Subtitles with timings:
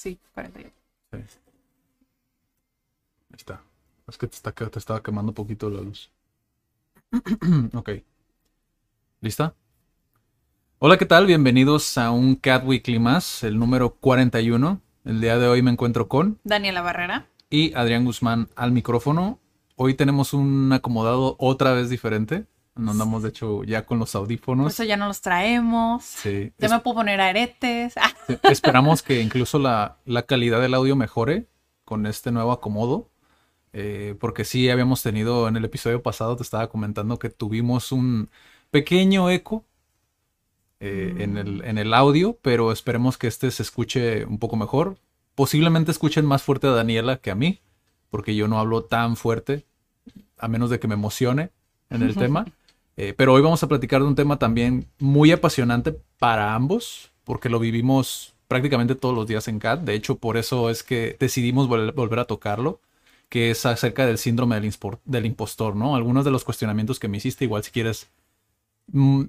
[0.00, 0.72] Sí, 48.
[1.12, 1.18] Sí.
[1.18, 1.24] Ahí
[3.36, 3.60] está.
[4.08, 6.10] Es que te, está, te estaba quemando un poquito la luz.
[7.74, 7.90] ok.
[9.20, 9.54] ¿Lista?
[10.78, 11.26] Hola, ¿qué tal?
[11.26, 14.80] Bienvenidos a un Cat Weekly más, el número 41.
[15.04, 17.26] El día de hoy me encuentro con Daniela Barrera.
[17.50, 19.38] y Adrián Guzmán al micrófono.
[19.76, 22.46] Hoy tenemos un acomodado otra vez diferente.
[22.76, 24.72] No andamos, de hecho, ya con los Por audífonos.
[24.72, 26.04] eso ya no los traemos.
[26.04, 26.52] Sí.
[26.58, 27.94] Ya Es- me puedo poner aretes.
[28.26, 31.46] Sí, Esperamos que incluso la, la calidad del audio mejore
[31.84, 33.08] con este nuevo acomodo.
[33.72, 38.28] eh, porque sí habíamos tenido en el episodio pasado, te estaba comentando que tuvimos un
[38.70, 39.64] pequeño eco
[40.80, 44.96] eh, en, el, en el audio, pero esperemos que este se escuche un poco mejor.
[45.34, 47.60] Posiblemente escuchen más fuerte a Daniela que a mí,
[48.10, 49.66] porque yo no hablo tan fuerte,
[50.38, 51.50] a menos de que me emocione
[51.90, 52.46] en el tema.
[53.02, 57.48] Eh, pero hoy vamos a platicar de un tema también muy apasionante para ambos, porque
[57.48, 59.80] lo vivimos prácticamente todos los días en CAT.
[59.80, 62.78] De hecho, por eso es que decidimos vol- volver a tocarlo,
[63.30, 64.70] que es acerca del síndrome del,
[65.06, 65.96] del impostor, ¿no?
[65.96, 68.10] Algunos de los cuestionamientos que me hiciste, igual si quieres,
[68.88, 69.22] mm,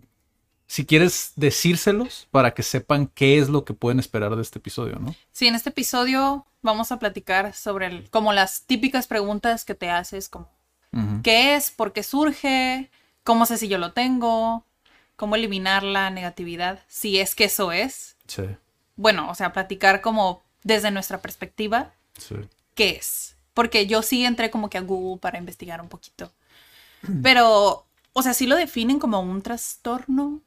[0.68, 5.00] si quieres decírselos para que sepan qué es lo que pueden esperar de este episodio,
[5.00, 5.16] ¿no?
[5.32, 9.90] Sí, en este episodio vamos a platicar sobre el- como las típicas preguntas que te
[9.90, 10.50] haces, como.
[11.24, 11.72] ¿qué es?
[11.72, 12.90] ¿Por qué surge?
[13.24, 14.66] ¿Cómo sé si yo lo tengo?
[15.16, 16.80] ¿Cómo eliminar la negatividad?
[16.88, 18.16] Si es que eso es.
[18.28, 18.44] Sí,
[18.96, 22.36] Bueno, o sea, platicar como desde nuestra perspectiva, sí.
[22.76, 23.36] ¿qué es?
[23.54, 26.32] Porque yo sí entré como que a Google para investigar un poquito.
[27.24, 30.42] Pero, o sea, sí lo definen como un trastorno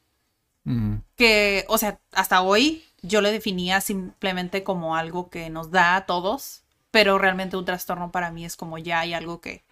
[1.17, 6.07] que, o sea, hasta hoy yo lo definía simplemente como algo que nos da a
[6.07, 9.63] todos, pero realmente un trastorno para mí es como ya hay algo que,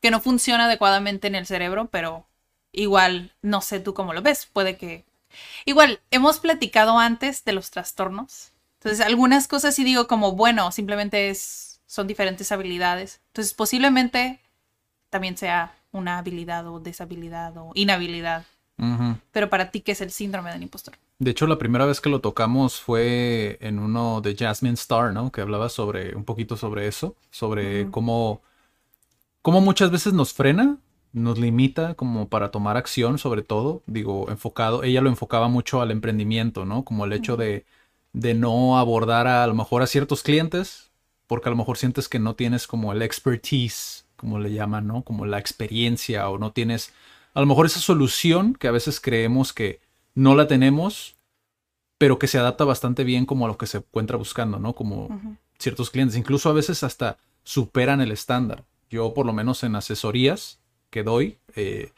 [0.00, 2.26] que no funciona adecuadamente en el cerebro, pero
[2.72, 5.04] igual no sé tú cómo lo ves, puede que...
[5.64, 11.30] Igual, hemos platicado antes de los trastornos, entonces algunas cosas sí digo como, bueno, simplemente
[11.30, 14.40] es, son diferentes habilidades, entonces posiblemente
[15.08, 18.44] también sea una habilidad o deshabilidad o inhabilidad,
[19.30, 20.94] pero para ti, ¿qué es el síndrome del impostor?
[21.18, 25.30] De hecho, la primera vez que lo tocamos fue en uno de Jasmine Star, ¿no?
[25.30, 27.92] Que hablaba sobre un poquito sobre eso, sobre Ujú.
[27.92, 28.42] cómo,
[29.40, 30.78] cómo muchas veces nos frena,
[31.12, 35.90] nos limita como para tomar acción, sobre todo, digo, enfocado, ella lo enfocaba mucho al
[35.90, 36.84] emprendimiento, ¿no?
[36.84, 37.64] Como el hecho de,
[38.12, 40.90] de no abordar a, a lo mejor a ciertos clientes,
[41.26, 45.02] porque a lo mejor sientes que no tienes como el expertise, como le llaman, ¿no?
[45.02, 46.92] Como la experiencia o no tienes
[47.34, 49.80] a lo mejor esa solución que a veces creemos que
[50.14, 51.16] no la tenemos,
[51.98, 54.74] pero que se adapta bastante bien como a lo que se encuentra buscando, ¿no?
[54.74, 58.64] Como ciertos clientes, incluso a veces hasta superan el estándar.
[58.90, 60.58] Yo por lo menos en asesorías
[60.92, 61.90] que doy, eh,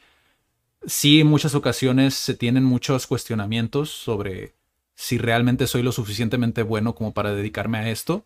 [0.87, 4.55] sí en muchas ocasiones se tienen muchos cuestionamientos sobre
[4.95, 8.25] si realmente soy lo suficientemente bueno como para dedicarme a esto.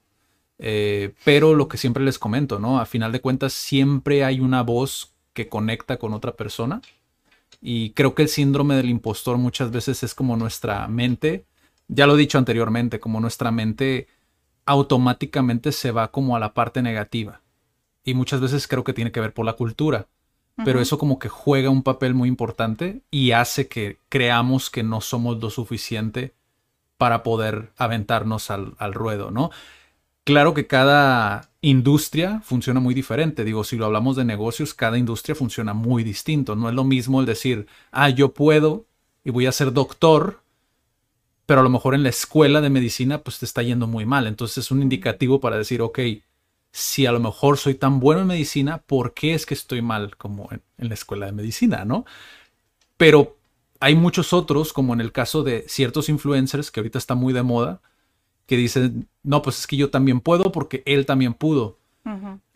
[0.58, 2.80] Eh, pero lo que siempre les comento, ¿no?
[2.80, 6.82] A final de cuentas siempre hay una voz que conecta con otra persona.
[7.60, 11.46] Y creo que el síndrome del impostor muchas veces es como nuestra mente,
[11.88, 14.06] ya lo he dicho anteriormente, como nuestra mente
[14.66, 17.40] automáticamente se va como a la parte negativa.
[18.04, 20.06] Y muchas veces creo que tiene que ver por la cultura.
[20.64, 25.00] Pero eso como que juega un papel muy importante y hace que creamos que no
[25.00, 26.34] somos lo suficiente
[26.96, 29.50] para poder aventarnos al, al ruedo, ¿no?
[30.24, 33.44] Claro que cada industria funciona muy diferente.
[33.44, 36.54] Digo, si lo hablamos de negocios, cada industria funciona muy distinto.
[36.54, 38.84] No es lo mismo el decir, ah, yo puedo
[39.24, 40.42] y voy a ser doctor,
[41.46, 44.26] pero a lo mejor en la escuela de medicina pues te está yendo muy mal.
[44.26, 45.98] Entonces es un indicativo para decir, ok,
[46.72, 50.16] si a lo mejor soy tan bueno en medicina, ¿por qué es que estoy mal
[50.16, 52.04] como en, en la escuela de medicina, no?
[52.96, 53.36] Pero
[53.80, 57.42] hay muchos otros, como en el caso de ciertos influencers, que ahorita está muy de
[57.42, 57.80] moda,
[58.46, 61.78] que dicen, no, pues es que yo también puedo porque él también pudo.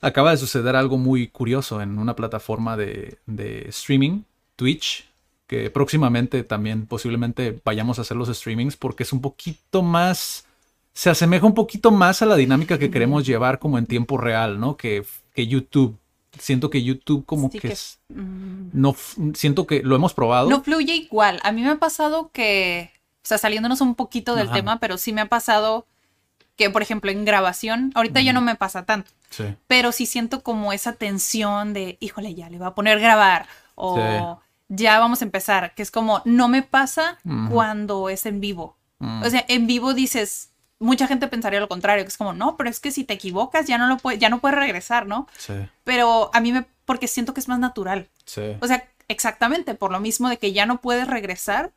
[0.01, 4.23] Acaba de suceder algo muy curioso en una plataforma de, de streaming,
[4.57, 5.07] Twitch,
[5.47, 10.47] que próximamente también posiblemente vayamos a hacer los streamings porque es un poquito más,
[10.95, 14.61] se asemeja un poquito más a la dinámica que queremos llevar como en tiempo real,
[14.61, 14.77] ¿no?
[14.77, 15.05] Que,
[15.35, 15.97] que YouTube.
[16.39, 18.95] siento que YouTube como Sí que, que- es, mm, no,
[19.35, 20.49] siento que lo hemos probado.
[20.51, 21.41] No fluye igual.
[21.45, 24.57] A mí me ha pasado que, o sea, saliéndonos un poquito del Ajá.
[24.57, 25.87] tema, pero sí me ha pasado
[26.57, 30.43] que, por ejemplo, en grabación, ahorita ya no me pasa tanto, Sí, pero sí siento
[30.43, 35.25] como esa tensión de, híjole, ya le va a poner grabar o ya vamos a
[35.25, 37.19] empezar, que es como, no me pasa
[37.51, 38.77] cuando es en vivo.
[38.99, 39.23] Mm.
[39.23, 40.51] O sea, en vivo dices,
[40.83, 43.67] mucha gente pensaría lo contrario, que es como, no, pero es que si te equivocas
[43.67, 45.27] ya no lo puedes, ya no puedes regresar, ¿no?
[45.39, 48.09] sí, Pero a mí me, porque siento que es más natural.
[48.25, 48.57] sí.
[48.61, 51.73] O sea, exactamente, por lo mismo de que ya no puedes regresar,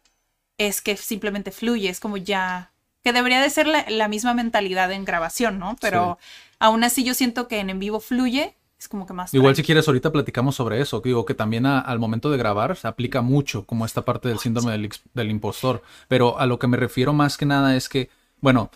[0.58, 2.72] es que simplemente fluye, es como ya,
[3.04, 5.76] que debería de ser la, la misma mentalidad en grabación, ¿no?
[5.82, 6.18] Pero
[6.60, 9.34] aún así yo siento que en en vivo fluye, es como que más...
[9.34, 12.38] Igual si quieres ahorita platicamos sobre eso, que digo que también a- al momento de
[12.38, 16.58] grabar se aplica mucho como esta parte del síndrome del, del impostor, pero a lo
[16.60, 18.10] que me refiero más que nada es que,
[18.42, 18.70] bueno,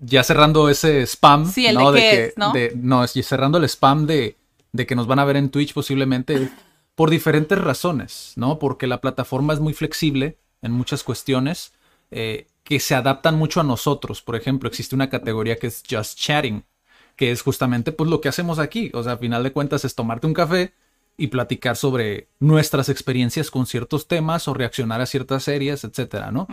[0.00, 1.92] ya cerrando ese spam, Sí, el ¿no?
[1.92, 2.52] de que, es, ¿no?
[2.52, 4.36] de- no, es cerrando el spam de,
[4.72, 6.50] de que nos van a ver en Twitch posiblemente
[6.94, 8.58] por diferentes razones, ¿no?
[8.58, 11.72] Porque la plataforma es muy flexible en muchas cuestiones
[12.10, 14.22] eh, que se adaptan mucho a nosotros.
[14.22, 16.64] Por ejemplo, existe una categoría que es Just Chatting,
[17.16, 18.90] que es justamente pues lo que hacemos aquí.
[18.94, 20.72] O sea, a final de cuentas es tomarte un café
[21.16, 26.48] y platicar sobre nuestras experiencias con ciertos temas o reaccionar a ciertas series, etcétera, ¿no?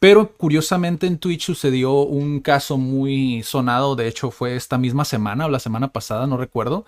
[0.00, 5.44] Pero curiosamente en Twitch sucedió un caso muy sonado, de hecho fue esta misma semana
[5.46, 6.86] o la semana pasada, no recuerdo,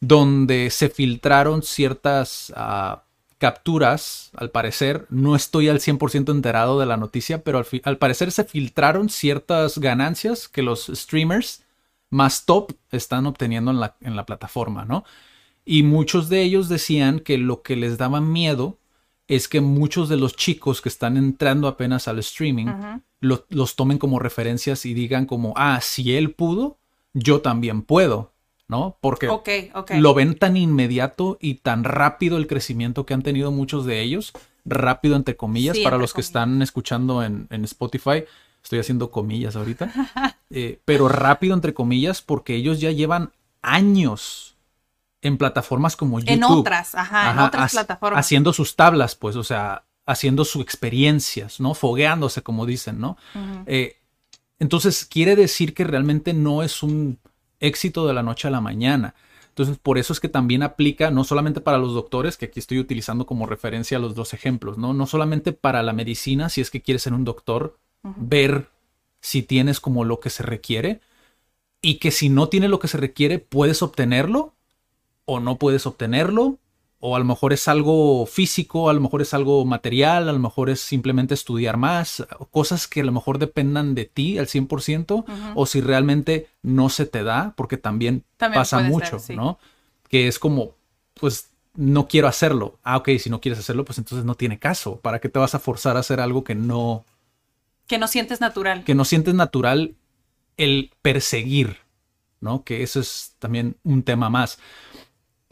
[0.00, 3.02] donde se filtraron ciertas ah,
[3.38, 8.44] capturas, al parecer, no estoy al 100% enterado de la noticia, pero al, parecer se
[8.44, 11.64] filtraron ciertas ganancias que los streamers
[12.10, 15.04] más top están obteniendo en la, en la plataforma, ¿no?
[15.64, 18.78] Y muchos de ellos decían que lo que les daba miedo
[19.34, 22.66] es que muchos de los chicos que están entrando apenas al streaming
[23.20, 26.76] lo- los tomen como referencias y digan como, ah, si él pudo,
[27.14, 28.32] yo también puedo,
[28.68, 28.96] ¿no?
[29.00, 29.26] Porque
[30.00, 34.32] lo ven tan inmediato y tan rápido el crecimiento que han tenido muchos de ellos,
[34.64, 38.24] rápido entre comillas, Sí, para entre los que están escuchando en, en Spotify,
[38.62, 39.92] estoy haciendo comillas ahorita,
[40.50, 43.30] eh, pero rápido entre comillas porque ellos ya llevan
[43.62, 44.51] años
[45.22, 46.34] en plataformas como YouTube.
[46.34, 48.20] en otras, ajá, en otras plataformas.
[48.20, 51.74] Haciendo sus tablas, pues, o sea, haciendo sus experiencias, ¿no?
[51.74, 53.16] Fogueándose, como dicen, ¿no?
[53.66, 53.96] Eh,
[54.58, 57.18] entonces, quiere decir que realmente no es un
[57.60, 59.14] éxito de la noche a la mañana.
[59.48, 62.78] Entonces, por eso es que también aplica no solamente para los doctores, que aquí estoy
[62.78, 64.92] utilizando como referencia los dos ejemplos, ¿no?
[64.92, 68.70] No solamente para la medicina, si es que quieres ser un doctor, ver
[69.20, 71.00] si tienes como lo que se requiere
[71.80, 74.54] y que si no tiene lo que se requiere, puedes obtenerlo
[75.24, 76.58] o no puedes obtenerlo,
[77.04, 80.38] o a lo mejor es algo físico, a lo mejor es algo material, a lo
[80.38, 85.24] mejor es simplemente estudiar más, cosas que a lo mejor dependan de ti al 100%,
[85.26, 85.26] Ujú.
[85.54, 89.34] o si realmente no se te da, porque también, También pasa ser, mucho, sí.
[89.34, 89.58] ¿no?
[90.08, 90.74] Que es como,
[91.14, 92.78] pues no quiero hacerlo.
[92.84, 94.96] Ah, ok, si no quieres hacerlo, pues entonces no tiene caso.
[95.00, 97.04] ¿Para qué te vas a forzar a hacer algo que no,
[97.88, 98.84] Que no sientes natural.
[98.84, 99.94] que no sientes natural
[100.56, 101.78] el perseguir,
[102.40, 102.62] ¿no?
[102.62, 104.58] Que eso es también un tema más.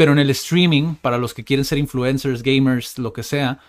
[0.00, 3.60] Pero en el streaming, para los que quieren ser influencers, gamers, lo que sea,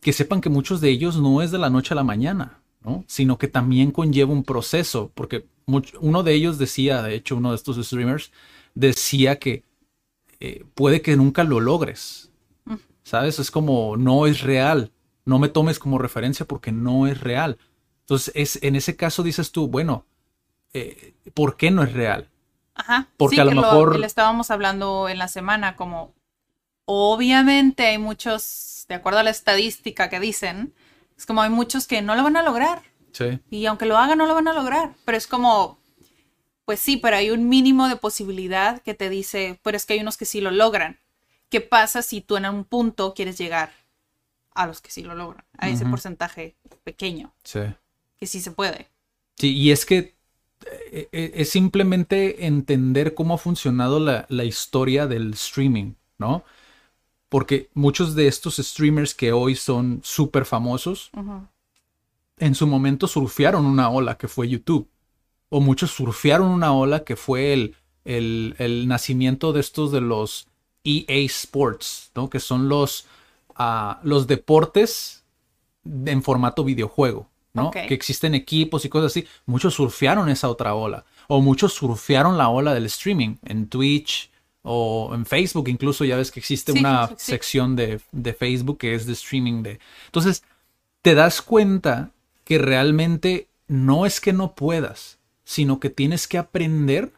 [0.00, 3.04] que sepan que muchos de ellos no es de la noche a la mañana, ¿no?
[3.08, 7.56] Sino que también conlleva un proceso, porque uno de ellos decía, de hecho, uno de
[7.56, 8.30] estos streamers,
[8.76, 9.64] decía que
[10.38, 12.30] eh, puede que nunca lo logres,
[13.02, 13.40] ¿sabes?
[13.40, 14.92] Es como, no es real,
[15.24, 17.58] no me tomes como referencia porque no es real.
[18.02, 20.06] Entonces, es, en ese caso dices tú, bueno,
[20.72, 22.30] eh, ¿por qué no es real?
[22.74, 23.08] Ajá.
[23.16, 26.12] Porque sí, a lo que mejor- que le estábamos hablando en la semana, como
[26.86, 30.74] obviamente hay muchos, de acuerdo a la estadística que dicen,
[31.16, 32.82] es como hay muchos que no lo van a lograr.
[33.12, 33.38] Sí.
[33.50, 34.92] Y aunque lo hagan, no lo van a lograr.
[35.04, 35.78] Pero es como,
[36.64, 40.00] pues sí, pero hay un mínimo de posibilidad que te dice, pero es que hay
[40.00, 40.98] unos que sí lo logran.
[41.48, 43.72] ¿Qué pasa si tú en un punto quieres llegar
[44.54, 45.44] a los que sí lo logran?
[45.58, 45.92] A ese Ujú.
[45.92, 47.60] porcentaje pequeño, Sí.
[48.18, 48.88] que sí se puede.
[49.36, 50.13] Sí, y es que
[51.12, 56.44] es simplemente entender cómo ha funcionado la, la historia del streaming, ¿no?
[57.28, 61.10] Porque muchos de estos streamers que hoy son súper famosos,
[62.36, 64.88] en su momento surfearon una ola que fue YouTube.
[65.48, 70.48] O muchos surfearon una ola que fue el, el, el nacimiento de estos de los
[70.84, 72.28] EA Sports, ¿no?
[72.30, 73.06] Que son los,
[73.54, 75.24] ah, los deportes
[75.84, 77.28] en formato videojuego,
[77.86, 79.26] Que existen equipos y cosas así.
[79.46, 81.04] Muchos surfearon esa otra ola.
[81.28, 84.30] O muchos surfearon la ola del streaming en Twitch
[84.62, 85.68] o en Facebook.
[85.68, 87.14] Incluso ya ves que existe Sí, una sí.
[87.18, 89.78] sección de, de Facebook que es de streaming de.
[90.06, 90.42] Entonces,
[91.02, 92.10] te das cuenta
[92.44, 97.12] que realmente no es que no puedas, sino que tienes que aprender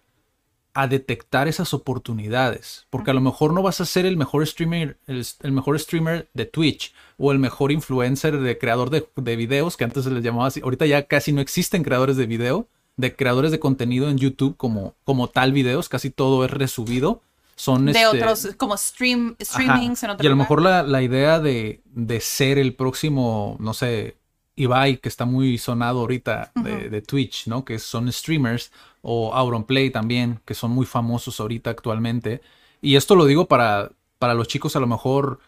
[0.77, 2.87] a detectar esas oportunidades.
[2.91, 6.29] Porque a lo mejor no vas a ser el mejor streamer, el, el mejor streamer
[6.35, 10.23] de Twitch o el mejor influencer de creador de, de, videos, que antes se les
[10.23, 10.61] llamaba así.
[10.63, 12.69] Ahorita ya casi no existen creadores de video,
[12.99, 17.23] de creadores de contenido en YouTube como, como tal videos, casi todo es resubido.
[17.55, 20.09] Son de este, otros, como stream, streamings ajá.
[20.09, 23.73] en otro Y a lo mejor la, la idea de, de ser el próximo, no
[23.73, 24.17] sé,
[24.57, 27.65] Ibai, que está muy sonado ahorita de, de Twitch, ¿no?
[27.65, 28.73] Que son streamers,
[29.09, 32.41] o Auronplay también, que son muy famosos ahorita actualmente.
[32.83, 35.39] Y esto lo digo para, para los chicos a lo mejor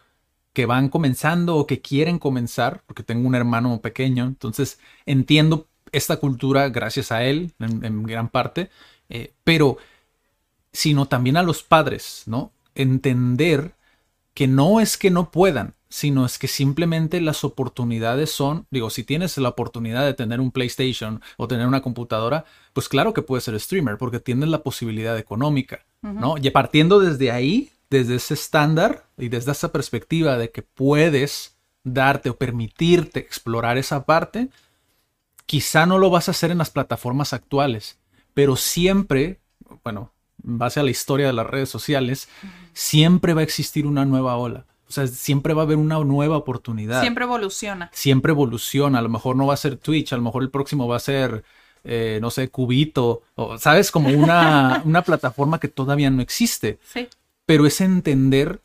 [0.53, 6.17] que van comenzando o que quieren comenzar, porque tengo un hermano pequeño, entonces entiendo esta
[6.17, 8.69] cultura gracias a él, en, gran parte,
[9.09, 9.77] eh, pero
[10.71, 12.53] sino también a los padres, ¿no?
[12.75, 13.73] Entender
[14.33, 19.03] que no es que no puedan, sino es que simplemente las oportunidades son, digo, si
[19.03, 23.43] tienes la oportunidad de tener un PlayStation o tener una computadora, pues claro que puedes
[23.43, 26.35] ser streamer porque tienes la posibilidad económica, ¿no?
[26.37, 32.29] Y partiendo desde ahí, desde ese estándar y desde esa perspectiva de que puedes darte
[32.29, 34.49] o permitirte explorar esa parte,
[35.47, 37.97] quizá no lo vas a hacer en las plataformas actuales,
[38.35, 39.39] pero siempre,
[39.83, 40.11] bueno,
[40.45, 42.29] en base a la historia de las redes sociales,
[42.73, 44.65] siempre va a existir una nueva ola.
[44.89, 47.01] O sea, siempre va a haber una nueva oportunidad.
[47.01, 47.91] Siempre evoluciona.
[47.93, 48.97] Siempre evoluciona.
[48.97, 50.99] A lo mejor no va a ser Twitch, a lo mejor el próximo va a
[50.99, 51.43] ser,
[51.83, 53.91] eh, no sé, Cubito, o, ¿sabes?
[53.91, 56.79] Como una, una plataforma que todavía no existe.
[56.91, 57.07] Sí.
[57.45, 58.61] Pero es entender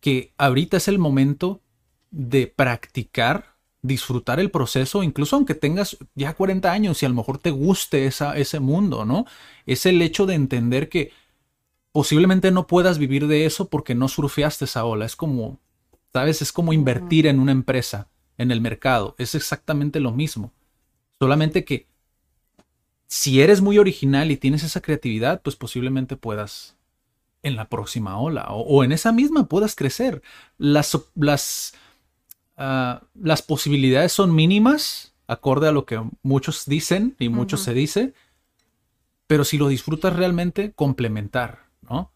[0.00, 1.60] que ahorita es el momento
[2.10, 7.36] de practicar, disfrutar el proceso, incluso aunque tengas ya 40 años y a lo mejor
[7.36, 9.26] te guste esa, ese mundo, ¿no?
[9.66, 11.12] Es el hecho de entender que
[11.94, 15.04] posiblemente no puedas vivir de eso porque no surfeaste esa ola.
[15.04, 15.60] Es como,
[16.12, 16.42] ¿sabes?
[16.42, 19.14] Es como invertir en una empresa, en el mercado.
[19.16, 20.52] Es exactamente lo mismo.
[21.20, 21.86] Solamente que
[23.06, 26.76] si eres muy original y tienes esa creatividad, pues posiblemente puedas
[27.44, 30.20] en la próxima ola o, o en esa misma puedas crecer.
[30.58, 31.74] Las, las,
[32.58, 37.66] uh, las posibilidades son mínimas, acorde a lo que muchos dicen y muchos uh -huh.
[37.66, 38.14] se dice,
[39.28, 42.12] pero si lo disfrutas realmente, complementar, ¿no?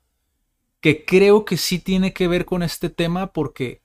[0.81, 3.83] Que creo que sí tiene que ver con este tema porque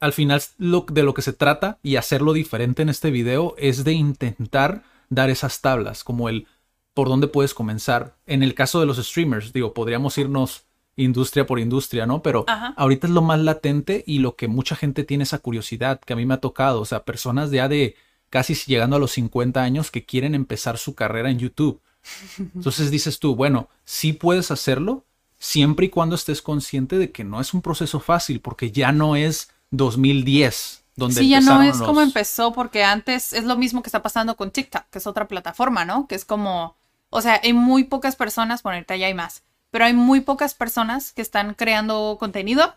[0.00, 3.84] al final lo, de lo que se trata y hacerlo diferente en este video es
[3.84, 6.46] de intentar dar esas tablas, como el
[6.94, 8.16] por dónde puedes comenzar.
[8.26, 10.64] En el caso de los streamers, digo, podríamos irnos
[10.96, 12.22] industria por industria, ¿no?
[12.22, 12.74] Pero Ajá.
[12.76, 16.16] ahorita es lo más latente y lo que mucha gente tiene esa curiosidad, que a
[16.16, 17.96] mí me ha tocado, o sea, personas ya de
[18.28, 21.80] casi llegando a los 50 años que quieren empezar su carrera en YouTube.
[22.54, 25.04] Entonces dices tú, bueno, sí puedes hacerlo
[25.40, 29.16] siempre y cuando estés consciente de que no es un proceso fácil, porque ya no
[29.16, 30.84] es 2010.
[30.96, 31.88] Donde sí, ya no es los...
[31.88, 35.26] como empezó, porque antes es lo mismo que está pasando con TikTok, que es otra
[35.26, 36.06] plataforma, ¿no?
[36.06, 36.76] Que es como,
[37.08, 40.52] o sea, hay muy pocas personas, bueno, ahorita ya hay más, pero hay muy pocas
[40.52, 42.74] personas que están creando contenido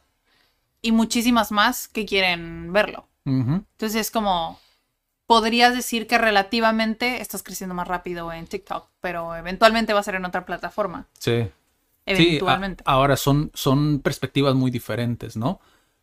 [0.81, 3.07] y muchísimas más que quieren verlo.
[3.25, 3.65] Uh -huh.
[3.71, 4.57] Entonces es como,
[5.25, 10.15] podrías decir que relativamente estás creciendo más rápido en TikTok, pero eventualmente va a ser
[10.15, 11.07] en otra plataforma.
[11.19, 11.49] Sí.
[12.05, 12.83] Eventualmente.
[12.83, 15.59] Sí, a, ahora son, son perspectivas muy diferentes, ¿no?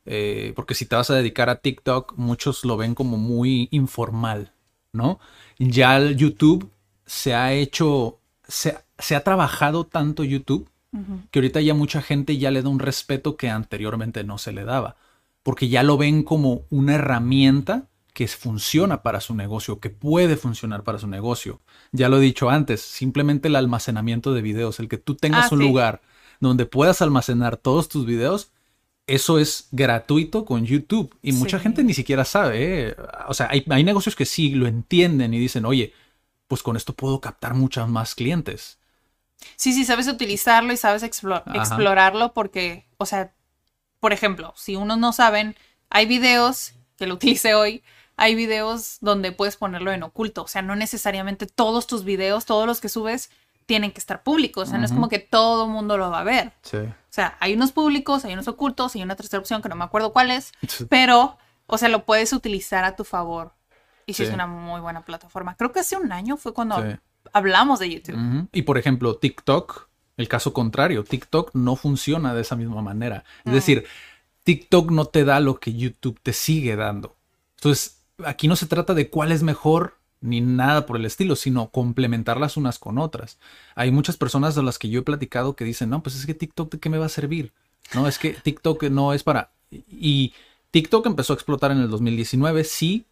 [0.06, 4.52] Eh, porque si te vas a dedicar a TikTok, muchos lo ven como muy informal,
[4.92, 5.20] ¿no?
[5.58, 6.70] Ya el YouTube
[7.06, 11.28] se ha hecho, se, se ha trabajado tanto YouTube uh -huh.
[11.30, 14.64] que ahorita ya mucha gente ya le da un respeto que anteriormente no se le
[14.64, 14.96] daba,
[15.42, 20.82] porque ya lo ven como una herramienta que funciona para su negocio, que puede funcionar
[20.84, 21.60] para su negocio.
[21.92, 25.54] Ya lo he dicho antes, simplemente el almacenamiento de videos, el que tú tengas ah,
[25.54, 25.66] un sí.
[25.66, 26.02] lugar
[26.40, 28.50] donde puedas almacenar todos tus videos,
[29.06, 31.16] eso es gratuito con YouTube.
[31.22, 31.62] Y mucha Sí.
[31.64, 32.88] gente ni siquiera sabe.
[32.90, 32.96] ¿eh?
[33.28, 35.92] O sea, hay, hay negocios que sí lo entienden y dicen, oye,
[36.48, 38.78] pues con esto puedo captar muchos más clientes.
[39.56, 43.32] Sí, sí, sabes utilizarlo y sabes explorarlo porque, o sea,
[44.00, 45.56] por ejemplo, si unos no saben,
[45.88, 47.82] hay videos, que lo utilicé hoy,
[48.20, 50.42] hay videos donde puedes ponerlo en oculto.
[50.42, 53.30] O sea, no necesariamente todos tus videos, todos los que subes,
[53.64, 54.68] tienen que estar públicos.
[54.68, 56.52] O sea, no es como que todo el mundo lo va a ver.
[56.62, 56.76] Sí.
[56.76, 59.84] O sea, hay unos públicos, hay unos ocultos, hay una tercera opción que no me
[59.84, 60.52] acuerdo cuál es,
[60.90, 63.52] pero, o sea, lo puedes utilizar a tu favor.
[64.06, 64.28] Y sí, Sí.
[64.28, 65.54] es una muy buena plataforma.
[65.56, 66.96] Creo que hace un año fue cuando Sí.
[67.32, 68.48] hablamos de YouTube.
[68.52, 73.24] Y por ejemplo, TikTok, el caso contrario, TikTok no funciona de esa misma manera.
[73.46, 73.54] Es Mm.
[73.54, 73.86] decir,
[74.42, 77.16] TikTok no te da lo que YouTube te sigue dando.
[77.56, 81.70] Entonces, aquí no se trata de cuál es mejor ni nada por el estilo, sino
[81.70, 83.38] complementarlas unas con otras.
[83.74, 86.34] Hay muchas personas de las que yo he platicado que dicen, no, pues es que
[86.34, 87.52] TikTok de qué me va a servir.
[87.94, 89.52] No, es que TikTok no es para...
[89.70, 90.34] Y
[90.70, 93.06] TikTok empezó a explotar en el 2019, sí,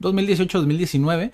[0.00, 1.32] 2018-2019,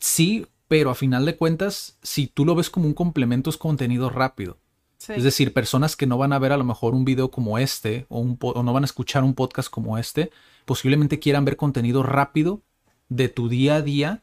[0.00, 4.10] sí, pero a final de cuentas, si tú lo ves como un complemento, es contenido
[4.10, 4.58] rápido.
[4.98, 5.12] Sí.
[5.16, 8.06] Es decir, personas que no van a ver a lo mejor un video como este
[8.08, 10.30] o, un o no van a escuchar un podcast como este,
[10.64, 12.62] posiblemente quieran ver contenido rápido
[13.08, 14.22] de tu día a día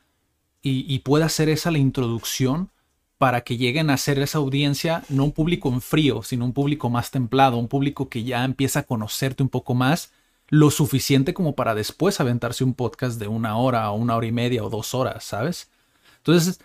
[0.61, 2.69] y, pueda ser esa la introducción
[3.17, 6.89] para que lleguen a ser esa audiencia, no un público en frío, sino un público
[6.89, 10.11] más templado, un público que ya empieza a conocerte un poco más,
[10.49, 14.31] lo suficiente como para después aventarse un podcast de una hora o una hora y
[14.31, 15.69] media o dos horas, ¿sabes?
[16.17, 16.59] Entonces,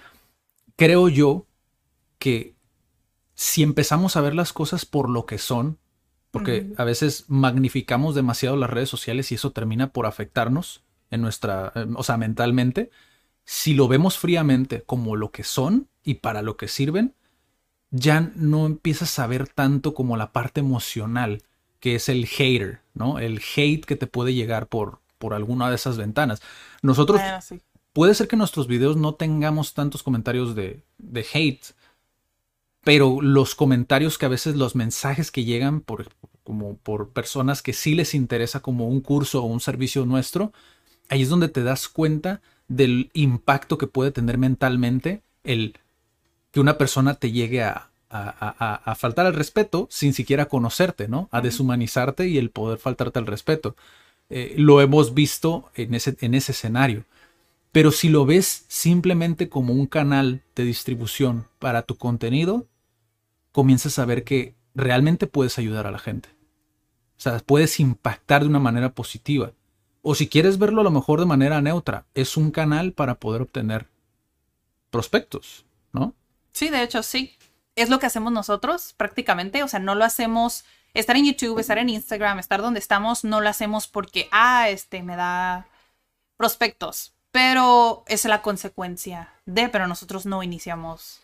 [0.76, 1.46] creo yo
[2.18, 2.54] que
[3.34, 5.78] si empezamos a ver las cosas por lo que son,
[6.34, 11.72] porque a veces magnificamos demasiado las redes sociales y eso termina por afectarnos en nuestra,
[11.74, 12.90] eh, o sea, mentalmente,
[13.44, 17.14] si lo vemos fríamente como lo que son y para lo que sirven,
[17.90, 21.42] ya no empiezas a ver tanto como la parte emocional,
[21.80, 23.18] que es el hater, ¿no?
[23.18, 26.42] El hate que te puede llegar por, por alguna de esas ventanas.
[26.82, 27.60] Nosotros, Bueno, sí.
[27.92, 31.66] puede ser que nuestros videos no tengamos tantos comentarios de, de hate,
[32.84, 36.08] pero los comentarios que a veces los mensajes que llegan por,
[36.44, 40.52] como por personas que sí les interesa como un curso o un servicio nuestro,
[41.08, 45.76] ahí es donde te das cuenta del impacto que puede tener mentalmente el
[46.52, 51.08] que una persona te llegue a, a, a- a faltar al respeto sin siquiera conocerte,
[51.08, 51.28] ¿no?
[51.32, 53.76] A deshumanizarte y el poder faltarte al respeto.
[54.30, 57.04] Eh, lo hemos visto en ese, en ese escenario.
[57.72, 62.66] Pero si lo ves simplemente como un canal de distribución para tu contenido,
[63.54, 66.28] comienzas a ver que realmente puedes ayudar a la gente.
[67.16, 69.52] O sea, puedes impactar de una manera positiva.
[70.02, 73.42] O si quieres verlo a lo mejor de manera neutra, es un canal para poder
[73.42, 73.88] obtener
[74.90, 76.14] prospectos, ¿no?
[76.52, 77.36] Sí, de hecho, sí.
[77.76, 79.62] Es lo que hacemos nosotros prácticamente.
[79.62, 80.64] O sea, no lo hacemos.
[80.92, 85.02] Estar en YouTube, estar en Instagram, estar donde estamos, no lo hacemos porque, ah, este
[85.02, 85.68] me da
[86.36, 87.14] prospectos.
[87.30, 91.23] Pero es la consecuencia de, pero nosotros no iniciamos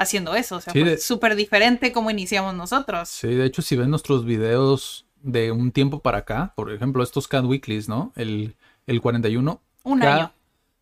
[0.00, 0.56] haciendo eso.
[0.56, 3.08] O sea, Sí, fue de- súper diferente como iniciamos nosotros.
[3.08, 7.28] Sí, de hecho, si ven nuestros videos de un tiempo para acá, por ejemplo, estos
[7.28, 8.12] Cat Weeklies, ¿no?
[8.16, 9.60] El, el 41.
[9.84, 10.32] Un cada- año.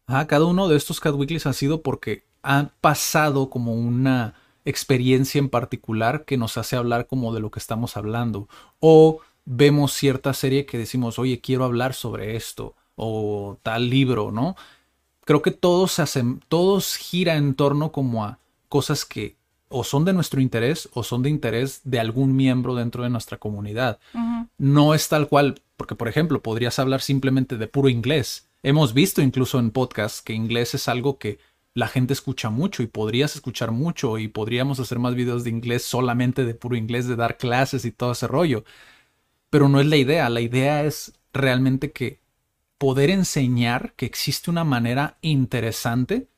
[0.06, 5.38] Ajá, cada uno de estos Cat Weeklies ha sido porque ha pasado como una experiencia
[5.38, 8.48] en particular que nos hace hablar como de lo que estamos hablando.
[8.80, 12.74] O vemos cierta serie que decimos, oye, quiero hablar sobre esto.
[12.96, 14.56] O tal libro, ¿no?
[15.24, 18.38] Creo que todos se hacen, todos gira en torno como a
[18.68, 19.36] cosas que
[19.68, 23.38] o son de nuestro interés o son de interés de algún miembro dentro de nuestra
[23.38, 23.98] comunidad.
[24.56, 28.48] No es tal cual, porque por ejemplo, podrías hablar simplemente de puro inglés.
[28.62, 31.38] Hemos visto incluso en podcasts que inglés es algo que
[31.74, 35.84] la gente escucha mucho y podrías escuchar mucho y podríamos hacer más videos de inglés
[35.84, 38.64] solamente de puro inglés, de dar clases y todo ese rollo.
[39.50, 42.20] Pero no es la idea, la idea es realmente que
[42.78, 46.28] poder enseñar que existe una manera interesante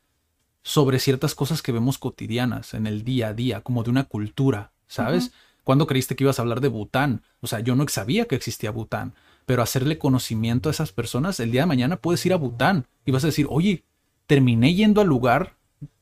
[0.63, 4.73] sobre ciertas cosas que vemos cotidianas en el día a día, como de una cultura,
[4.87, 5.33] ¿sabes?
[5.65, 7.23] ¿Cuándo creíste que ibas a hablar de Bután?
[7.41, 9.15] O sea, yo no sabía que existía Bután,
[9.47, 13.11] pero hacerle conocimiento a esas personas, el día de mañana puedes ir a Bután y
[13.11, 13.85] vas a decir, oye,
[14.27, 15.57] terminé yendo al lugar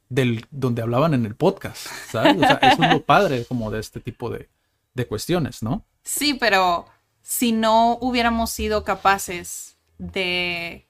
[0.09, 2.37] del, donde hablaban en el podcast, ¿sabes?
[2.37, 4.49] O sea, eso es lo padre como de este tipo de,
[4.95, 5.85] de cuestiones, ¿no?
[6.03, 6.87] Sí, pero
[7.23, 10.87] si no hubiéramos sido capaces de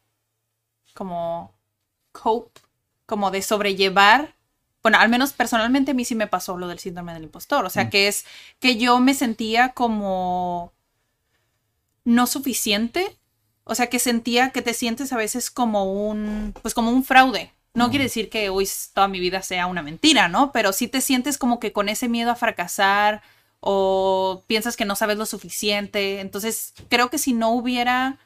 [0.94, 1.54] como
[2.12, 2.61] cope,
[3.08, 4.34] como de sobrellevar,
[4.82, 7.70] bueno, al menos personalmente a mí sí me pasó lo del síndrome del impostor, o
[7.70, 7.90] sea, Mm.
[7.90, 8.26] que es
[8.60, 10.72] que yo me sentía como
[12.04, 13.16] no suficiente,
[13.64, 17.50] o sea, que sentía que te sientes a veces como un, pues como un fraude.
[17.74, 17.90] No Mm.
[17.90, 20.52] quiere decir que hoy toda mi vida sea una mentira, ¿no?
[20.52, 23.22] Pero sí te sientes como que con ese miedo a fracasar
[23.60, 26.20] o piensas que no sabes lo suficiente.
[26.20, 28.18] Entonces, creo que si no hubiera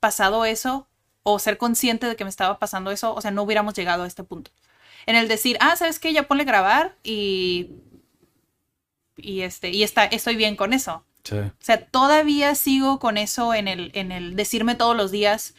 [0.00, 0.86] pasado eso
[1.22, 4.06] o ser consciente de que me estaba pasando eso, o sea, no hubiéramos llegado a
[4.06, 4.50] este punto.
[5.06, 6.12] En el decir, ah, ¿sabes qué?
[6.12, 7.70] Ya ponle grabar y
[9.16, 11.04] y este y está estoy bien con eso.
[11.24, 11.36] Sí.
[11.36, 15.54] O sea, todavía sigo con eso en el, en el decirme todos los días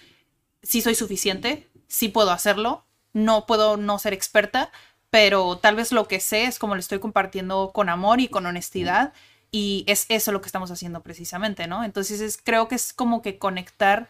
[0.63, 4.71] si soy suficiente, si puedo hacerlo, no puedo no ser experta,
[5.09, 8.45] pero tal vez lo que sé es como lo estoy compartiendo con amor y con
[8.45, 9.13] honestidad
[9.51, 11.83] y es eso lo que estamos haciendo precisamente, ¿no?
[11.83, 14.09] Entonces es, creo que es como que conectar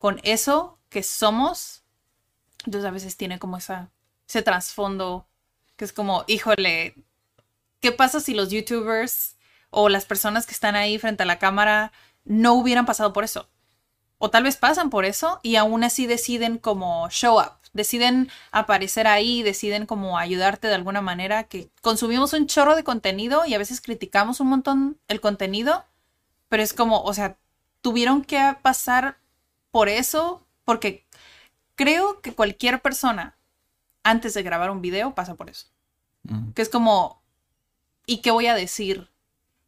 [0.00, 1.84] con eso que somos,
[2.64, 3.90] entonces a veces tiene como esa,
[4.26, 5.28] ese trasfondo
[5.76, 6.94] que es como, híjole,
[7.80, 9.36] ¿qué pasa si los youtubers
[9.68, 11.92] o las personas que están ahí frente a la cámara
[12.24, 13.46] no hubieran pasado por eso?
[14.16, 19.06] O tal vez pasan por eso y aún así deciden como show up, deciden aparecer
[19.06, 23.58] ahí, deciden como ayudarte de alguna manera, que consumimos un chorro de contenido y a
[23.58, 25.84] veces criticamos un montón el contenido,
[26.48, 27.36] pero es como, o sea,
[27.82, 29.19] tuvieron que pasar
[29.70, 31.06] por eso porque
[31.74, 33.36] creo que cualquier persona
[34.02, 35.66] antes de grabar un video pasa por eso.
[36.24, 36.50] Mm.
[36.52, 37.22] Que es como,
[38.06, 39.10] ¿y qué voy a decir?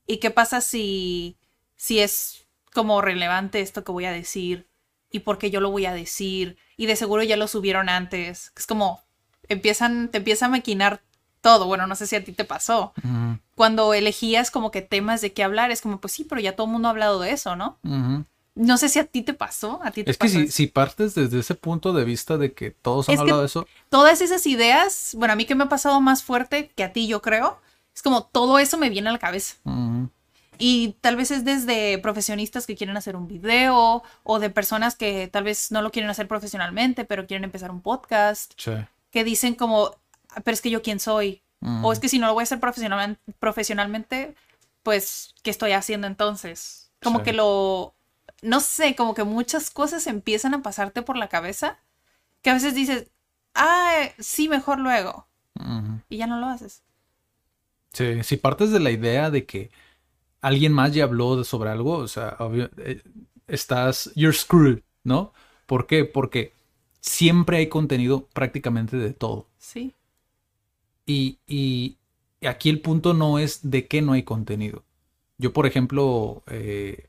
[0.06, 1.36] ¿Y qué pasa si,
[1.76, 4.68] si es como relevante esto que voy a decir?
[5.10, 6.56] ¿Y por qué yo lo voy a decir?
[6.76, 8.52] Y de seguro ya lo subieron antes.
[8.56, 9.02] Es como,
[9.48, 11.02] empiezan, te empieza a maquinar
[11.40, 11.66] todo.
[11.66, 12.94] Bueno, no sé si a ti te pasó.
[13.54, 16.66] Cuando elegías como que temas de qué hablar, es como, pues sí, pero ya todo
[16.66, 17.78] el mundo ha hablado de eso, ¿no?
[18.54, 21.14] No sé si a ti te pasó, a ti te Es que si, si partes
[21.14, 24.46] desde ese punto de vista de que todos han Es hablado de eso, todas esas
[24.46, 27.58] ideas, bueno, a mí que me ha pasado más fuerte que a ti, yo creo,
[27.94, 29.56] es como todo eso me viene a la cabeza.
[30.58, 35.26] Y tal vez es desde profesionistas que quieren hacer un video o de personas que
[35.28, 38.72] tal vez no lo quieren hacer profesionalmente, pero quieren empezar un podcast, sí.
[39.10, 39.90] que dicen como,
[40.28, 41.42] "Ah, pero es que yo quién soy.
[41.82, 44.34] O es que si no lo voy a hacer profesionalmente, profesionalmente
[44.82, 46.90] pues, ¿qué estoy haciendo entonces?
[47.02, 47.24] Como Sí.
[47.26, 47.94] que lo,
[48.42, 51.78] no sé, como que muchas cosas empiezan a pasarte por la cabeza
[52.42, 53.10] que a veces dices,
[53.54, 55.28] ah, sí, mejor luego.
[56.10, 56.82] Y ya no lo haces.
[57.92, 59.70] Sí, si partes de la idea de que
[60.40, 63.02] alguien más ya habló de- sobre algo, o sea, obvio, eh,
[63.48, 65.32] estás, you're screwed, ¿no?
[65.66, 66.04] ¿Por qué?
[66.06, 66.54] Porque
[67.00, 69.48] siempre hay contenido prácticamente de todo.
[69.58, 69.94] Sí.
[71.06, 71.98] Y, y
[72.46, 74.84] aquí el punto no es de qué no hay contenido.
[75.38, 77.08] Yo, por ejemplo, eh,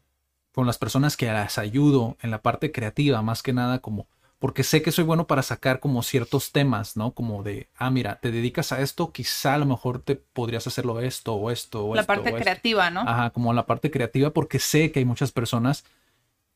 [0.53, 4.07] con las personas que las ayudo en la parte creativa, más que nada como,
[4.39, 7.11] porque sé que soy bueno para sacar como ciertos temas, ¿no?
[7.11, 10.99] Como de, ah, mira, te dedicas a esto, quizá a lo mejor te podrías hacerlo
[10.99, 12.43] esto o esto o la esto parte o esto.
[12.43, 13.01] creativa, ¿no?
[13.01, 15.85] Ajá, como la parte creativa, porque sé que hay muchas personas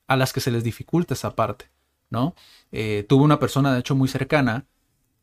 [0.05, 1.69] a las que se les dificulta esa parte,
[2.10, 2.36] ¿no?
[2.71, 4.65] Eh, tuve una persona, de hecho, muy cercana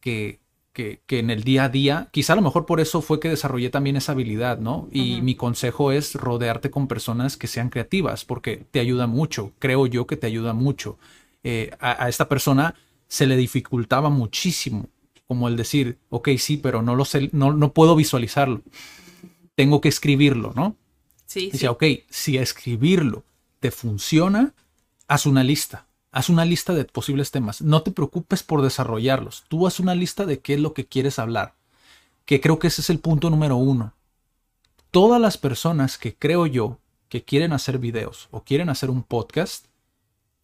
[0.00, 0.40] que,
[0.74, 3.30] que, que en el día a día, quizá a lo mejor por eso fue que
[3.30, 4.88] desarrollé también esa habilidad, ¿no?
[4.92, 9.87] Y mi consejo es rodearte con personas que sean creativas, porque te ayuda mucho, creo
[9.87, 10.98] yo que te ayuda mucho.
[11.44, 12.74] Eh, a, a esta persona
[13.08, 14.88] se le dificultaba muchísimo,
[15.26, 18.60] como el decir, ok, sí, pero no lo sé, no, no puedo visualizarlo.
[19.54, 20.76] Tengo que escribirlo, ¿no?
[21.26, 21.50] Sí, sí.
[21.52, 23.24] Dice, ok, si escribirlo
[23.60, 24.52] te funciona,
[25.06, 25.87] haz una lista.
[26.14, 27.61] Haz una lista de posibles temas.
[27.61, 29.44] No te preocupes por desarrollarlos.
[29.48, 31.55] Tú haz una lista de qué es lo que quieres hablar.
[32.24, 33.92] Que creo que ese es el punto número uno.
[34.92, 39.66] Todas las personas que creo yo que quieren hacer videos o quieren hacer un podcast,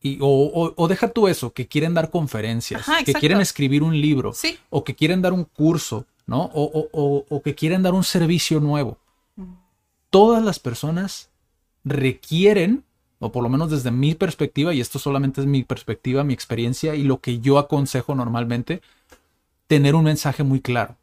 [0.03, 3.83] y, o, o- o deja tú eso, que quieren dar conferencias, Ajá, que quieren escribir
[3.83, 4.59] un libro, Sí.
[4.71, 6.45] o que quieren dar un curso, ¿no?
[6.55, 8.99] O, o- o- o que quieren dar un servicio nuevo.
[10.11, 11.29] Todas las personas
[11.85, 12.85] requieren,
[13.21, 16.95] o por lo menos desde mi perspectiva, y esto solamente es mi perspectiva, mi experiencia
[16.95, 18.81] y lo que yo aconsejo normalmente,
[19.67, 20.97] tener un mensaje muy claro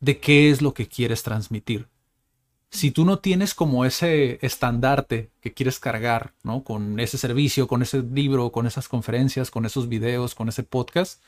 [0.00, 1.88] de qué es lo que quieres transmitir.
[2.70, 6.62] Si tú no tienes como ese estandarte que quieres cargar, ¿no?
[6.62, 11.22] Con ese servicio, con ese libro, con esas conferencias, con esos videos, con ese podcast,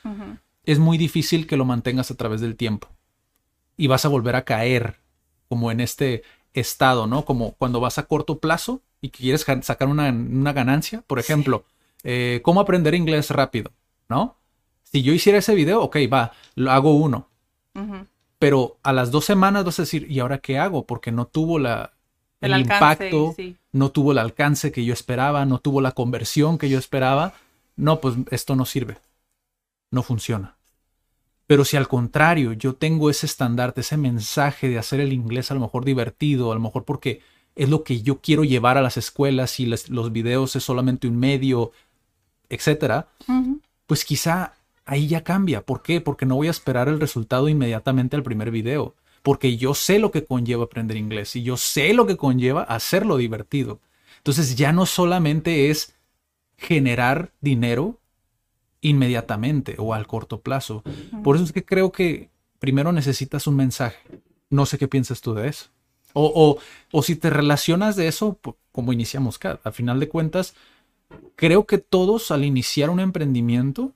[0.65, 2.89] es muy difícil que lo mantengas a través del tiempo.
[3.79, 5.01] Y vas a volver a caer
[5.49, 7.25] como en este estado, ¿no?
[7.25, 11.03] Como cuando vas a corto plazo y quieres sacar una, una ganancia.
[11.07, 11.65] Por ejemplo,
[12.03, 13.73] eh, ¿cómo aprender inglés rápido?
[14.09, 14.37] ¿No?
[14.83, 17.29] Si yo hiciera ese video, ok, va, lo hago uno.
[18.39, 20.85] Pero a las dos semanas vas a decir, ¿y ahora qué hago?
[20.87, 21.93] Porque no tuvo la,
[22.41, 23.57] el, El alcance, impacto, sí.
[23.73, 27.35] no tuvo el alcance que yo esperaba, no tuvo la conversión que yo esperaba.
[27.77, 28.99] No, pues esto no sirve.
[29.91, 30.57] No funciona.
[31.47, 35.55] Pero si al contrario yo tengo ese estandarte, ese mensaje de hacer el inglés a
[35.55, 37.23] lo mejor divertido, a lo mejor porque
[37.59, 41.09] es lo que yo quiero llevar a las escuelas y les- los videos es solamente
[41.09, 41.73] un medio,
[42.49, 43.09] etcétera,
[43.87, 44.55] pues quizá
[44.87, 45.61] ahí ya cambia.
[45.63, 46.01] ¿Por qué?
[46.01, 48.95] Porque no voy a esperar el resultado inmediatamente al primer video.
[49.23, 53.17] Porque yo sé lo que conlleva aprender inglés y yo sé lo que conlleva hacerlo
[53.19, 53.81] divertido.
[54.19, 55.95] Entonces ya no solamente es
[56.57, 57.99] generar dinero
[58.81, 60.83] inmediatamente o al corto plazo.
[61.23, 63.99] Por eso es que creo que primero necesitas un mensaje.
[64.51, 65.67] No sé qué piensas tú de eso.
[66.13, 66.59] O, o,
[66.97, 68.39] o si te relacionas de eso,
[68.73, 70.55] como iniciamos, Kat, a final de cuentas,
[71.37, 73.93] creo que todos al iniciar un emprendimiento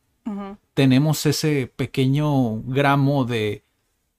[0.74, 3.64] tenemos ese pequeño gramo de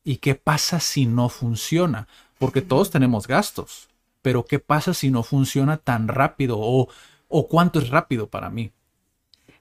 [0.03, 2.07] ¿y qué pasa si no funciona?
[2.37, 3.89] Porque todos tenemos gastos,
[4.21, 6.57] pero ¿qué pasa si no funciona tan rápido?
[6.59, 6.89] ¿O,
[7.27, 8.71] o cuánto es rápido para mí?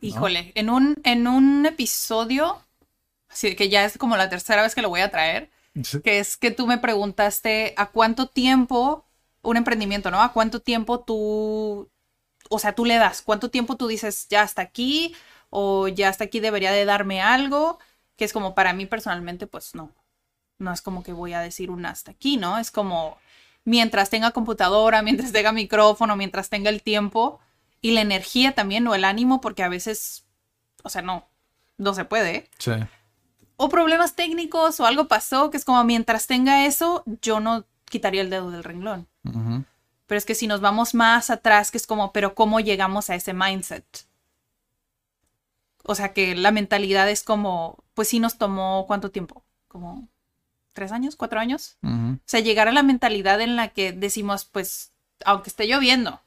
[0.00, 2.60] Híjole, en un, en un episodio,
[3.28, 5.50] así que ya es como la tercera vez que lo voy a traer,
[6.02, 9.06] que es que tú me preguntaste a cuánto tiempo
[9.42, 10.20] un emprendimiento, ¿no?
[10.20, 11.90] A cuánto tiempo tú,
[12.48, 15.14] o sea, tú le das, cuánto tiempo tú dices, ya hasta aquí,
[15.50, 17.78] o ya hasta aquí debería de darme algo,
[18.16, 19.92] que es como para mí personalmente, pues no,
[20.58, 22.58] no es como que voy a decir un hasta aquí, ¿no?
[22.58, 23.18] Es como
[23.64, 27.40] mientras tenga computadora, mientras tenga micrófono, mientras tenga el tiempo
[27.80, 30.24] y la energía también, o el ánimo, porque a veces,
[30.84, 31.28] o sea, no,
[31.78, 32.48] no se puede.
[32.58, 32.72] Sí.
[33.56, 38.22] O problemas técnicos o algo pasó, que es como mientras tenga eso, yo no quitaría
[38.22, 39.06] el dedo del renglón.
[40.06, 43.14] Pero es que si nos vamos más atrás, que es como, pero ¿cómo llegamos a
[43.14, 43.84] ese mindset?
[45.84, 50.08] O sea, que la mentalidad es como, pues sí nos tomó cuánto tiempo, como
[50.72, 51.76] tres años, cuatro años.
[51.82, 54.92] O sea, llegar a la mentalidad en la que decimos, pues,
[55.24, 56.20] aunque esté lloviendo,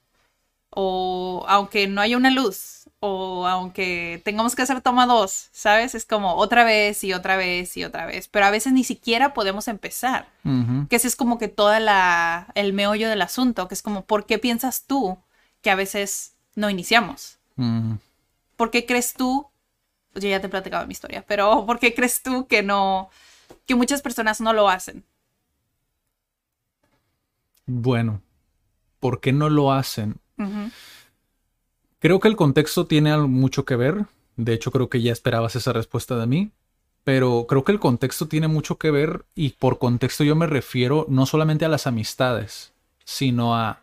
[0.70, 2.75] o aunque no haya una luz,
[3.06, 5.96] o aunque tengamos que hacer toma dos, ¿sabes?
[5.96, 8.28] Es como otra vez y otra vez y otra vez.
[8.28, 10.28] Pero a veces ni siquiera podemos empezar.
[10.90, 14.26] Que ese es como que toda la, el meollo del asunto, que es como, ¿por
[14.26, 15.18] qué piensas tú
[15.62, 17.40] que a veces no iniciamos?
[18.56, 19.48] ¿Por qué crees tú?
[20.14, 23.10] Yo ya te he platicado mi historia, pero ¿por qué crees tú que no,
[23.66, 25.04] que muchas personas no lo hacen?
[27.66, 28.22] Bueno,
[29.00, 30.18] ¿por qué no lo hacen?
[30.38, 30.70] Ujú.
[32.06, 34.06] Creo que el contexto tiene algo- mucho que ver.
[34.36, 36.52] De hecho, creo que ya esperabas esa respuesta de mí.
[37.04, 41.08] Pero creo que el contexto tiene mucho que ver y por contexto yo me refiero
[41.10, 42.74] no solamente a las amistades,
[43.06, 43.82] sino a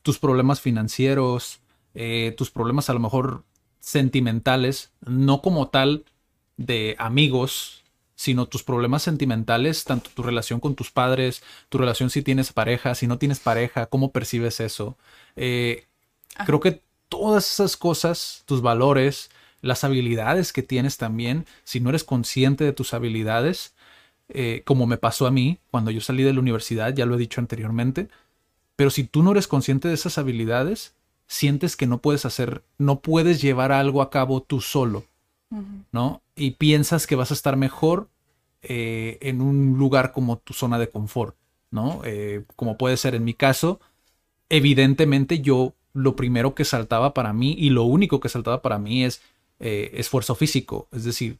[0.00, 1.60] tus problemas financieros,
[1.92, 3.42] eh, tus problemas a lo mejor
[3.80, 6.06] sentimentales, no como tal
[6.56, 7.82] de amigos,
[8.14, 12.94] sino tus problemas sentimentales, tanto tu relación con tus padres, tu relación si tienes pareja,
[12.94, 14.96] si no tienes pareja, cómo percibes eso.
[15.36, 15.84] Eh,
[16.46, 16.80] creo que
[17.12, 22.72] todas esas cosas, tus valores, las habilidades que tienes también, si no eres consciente de
[22.72, 23.74] tus habilidades,
[24.30, 27.18] eh, como me pasó a mí cuando yo salí de la universidad, ya lo he
[27.18, 28.08] dicho anteriormente,
[28.76, 30.94] pero si tú no eres consciente de esas habilidades,
[31.26, 35.04] sientes que no puedes hacer, no puedes llevar algo a cabo tú solo.
[35.92, 36.22] ¿no?
[36.34, 38.08] Y piensas que vas a estar mejor
[38.62, 41.36] eh, en un lugar como tu zona de confort,
[41.70, 42.00] ¿no?
[42.06, 43.80] Eh, como puede ser en mi caso,
[44.48, 49.04] evidentemente yo lo primero que saltaba para mí y lo único que saltaba para mí
[49.04, 49.22] es
[49.60, 51.38] eh, esfuerzo físico, es decir,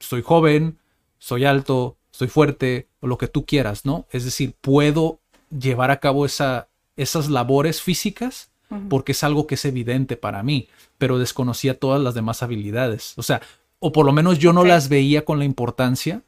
[0.00, 0.78] soy joven,
[1.18, 4.06] soy alto, soy fuerte, o lo que tú quieras, ¿no?
[4.10, 5.20] Es decir, puedo
[5.50, 8.50] llevar a cabo esa, esas labores físicas
[8.88, 10.68] porque es algo que es evidente para mí,
[10.98, 13.14] pero desconocía todas las demás habilidades.
[13.16, 13.40] O sea,
[13.78, 16.22] o por lo menos yo no las veía con la importancia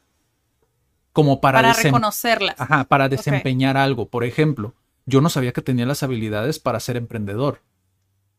[1.11, 2.55] como para, Para reconocerlas.
[2.57, 4.07] Ajá, para desempeñar algo.
[4.07, 4.73] Por ejemplo,
[5.05, 7.61] yo no sabía que tenía las habilidades para ser emprendedor.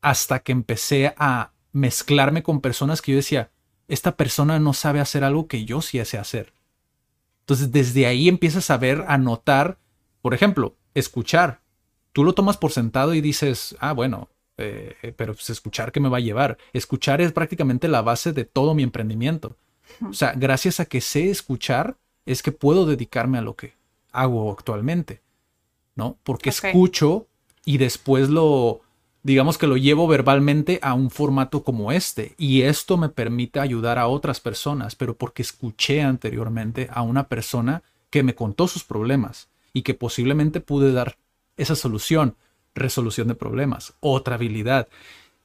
[0.01, 3.51] Hasta que empecé a mezclarme con personas que yo decía,
[3.89, 6.53] esta persona no sabe hacer algo que yo sí sé hacer.
[7.41, 9.79] Entonces, desde ahí empiezas a ver, a notar,
[10.23, 11.61] por ejemplo, escuchar.
[12.13, 16.01] Tú lo tomas por sentado y dices, ah, bueno, eh, eh, pero pues escuchar qué
[16.01, 16.59] me va a llevar.
[16.73, 19.57] Escuchar es prácticamente la base de todo mi emprendimiento.
[20.09, 21.97] O sea, gracias a que sé escuchar,
[22.27, 23.73] es que puedo dedicarme a lo que
[24.13, 25.21] hago actualmente,
[26.01, 26.17] ¿no?
[26.25, 27.27] Porque escucho
[27.67, 28.81] y después lo,
[29.23, 32.35] digamos que lo llevo verbalmente a un formato como este.
[32.39, 37.83] Y esto me permite ayudar a otras personas, pero porque escuché anteriormente a una persona
[38.09, 41.19] que me contó sus problemas y que posiblemente pude dar
[41.59, 42.35] esa solución,
[42.75, 44.89] resolución de problemas, otra habilidad.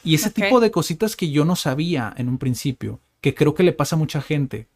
[0.06, 3.64] Y ese tipo de cositas que yo no sabía en un principio, que creo que
[3.64, 4.68] le pasa a mucha gente.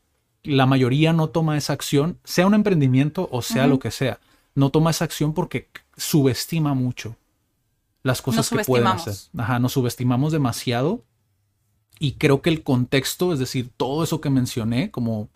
[0.43, 4.19] La mayoría no toma esa acción, sea un emprendimiento o sea lo que sea.
[4.59, 7.15] No toma esa acción porque subestima mucho
[8.03, 9.15] las cosas Nos que pueden hacer.
[9.37, 11.05] Ajá, nos subestimamos demasiado.
[11.97, 15.29] Y creo que el contexto, es decir, todo eso que mencioné, como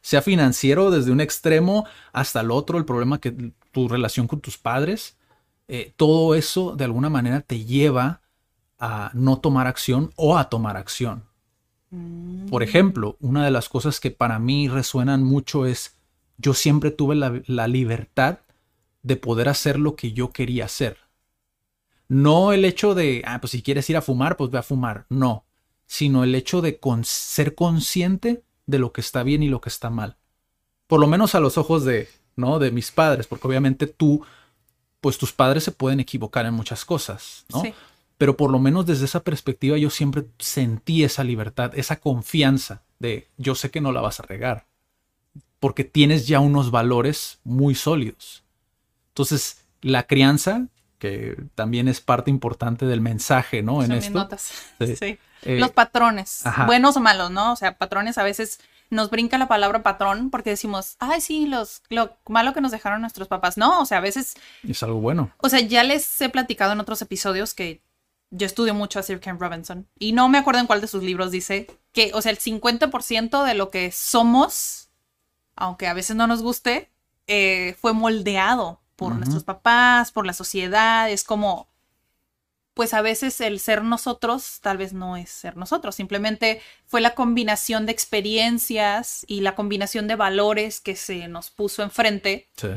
[0.00, 4.56] sea financiero desde un extremo hasta el otro, el problema que tu relación con tus
[4.56, 5.18] padres,
[5.68, 8.22] eh, todo eso de alguna manera te lleva
[8.78, 11.24] a no tomar acción o a tomar acción.
[11.90, 12.46] Mm.
[12.46, 15.96] Por ejemplo, una de las cosas que para mí resuenan mucho es,
[16.38, 18.38] yo siempre tuve la, la libertad
[19.02, 20.98] de poder hacer lo que yo quería hacer.
[22.08, 25.06] No el hecho de, ah, pues si quieres ir a fumar, pues ve a fumar.
[25.08, 25.44] No,
[25.86, 29.68] sino el hecho de con- ser consciente de lo que está bien y lo que
[29.68, 30.16] está mal.
[30.86, 32.58] Por lo menos a los ojos de, ¿no?
[32.58, 34.24] De mis padres, porque obviamente tú,
[35.00, 37.62] pues tus padres se pueden equivocar en muchas cosas, ¿no?
[37.62, 37.72] Sí.
[38.18, 43.28] pero por lo menos desde esa perspectiva yo siempre sentí esa libertad, esa confianza de
[43.38, 44.66] yo sé que no la vas a regar,
[45.58, 48.44] porque tienes ya unos valores muy sólidos.
[49.10, 50.66] Entonces, la crianza,
[50.98, 53.82] que también es parte importante del mensaje, ¿no?
[53.82, 54.18] En Son mis esto.
[54.18, 54.52] notas.
[54.80, 54.96] Sí.
[54.96, 55.18] Sí.
[55.42, 56.66] eh, Los patrones, ajá.
[56.66, 57.52] buenos o malos, ¿no?
[57.52, 61.82] O sea, patrones a veces nos brinca la palabra patrón porque decimos, ay, sí, los,
[61.90, 63.56] lo malo que nos dejaron nuestros papás.
[63.56, 64.34] No, o sea, a veces,
[64.68, 65.30] es algo bueno.
[65.38, 67.80] o sea, ya les he platicado en otros episodios que
[68.32, 71.02] yo estudio mucho a Sir Ken Robinson y no me acuerdo en cuál de sus
[71.02, 74.88] libros dice que, o sea, el 50% de lo que somos,
[75.56, 76.90] aunque a veces no nos guste,
[77.26, 81.66] eh, fue moldeado por nuestros papás, por la sociedad, es como
[82.74, 87.14] pues a veces el ser nosotros tal vez no es ser nosotros, simplemente fue la
[87.14, 92.68] combinación de experiencias y la combinación de valores que se nos puso enfrente Sí.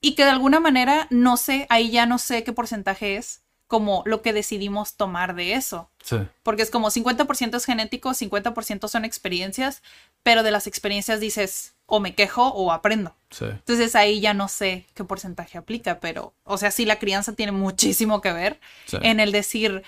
[0.00, 4.02] y que de alguna manera, no sé, ahí ya no sé qué porcentaje es como
[4.04, 5.90] lo que decidimos tomar de eso.
[6.02, 6.16] Sí.
[6.42, 9.82] Porque es como 50% es genético, 50% son experiencias,
[10.24, 13.14] pero de las experiencias dices o me quejo o aprendo.
[13.30, 13.44] Sí.
[13.44, 17.52] Entonces ahí ya no sé qué porcentaje aplica, pero, o sea, sí la crianza tiene
[17.52, 18.96] muchísimo que ver Sí.
[19.02, 19.82] en el decir,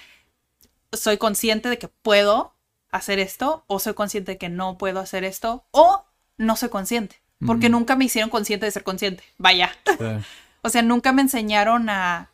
[0.92, 2.54] soy consciente de que puedo
[2.90, 6.04] hacer esto, o soy consciente de que no puedo hacer esto, o
[6.36, 7.72] no soy consciente, porque Mm.
[7.72, 9.22] nunca me hicieron consciente de ser consciente.
[9.38, 9.72] Vaya.
[9.86, 9.96] Sí.
[10.64, 12.30] O sea, nunca me enseñaron a,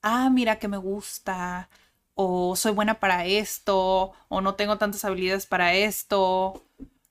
[0.00, 1.68] ah, mira que me gusta,
[2.14, 6.62] o soy buena para esto, o no tengo tantas habilidades para esto.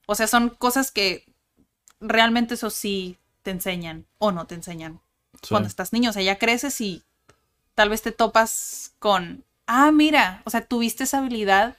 [0.06, 1.26] O sea, son cosas que
[2.04, 5.00] realmente eso sí te enseñan o no te enseñan
[5.42, 5.50] Sí.
[5.50, 6.12] cuando estás niño.
[6.12, 7.02] O sea, ya creces y
[7.76, 11.76] tal vez te topas con, ah, mira, o sea, tuviste esa habilidad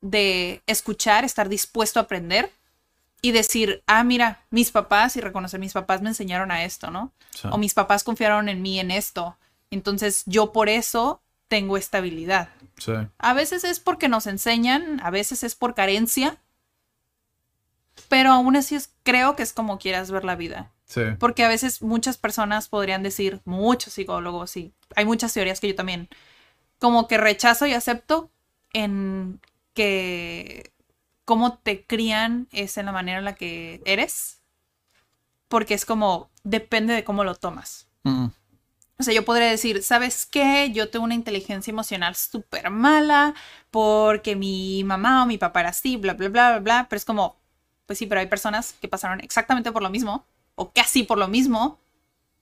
[0.00, 2.50] de escuchar, estar dispuesto a aprender
[3.22, 7.12] y decir, ah, mira, mis papás y reconocer mis papás me enseñaron a esto, ¿no?
[7.30, 7.48] Sí.
[7.52, 9.36] O mis papás confiaron en mí en esto.
[9.70, 12.48] Entonces yo por eso tengo esta habilidad.
[12.78, 12.92] Sí.
[13.18, 16.36] A veces es porque nos enseñan, a veces es por carencia,
[18.08, 20.70] pero aún así es, creo que es como quieras ver la vida.
[20.84, 21.02] Sí.
[21.18, 25.74] Porque a veces muchas personas podrían decir, muchos psicólogos, y hay muchas teorías que yo
[25.74, 26.08] también,
[26.78, 28.30] como que rechazo y acepto
[28.72, 29.40] en
[29.74, 30.72] que
[31.24, 34.40] cómo te crían es en la manera en la que eres,
[35.48, 37.88] porque es como, depende de cómo lo tomas.
[38.02, 38.26] Mm.
[38.98, 40.70] O sea, yo podría decir, ¿sabes qué?
[40.72, 43.34] Yo tengo una inteligencia emocional súper mala
[43.70, 46.86] porque mi mamá o mi papá era así, bla, bla, bla, bla, bla.
[46.88, 47.41] Pero es como,
[47.92, 50.24] pues sí, pero hay personas que pasaron exactamente por lo mismo
[50.54, 51.78] o casi por lo mismo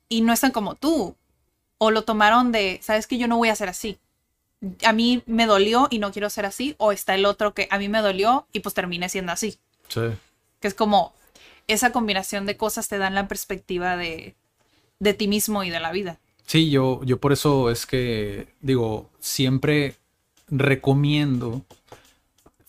[0.09, 1.17] y no están como tú.
[1.79, 3.19] O lo tomaron de, ¿sabes qué?
[3.19, 3.99] Yo no voy a ser así.
[4.85, 6.77] A mí me dolió y no quiero ser así.
[6.79, 9.59] O está el otro que a mí me dolió y pues terminé siendo así.
[9.89, 10.03] Sí.
[10.61, 11.15] Que es como,
[11.67, 14.37] esa combinación de cosas te dan la perspectiva de,
[15.01, 16.21] de ti mismo y de la vida.
[16.47, 19.97] Sí, yo, yo por eso es que digo, siempre
[20.47, 21.65] recomiendo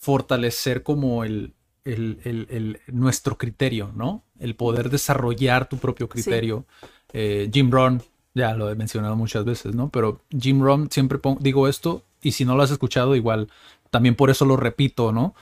[0.00, 1.52] fortalecer como el,
[1.84, 4.22] el- el- el- nuestro criterio, ¿no?
[4.38, 6.64] El poder desarrollar tu propio criterio.
[7.12, 8.02] Eh, Jim Rohn,
[8.34, 9.90] ya lo he mencionado muchas veces, ¿no?
[9.90, 13.48] Pero Jim Rohn siempre digo esto, y si no lo has escuchado, igual,
[13.90, 15.34] también por eso lo repito, ¿no?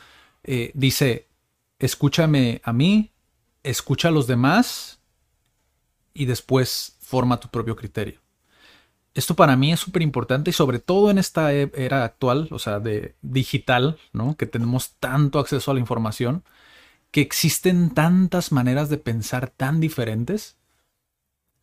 [0.45, 1.27] Eh, dice,
[1.79, 3.11] escúchame a mí,
[3.63, 4.99] escucha a los demás
[6.15, 8.20] y después forma tu propio criterio.
[9.15, 12.59] Esto para mí es súper importante y sobre todo en esta e- era actual, o
[12.59, 14.37] sea, de digital, ¿no?
[14.37, 16.45] Que tenemos tanto acceso a la información,
[17.11, 20.57] que existen tantas maneras de pensar tan diferentes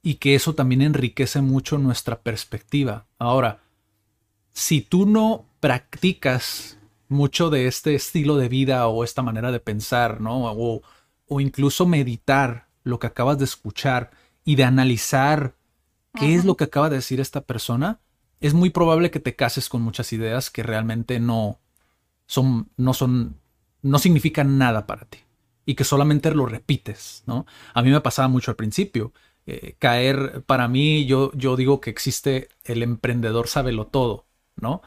[0.02, 3.08] y que eso también enriquece mucho nuestra perspectiva.
[3.20, 3.62] Ahora,
[4.54, 6.80] si tú no practicas
[7.10, 10.52] mucho de este estilo de vida o esta manera de pensar, ¿no?
[10.52, 10.82] O,
[11.28, 14.12] o incluso meditar lo que acabas de escuchar
[14.46, 15.57] y de analizar
[16.20, 18.00] qué es lo que acaba de decir esta persona,
[18.40, 21.60] es muy probable que te cases con muchas ideas que realmente no
[22.28, 23.38] son, no son,
[23.82, 25.20] no significan nada para ti
[25.66, 27.46] y que solamente lo repites, ¿no?
[27.74, 29.14] A mí me pasaba mucho al principio.
[29.50, 34.26] eh, caer, para mí, yo, yo digo que existe el emprendedor sábelo todo,
[34.58, 34.82] ¿no?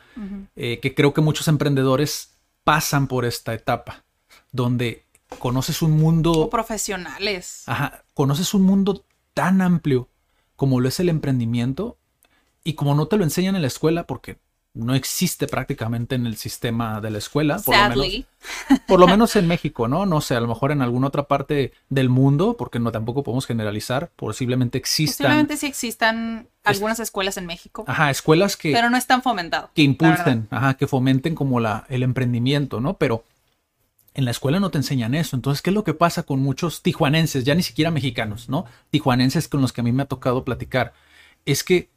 [0.55, 4.05] Eh, que creo que muchos emprendedores pasan por esta etapa,
[4.53, 5.07] donde
[5.39, 7.63] conoces un mundo, O profesionales.
[7.67, 10.10] ajá, conoces un mundo tan amplio
[10.61, 11.97] como lo es el emprendimiento
[12.65, 14.37] y como no te lo enseñan en la escuela porque
[14.75, 18.27] no existe prácticamente en el sistema de la escuela, por lo menos,
[18.87, 20.05] por lo menos en México, ¿no?
[20.05, 23.47] No sé, a lo mejor en alguna otra parte del mundo, porque no tampoco podemos
[23.47, 28.99] generalizar, posiblemente existan, Posiblemente sí existan algunas escuelas en México, ajá, escuelas que pero no
[28.99, 29.71] es tan fomentado.
[29.75, 32.99] que impulsen, ajá, que fomenten como la, el emprendimiento, ¿no?
[32.99, 33.25] Pero
[34.15, 35.37] en la escuela no te enseñan eso.
[35.37, 38.67] Entonces, ¿qué es lo que pasa con muchos tijuanenses, ya ni siquiera mexicanos, ¿no?
[38.91, 40.93] Tijuanenses con los que a mí me ha tocado platicar.
[41.47, 41.89] Es que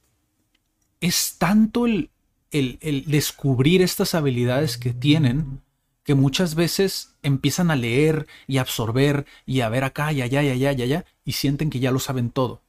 [1.02, 2.10] es tanto el,
[2.52, 5.62] el, el descubrir estas habilidades que tienen
[6.04, 10.50] que muchas veces empiezan a leer y absorber y a ver acá y allá y
[10.50, 12.62] allá y allá y sienten que ya lo saben todo.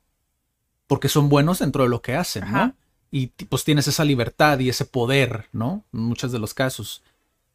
[0.86, 2.74] Porque son buenos dentro de lo que hacen, ¿no?
[3.10, 5.84] Y pues tienes esa libertad y ese poder, ¿no?
[5.92, 7.02] En muchos de los casos.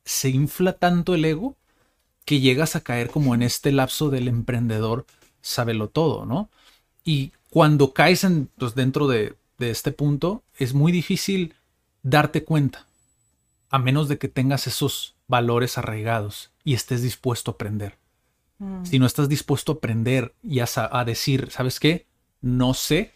[0.03, 1.55] Se infla tanto el ego
[2.25, 5.05] que llegas a caer como en este lapso del emprendedor
[5.41, 6.49] sábelo todo, ¿no?
[7.03, 11.55] Y cuando caes en, pues, dentro de, de este punto, es muy difícil
[12.03, 12.85] darte cuenta,
[13.69, 17.97] a menos de que tengas esos valores arraigados y estés dispuesto a aprender.
[18.59, 18.85] Mm.
[18.85, 22.05] Si no estás dispuesto a aprender y a, a decir, ¿sabes qué?
[22.41, 23.13] No sé,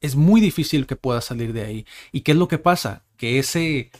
[0.00, 1.86] es muy difícil que puedas salir de ahí.
[2.12, 3.04] ¿Y qué es lo que pasa?
[3.18, 3.90] que ese,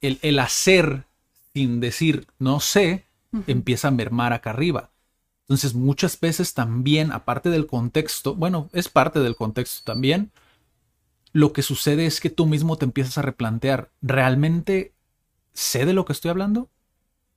[0.00, 1.04] el, el hacer
[1.52, 3.04] sin decir no sé,
[3.46, 4.90] empieza a mermar acá arriba.
[5.42, 10.30] Entonces muchas veces también, aparte del contexto, bueno, es parte del contexto también,
[11.32, 14.94] lo que sucede es que tú mismo te empiezas a replantear, ¿realmente
[15.52, 16.70] sé de lo que estoy hablando?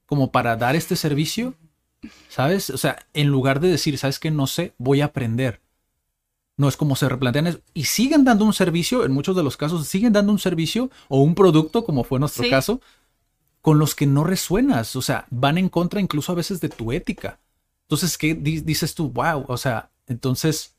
[0.06, 1.56] Como para dar este servicio,
[2.30, 2.70] ¿sabes?
[2.70, 4.32] O sea, en lugar de decir, ¿sabes qué?
[4.32, 5.62] No sé, voy a aprender.
[6.56, 7.60] No es como se replantean eso.
[7.74, 11.22] Y siguen dando un servicio, en muchos de los casos, siguen dando un servicio o
[11.22, 12.82] un producto, como fue nuestro caso,
[13.68, 14.96] con los que no resuenas.
[14.96, 17.42] O sea, van en contra incluso a veces de tu ética.
[17.82, 19.10] Entonces, ¿qué dices tú?
[19.10, 20.78] Wow, o sea, entonces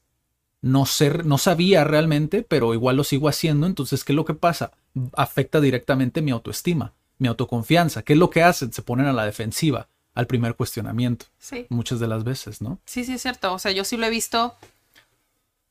[0.62, 3.66] no, ser, no sabía realmente, pero igual lo sigo haciendo.
[3.66, 4.72] Entonces, ¿qué es lo que pasa?
[5.12, 8.01] Afecta directamente mi autoestima, mi autoconfianza.
[8.01, 8.72] ¿Qué es lo que hacen?
[8.72, 11.26] Se ponen a la defensiva al primer cuestionamiento.
[11.36, 11.66] Sí.
[11.68, 12.80] Muchas de las veces, ¿no?
[12.86, 13.53] Sí, sí, es cierto.
[13.53, 14.55] O sea, yo sí lo he visto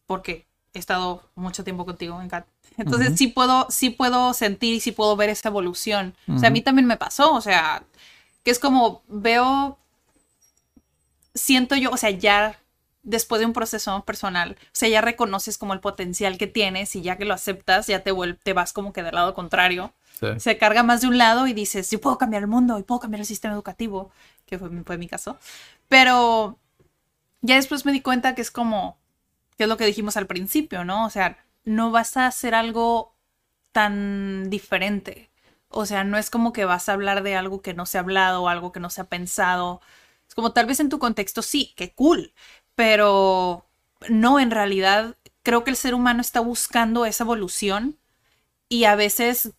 [0.05, 2.45] porque he estado mucho tiempo contigo en CAT.
[2.77, 6.15] Entonces sí puedo, sí puedo sentir y sí puedo ver esa evolución.
[6.33, 7.33] O sea, a mí también me pasó.
[7.33, 7.83] O sea,
[8.43, 9.77] que es como veo
[11.37, 12.59] siento yo, o sea, ya
[13.03, 17.01] después de un proceso personal, o sea, ya reconoces como el potencial que tienes y
[17.01, 18.11] ya que lo aceptas, ya te,
[18.43, 19.93] te vas como que del lado contrario.
[20.39, 22.99] Se carga más de un lado y dices, yo puedo cambiar el mundo y puedo
[22.99, 24.09] cambiar el sistema educativo,
[24.47, 25.37] que fue, fue mi caso.
[25.89, 26.57] Pero
[27.41, 28.97] ya después me di cuenta que es como,
[29.57, 31.05] que es lo que dijimos al principio, ¿no?
[31.05, 33.15] O sea, no vas a hacer algo
[33.71, 35.29] tan diferente.
[35.69, 38.01] O sea, no es como que vas a hablar de algo que no se ha
[38.01, 39.81] hablado o algo que no se ha pensado
[40.27, 42.33] es como tal vez en tu contexto sí, qué cool,
[42.75, 43.65] pero
[44.09, 47.97] no, en realidad creo que el ser humano está buscando esa evolución
[48.69, 49.53] y a veces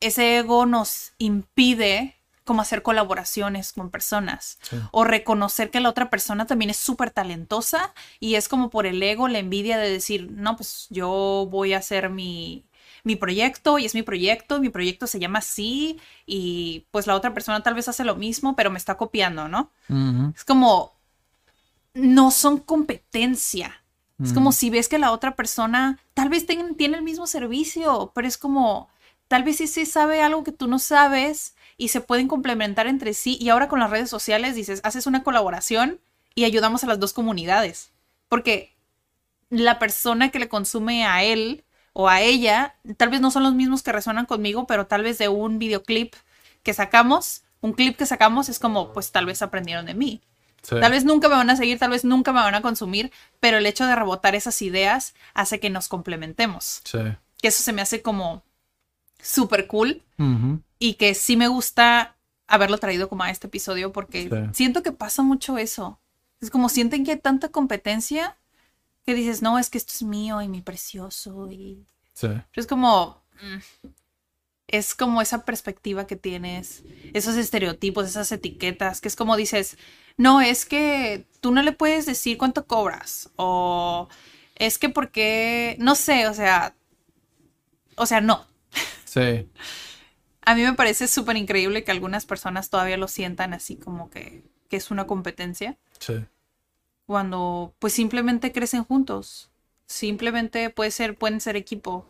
[0.00, 4.58] ese ego nos impide como hacer colaboraciones con personas
[4.90, 9.02] o reconocer que la otra persona también es súper talentosa y es como por el
[9.02, 12.64] ego, la envidia de decir, no, pues yo voy a hacer mi,
[13.02, 17.32] mi proyecto y es mi proyecto, mi proyecto se llama así y pues la otra
[17.34, 19.70] persona tal vez hace lo mismo, pero me está copiando, ¿no?
[20.34, 20.92] Es como,
[21.94, 23.80] no son competencia.
[24.22, 28.28] Es como si ves que la otra persona tal vez tiene el mismo servicio, pero
[28.28, 28.88] es como,
[29.28, 33.36] tal vez sí sabe algo que tú no sabes y se pueden complementar entre sí.
[33.40, 36.00] Y ahora con las redes sociales dices, haces una colaboración
[36.34, 37.90] y ayudamos a las dos comunidades.
[38.28, 38.74] Porque
[39.50, 43.54] la persona que le consume a él o a ella, tal vez no son los
[43.54, 46.14] mismos que resuenan conmigo, pero tal vez de un videoclip
[46.62, 50.20] que sacamos, un clip que sacamos es como, pues tal vez aprendieron de mí.
[50.68, 53.58] Tal vez nunca me van a seguir, tal vez nunca me van a consumir, pero
[53.58, 56.80] el hecho de rebotar esas ideas hace que nos complementemos.
[56.84, 56.98] Sí.
[57.42, 58.42] Que eso se me hace como
[59.20, 60.02] súper cool
[60.78, 62.16] y que sí me gusta
[62.46, 66.00] haberlo traído como a este episodio porque siento que pasa mucho eso.
[66.40, 68.36] Es como sienten que hay tanta competencia
[69.04, 71.50] que dices, no, es que esto es mío y mi precioso.
[71.50, 71.86] Y...
[72.12, 72.28] Sí.
[72.54, 73.88] es como, mm,
[74.68, 79.76] es como esa perspectiva que tienes, esos estereotipos, esas etiquetas, que es como dices,
[80.16, 84.08] no, es que tú no le puedes decir cuánto cobras o
[84.56, 86.74] es que porque, no sé, o sea,
[87.96, 88.46] o sea, no.
[89.04, 89.48] Sí.
[90.46, 94.42] A mí me parece súper increíble que algunas personas todavía lo sientan así como que,
[94.68, 95.76] que es una competencia.
[95.98, 96.14] Sí
[97.06, 99.50] cuando pues simplemente crecen juntos.
[99.86, 102.06] Simplemente puede ser, pueden ser equipo.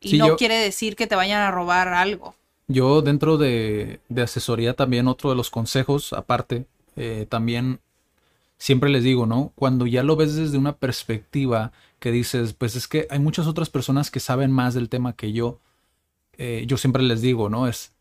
[0.00, 2.34] Y no quiere decir que te vayan a robar algo.
[2.68, 6.66] Yo dentro de, de asesoría también otro de los consejos, aparte,
[6.96, 7.80] eh, también
[8.58, 9.52] siempre les digo, ¿no?
[9.54, 13.70] Cuando ya lo ves desde una perspectiva que dices, pues es que hay muchas otras
[13.70, 15.58] personas que saben más del tema que yo,
[16.38, 17.68] eh, yo siempre les digo, ¿no?
[17.68, 17.92] Es,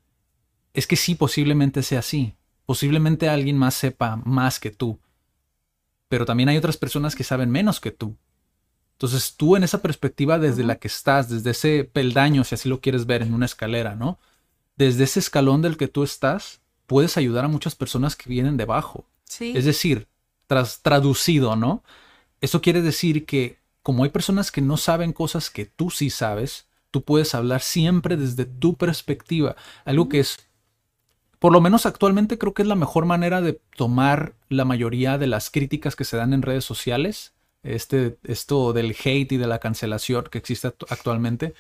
[0.74, 2.36] es que sí, posiblemente sea así.
[2.66, 5.00] Posiblemente alguien más sepa más que tú
[6.14, 8.16] pero también hay otras personas que saben menos que tú.
[8.92, 12.82] Entonces tú en esa perspectiva desde la que estás, desde ese peldaño, si así lo
[12.82, 14.20] quieres ver, en una escalera, ¿no?
[14.76, 19.08] Desde ese escalón del que tú estás, puedes ayudar a muchas personas que vienen debajo.
[19.24, 19.54] Sí.
[19.56, 20.08] Es decir,
[20.46, 21.84] tras, traducido, ¿no?
[22.42, 26.68] Eso quiere decir que como hay personas que no saben cosas que tú sí sabes,
[26.94, 30.38] tú puedes hablar siempre desde tu perspectiva, algo que es
[31.40, 35.28] por lo menos actualmente creo que es la mejor manera de tomar la mayoría de
[35.28, 37.34] las críticas que se dan en redes sociales.
[37.64, 41.54] Este, esto del hate y de la cancelación que existe actualmente.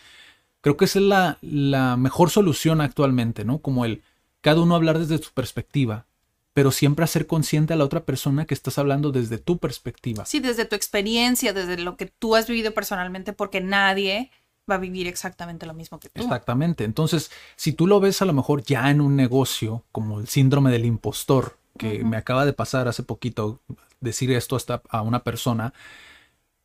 [0.61, 3.57] Creo que esa es la, la mejor solución actualmente, ¿no?
[3.57, 4.03] Como el
[4.39, 6.05] cada uno hablar desde su perspectiva,
[6.53, 10.25] pero siempre hacer consciente a la otra persona que estás hablando desde tu perspectiva.
[10.25, 14.31] Sí, desde tu experiencia, desde lo que tú has vivido personalmente, porque nadie
[14.69, 16.21] va a vivir exactamente lo mismo que tú.
[16.21, 16.83] Exactamente.
[16.83, 20.71] Entonces, si tú lo ves a lo mejor ya en un negocio, como el síndrome
[20.71, 23.59] del impostor, que me acaba de pasar hace poquito,
[23.99, 25.73] decir esto hasta a una persona,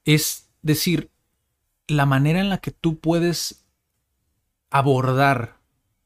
[0.05, 1.11] es decir,
[1.87, 3.65] la manera en la que tú puedes
[4.71, 5.57] abordar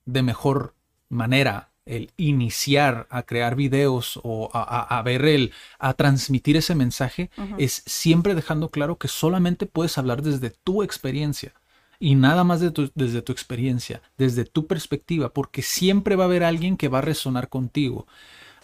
[0.07, 0.75] de mejor
[1.09, 7.83] manera el iniciar a crear videos o a, ver el, a transmitir ese mensaje es
[7.87, 11.55] siempre dejando claro que solamente puedes hablar desde tu experiencia
[12.03, 16.77] y nada más desde tu experiencia, desde tu perspectiva, porque siempre va a haber alguien
[16.77, 18.09] que va a resonar contigo.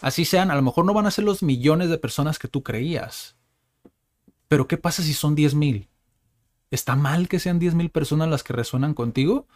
[0.01, 2.63] Así sean, a lo mejor no van a ser los millones de personas que tú
[2.63, 3.37] creías,
[4.49, 5.87] pero ¿qué pasa si son 10 mil?
[6.69, 9.47] ¿Está mal que sean 10 mil personas las que resuenan contigo?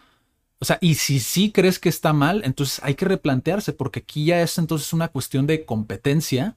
[0.59, 4.23] O sea, y si sí crees que está mal, entonces hay que replantearse, porque aquí
[4.23, 6.55] ya es entonces una cuestión de competencia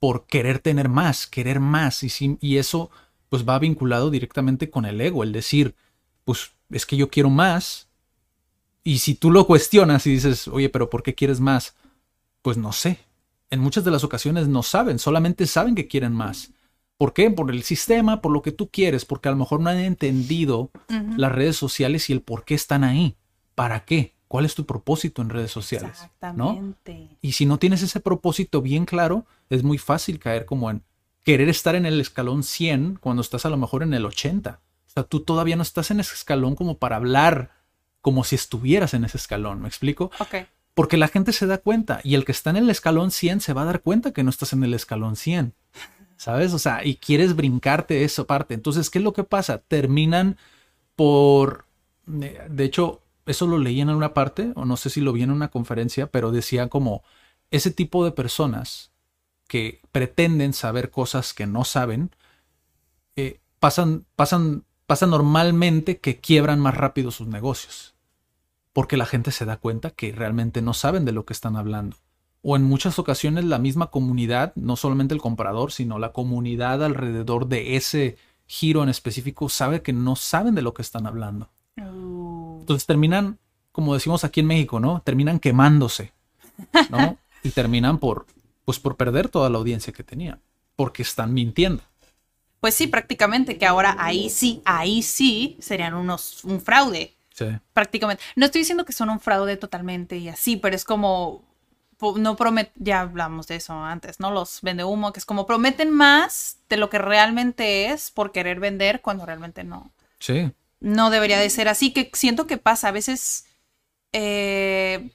[0.00, 2.90] por querer tener más, querer más, y, y eso
[3.28, 5.74] pues va vinculado directamente con el ego, el decir,
[6.24, 7.88] pues es que yo quiero más,
[8.82, 11.74] y si tú lo cuestionas y dices, oye, pero ¿por qué quieres más?
[12.42, 12.98] Pues no sé.
[13.50, 16.52] En muchas de las ocasiones no saben, solamente saben que quieren más.
[16.98, 17.30] ¿Por qué?
[17.30, 20.70] Por el sistema, por lo que tú quieres, porque a lo mejor no han entendido
[21.16, 23.16] las redes sociales y el por qué están ahí.
[23.54, 24.14] ¿Para qué?
[24.28, 25.90] ¿Cuál es tu propósito en redes sociales?
[25.90, 27.08] Exactamente.
[27.20, 30.82] Y si no tienes ese propósito bien claro, es muy fácil caer como en
[31.24, 34.60] querer estar en el escalón 100 cuando estás a lo mejor en el 80.
[34.94, 37.50] O sea, tú todavía no estás en ese escalón como para hablar
[38.00, 40.10] como si estuvieras en ese escalón, ¿me explico?
[40.18, 40.46] Ok.
[40.74, 43.52] Porque la gente se da cuenta y el que está en el escalón 100 se
[43.52, 45.54] va a dar cuenta que no estás en el escalón 100.
[46.16, 46.52] ¿sabes?
[46.52, 48.54] O sea, y quieres brincarte esa parte.
[48.54, 49.58] Entonces, ¿qué es lo que pasa?
[49.58, 50.38] Terminan
[50.96, 51.66] por...
[52.20, 55.22] Eh, de hecho, eso lo leí en una parte, o no sé si lo vi
[55.22, 57.02] en una conferencia, pero decía como
[57.50, 58.92] ese tipo de personas
[59.48, 62.10] que pretenden saber cosas que no saben,
[63.16, 67.94] eh, pasan, pasan, pasan normalmente que quiebran más rápido sus negocios.
[68.72, 71.96] Porque la gente se da cuenta que realmente no saben de lo que están hablando
[72.46, 77.48] o en muchas ocasiones la misma comunidad, no solamente el comprador, sino la comunidad alrededor
[77.48, 81.48] de ese giro en específico sabe que no saben de lo que están hablando.
[81.80, 82.58] Oh.
[82.60, 83.38] Entonces terminan,
[83.72, 85.00] como decimos aquí en México, ¿no?
[85.00, 86.12] Terminan quemándose,
[86.90, 87.16] ¿no?
[87.42, 88.26] y terminan por,
[88.66, 90.38] pues por perder toda la audiencia que tenían,
[90.76, 91.82] porque están mintiendo.
[92.64, 97.14] Pues sí, prácticamente, que ahora ahí sí, ahí sí serían unos, un fraude.
[97.34, 97.44] Sí.
[97.74, 98.22] Prácticamente.
[98.36, 101.44] No estoy diciendo que son un fraude totalmente y así, pero es como
[102.16, 104.30] no prometen, ya hablamos de eso antes, ¿no?
[104.30, 108.60] Los vende humo, que es como prometen más de lo que realmente es por querer
[108.60, 109.92] vender cuando realmente no.
[110.18, 110.50] Sí.
[110.80, 112.88] No debería de ser así, que siento que pasa.
[112.88, 113.44] A veces,
[114.12, 115.10] eh,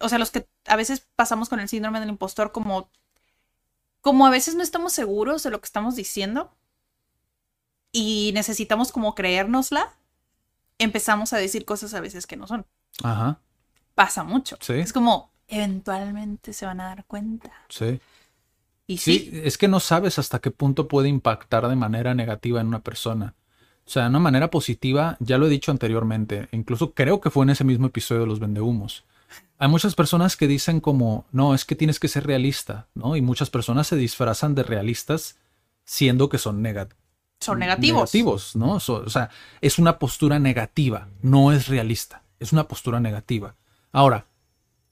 [0.00, 2.90] o sea, los que a veces pasamos con el síndrome del impostor como,
[4.06, 6.54] como a veces no estamos seguros de lo que estamos diciendo
[7.90, 9.94] y necesitamos como creérnosla,
[10.78, 12.66] empezamos a decir cosas a veces que no son.
[13.02, 13.40] Ajá.
[13.96, 14.58] Pasa mucho.
[14.60, 14.74] Sí.
[14.74, 17.50] Es como, eventualmente se van a dar cuenta.
[17.68, 18.00] Sí.
[18.86, 22.68] Y sí, es que no sabes hasta qué punto puede impactar de manera negativa en
[22.68, 23.34] una persona.
[23.86, 27.42] O sea, de una manera positiva, ya lo he dicho anteriormente, incluso creo que fue
[27.42, 29.04] en ese mismo episodio de los vendehumos.
[29.58, 33.16] Hay muchas personas que dicen como, no, es que tienes que ser realista, ¿no?
[33.16, 35.36] Y muchas personas se disfrazan de realistas
[35.84, 36.62] siendo que son,
[37.40, 38.14] son negativos.
[38.14, 38.74] Negativos, ¿no?
[38.74, 43.54] o sea, es una postura negativa, no es realista, es una postura negativa.
[43.92, 44.26] Ahora,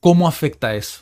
[0.04, 1.00] ¿Cómo afecta eso?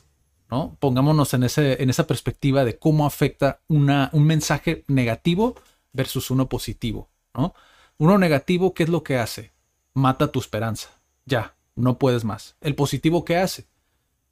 [0.48, 0.76] ¿No?
[0.78, 5.56] Pongámonos en, ese, en esa perspectiva de cómo afecta una, un mensaje negativo
[5.92, 7.08] versus uno positivo.
[7.34, 7.52] ¿no?
[7.98, 9.50] Uno negativo, ¿qué es lo que hace?
[9.92, 10.88] Mata tu esperanza.
[11.24, 12.56] Ya, no puedes más.
[12.60, 13.66] El positivo, ¿qué hace?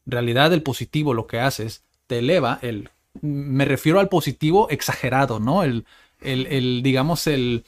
[0.07, 2.91] En realidad, el positivo lo que hace es te eleva el.
[3.21, 5.65] Me refiero al positivo exagerado, ¿no?
[5.65, 5.85] El,
[6.21, 7.65] el, el digamos, el,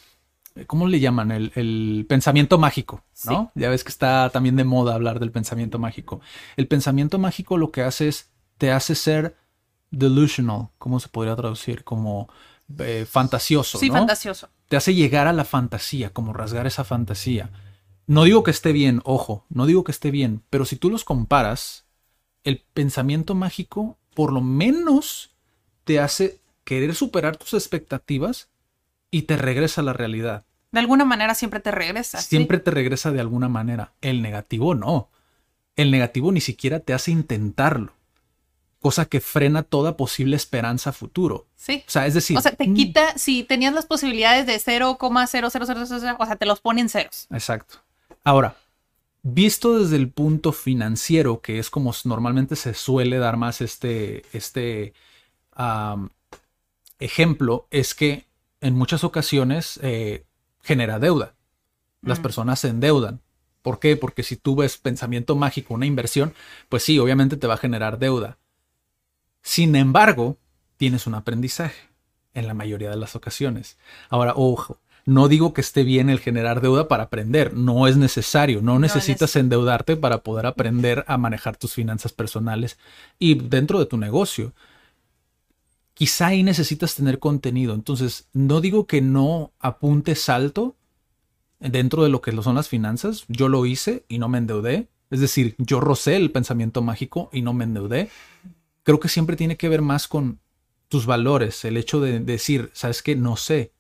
[0.67, 1.31] ¿cómo le llaman?
[1.33, 3.51] El, pensamiento mágico, ¿no?
[3.55, 6.21] Ya ves que está también de moda hablar del pensamiento mágico.
[6.57, 9.37] El pensamiento mágico lo que hace es, te hace ser
[9.91, 11.85] delusional, ¿cómo se podría traducir?
[11.85, 12.29] Como
[12.79, 13.79] eh, fantasioso.
[13.79, 14.49] Sí, fantasioso.
[14.69, 17.51] Te hace llegar a la fantasía, como rasgar esa fantasía.
[18.07, 21.05] No digo que esté bien, ojo, no digo que esté bien, pero si tú los
[21.05, 21.87] comparas,
[22.45, 25.35] el pensamiento mágico por lo menos
[25.85, 28.49] te hace querer superar tus expectativas
[29.11, 30.45] y te regresa a la realidad.
[30.71, 32.21] De alguna manera siempre te regresa.
[32.21, 33.93] Siempre te regresa de alguna manera.
[34.01, 35.11] El negativo no.
[35.77, 37.93] El negativo ni siquiera te hace intentarlo.
[38.81, 41.47] Cosa que frena toda posible esperanza futuro.
[41.57, 41.85] Sí.
[41.87, 42.37] O sea, es decir.
[42.37, 42.75] O sea, te mm.
[42.75, 47.29] quita, si tenías las posibilidades de 0,0000, o sea, te los pone en ceros.
[47.31, 47.79] Exacto.
[48.25, 48.57] Ahora,
[49.23, 54.95] visto desde el punto financiero, que es como normalmente se suele dar más este, este
[56.99, 58.27] ejemplo, es que
[58.61, 60.25] en muchas ocasiones eh,
[60.63, 61.35] genera deuda.
[62.01, 62.23] Las mm.
[62.23, 63.21] personas se endeudan.
[63.63, 63.97] ¿Por qué?
[63.97, 66.35] Porque si tú ves pensamiento mágico, una inversión,
[66.69, 68.39] pues sí, obviamente te va a generar deuda.
[69.41, 70.37] Sin embargo,
[70.77, 71.89] tienes un aprendizaje
[72.35, 73.79] en la mayoría de las ocasiones.
[74.09, 78.63] Ahora, ojo, No digo que esté bien el generar deuda para aprender, no es necesario,
[78.63, 82.79] no necesitas endeudarte para poder aprender a manejar tus finanzas personales
[83.19, 84.53] y dentro de tu negocio.
[85.95, 90.77] Quizá ahí necesitas tener contenido, entonces no digo que no apuntes alto
[91.59, 95.21] dentro de lo que son las finanzas, yo lo hice y no me endeudé, es
[95.21, 98.09] decir, yo rocé el pensamiento mágico y no me endeudé.
[98.85, 100.41] Creo que siempre tiene que ver más con
[100.89, 103.73] tus valores, el hecho de decir, sabes que no sé,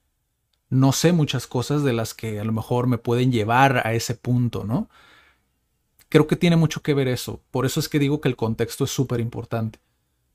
[0.73, 4.15] no sé muchas cosas de las que a lo mejor me pueden llevar a ese
[4.15, 4.89] punto, ¿no?
[6.09, 7.43] Creo que tiene mucho que ver eso.
[7.51, 9.81] Por eso es que digo que el contexto es súper importante.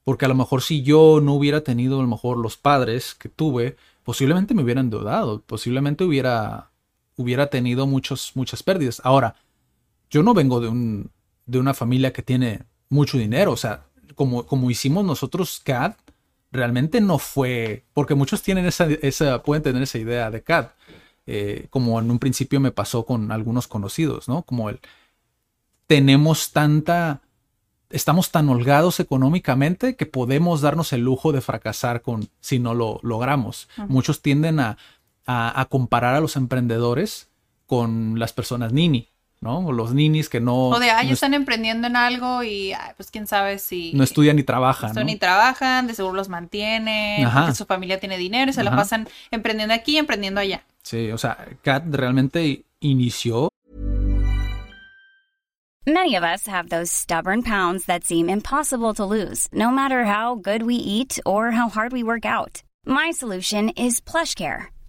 [0.04, 3.30] Porque a lo mejor si yo no hubiera tenido a lo mejor los padres que
[3.30, 6.70] tuve, posiblemente me hubieran endeudado, posiblemente hubiera,
[7.16, 9.02] hubiera tenido muchos, muchas pérdidas.
[9.04, 9.38] Ahora,
[10.12, 11.10] yo no vengo de, un,
[11.48, 15.96] de una familia que tiene mucho dinero, o sea, como, como hicimos nosotros CAD,
[16.52, 20.68] realmente no fue, porque muchos tienen esa, esa pueden tener esa idea de CAD,
[21.26, 24.44] eh, como en un principio me pasó con algunos conocidos, ¿no?
[24.44, 24.80] Como el,
[25.88, 27.22] tenemos tanta,
[27.90, 33.00] estamos tan holgados económicamente que podemos darnos el lujo de fracasar con, si no lo
[33.04, 33.68] logramos.
[33.88, 34.78] Muchos tienden a,
[35.26, 37.30] a, a, comparar a los emprendedores
[37.66, 39.10] con las personas nini.
[39.42, 39.60] ¿No?
[39.60, 40.70] O los ninis que no...
[40.70, 43.94] O de, ay, están emprendiendo en algo y, pues quién sabe si...
[43.94, 44.94] No estudian ni trabajan.
[44.94, 48.76] No, ni trabajan, de seguro los mantienen, porque su familia tiene dinero y se la
[48.76, 50.64] pasan emprendiendo aquí y emprendiendo allá.
[50.84, 53.50] Sí, o sea, Kat realmente inició...
[55.86, 60.36] Many of us have those stubborn pounds that seem impossible to lose, no matter how
[60.36, 62.62] good we eat or how hard we work out.
[62.86, 64.68] My solution is PlushCare.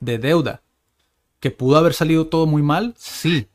[0.00, 0.62] De deuda.
[1.38, 3.48] Que pudo haber salido todo muy mal, sí,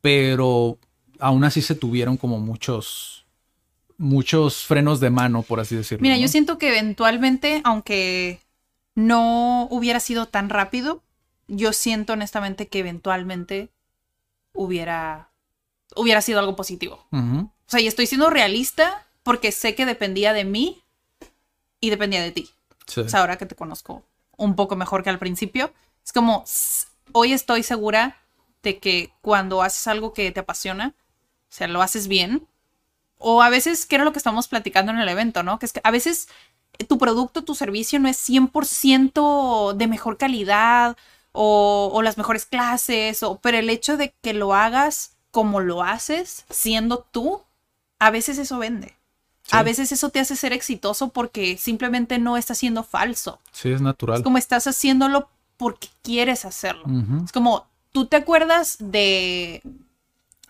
[0.00, 0.78] pero
[1.18, 3.16] aún así se tuvieron como muchos
[3.98, 6.02] muchos frenos de mano, por así decirlo.
[6.02, 6.20] Mira, ¿no?
[6.20, 8.40] yo siento que eventualmente, aunque
[8.94, 11.02] no hubiera sido tan rápido,
[11.48, 13.70] yo siento honestamente que eventualmente
[14.52, 15.30] hubiera,
[15.94, 17.06] hubiera sido algo positivo.
[17.12, 20.82] O sea, y estoy siendo realista porque sé que dependía de mí
[21.80, 22.50] y dependía de ti.
[22.86, 23.00] Sí.
[23.00, 24.02] O sea, ahora que te conozco
[24.36, 25.72] un poco mejor que al principio,
[26.06, 26.44] es como,
[27.10, 28.16] hoy estoy segura
[28.62, 32.46] de que cuando haces algo que te apasiona, o sea, lo haces bien,
[33.18, 35.58] o a veces, que era lo que estamos platicando en el evento, ¿no?
[35.58, 36.28] Que es que a veces
[36.78, 40.96] eh, tu producto, tu servicio no es 100% de mejor calidad
[41.32, 45.82] o, o las mejores clases, o, pero el hecho de que lo hagas como lo
[45.82, 47.42] haces, siendo tú,
[47.98, 48.96] a veces eso vende.
[49.50, 53.40] A veces eso te hace ser exitoso porque simplemente no está siendo falso.
[53.52, 54.18] Sí, es natural.
[54.18, 56.84] Es como estás haciéndolo porque quieres hacerlo.
[57.24, 59.62] Es como, tú te acuerdas de,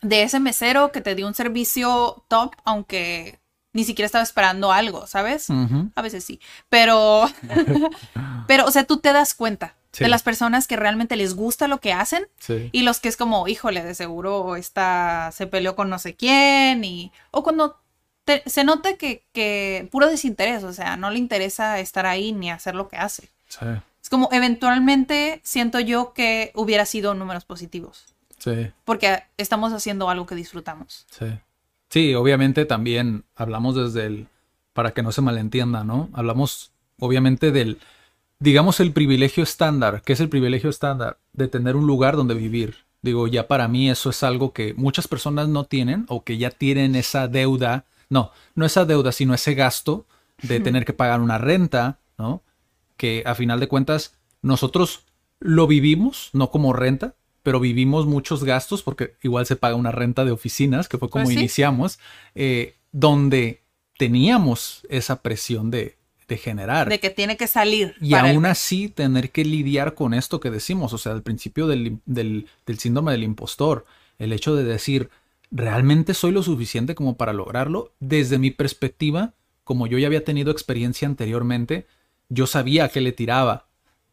[0.02, 3.38] de ese mesero que te dio un servicio top, aunque
[3.72, 5.48] ni siquiera estaba esperando algo, ¿sabes?
[5.94, 6.40] A veces sí.
[6.70, 7.28] Pero,
[8.46, 10.04] pero, o sea, tú te das cuenta Sí.
[10.04, 12.68] de las personas que realmente les gusta lo que hacen Sí.
[12.70, 16.84] y los que es como, híjole, de seguro esta se peleó con no sé quién
[16.84, 17.12] y...
[17.30, 17.78] O cuando
[18.26, 22.50] te- se nota que, que puro desinterés, o sea, no le interesa estar ahí ni
[22.50, 23.30] hacer lo que hace.
[23.48, 23.64] Sí.
[24.06, 28.04] Es como, eventualmente siento yo que hubiera sido números positivos,
[28.38, 28.70] Sí.
[28.84, 31.06] porque estamos haciendo algo que disfrutamos.
[31.10, 31.26] Sí.
[31.90, 34.28] Sí, obviamente también hablamos desde el,
[34.74, 36.08] para que no se malentienda, ¿no?
[36.12, 37.80] Hablamos obviamente del,
[38.38, 40.02] digamos, el privilegio estándar.
[40.04, 41.18] ¿Qué es el privilegio estándar?
[41.32, 42.76] De tener un lugar donde vivir.
[43.02, 46.50] Digo, ya para mí eso es algo que muchas personas no tienen o que ya
[46.50, 47.86] tienen esa deuda.
[48.08, 50.06] No, no esa deuda, sino ese gasto
[50.42, 52.42] de tener que pagar una renta, ¿no?
[52.96, 55.04] Que a final de cuentas nosotros
[55.40, 60.24] lo vivimos, no como renta, pero vivimos muchos gastos porque igual se paga una renta
[60.24, 61.40] de oficinas, que fue como Pues sí.
[61.40, 61.98] iniciamos,
[62.34, 63.62] eh, donde
[63.98, 65.96] teníamos esa presión de,
[66.28, 66.88] de generar.
[66.88, 67.94] De que tiene que salir.
[68.00, 71.66] Y el- aún así tener que lidiar con esto que decimos, o sea, al principio
[71.66, 73.84] del, del, del síndrome del impostor,
[74.18, 75.10] el hecho de decir,
[75.50, 77.92] ¿realmente soy lo suficiente como para lograrlo?
[78.00, 79.34] Desde mi perspectiva,
[79.64, 81.86] como yo ya había tenido experiencia anteriormente,
[82.28, 83.66] yo sabía a qué le tiraba,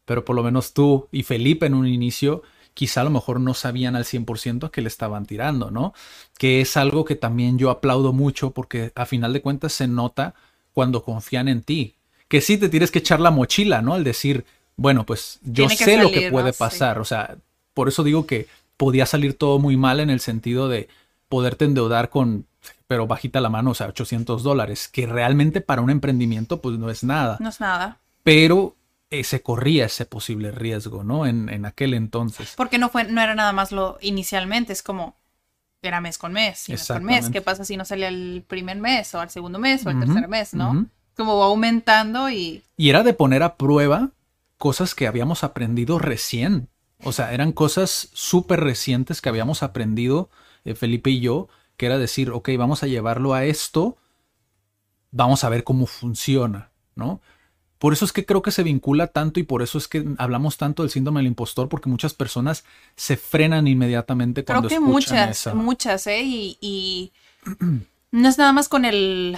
[0.04, 2.42] pero por lo menos tú y Felipe en un inicio
[2.74, 5.94] quizá a lo mejor no sabían al 100% a qué le estaban tirando, ¿no?
[6.36, 10.34] Que es algo que también yo aplaudo mucho porque a final de cuentas se nota
[10.72, 11.94] cuando confían en ti.
[12.28, 13.94] Que sí te tienes que echar la mochila, ¿no?
[13.94, 14.44] Al decir,
[14.76, 16.98] bueno, pues yo sé lo que puede pasar.
[16.98, 17.36] O sea,
[17.74, 20.88] por eso digo que podía salir todo muy mal en el sentido de
[21.28, 22.46] poderte endeudar con,
[22.88, 26.90] pero bajita la mano, o sea, 800 dólares, que realmente para un emprendimiento pues no
[26.90, 27.36] es nada.
[27.40, 28.00] No es nada.
[28.24, 28.76] Pero
[29.10, 31.26] eh, se corría ese posible riesgo, ¿no?
[31.26, 32.54] En, en, aquel entonces.
[32.56, 35.16] Porque no, fue, no era nada más lo inicialmente, es como,
[35.80, 37.30] era mes con mes, mes con mes.
[37.30, 40.26] ¿Qué pasa si no salía el primer mes o al segundo mes o el tercer
[40.26, 40.86] mes, ¿no?
[41.16, 42.64] Como va aumentando y...
[42.76, 44.10] Y era de poner a prueba
[44.56, 46.68] cosas que habíamos aprendido recién.
[47.04, 50.30] O sea, eran cosas súper recientes que habíamos aprendido
[50.64, 53.96] eh, Felipe y yo, que era decir, ok, vamos a llevarlo a esto,
[55.10, 57.20] vamos a ver cómo funciona, ¿no?
[57.84, 60.56] Por eso es que creo que se vincula tanto y por eso es que hablamos
[60.56, 62.64] tanto del síndrome del impostor, porque muchas personas
[62.96, 66.22] se frenan inmediatamente cuando creo que muchas, muchas, ¿eh?
[66.22, 67.12] Y, y
[68.10, 69.36] no es nada más con el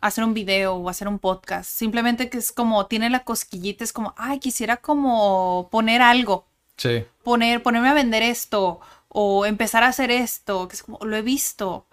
[0.00, 3.92] hacer un video o hacer un podcast, simplemente que es como, tiene la cosquillita, es
[3.92, 6.44] como, ay, quisiera como poner algo.
[6.78, 7.04] Sí.
[7.22, 11.22] Poner, ponerme a vender esto o empezar a hacer esto, que es como, lo he
[11.22, 11.86] visto.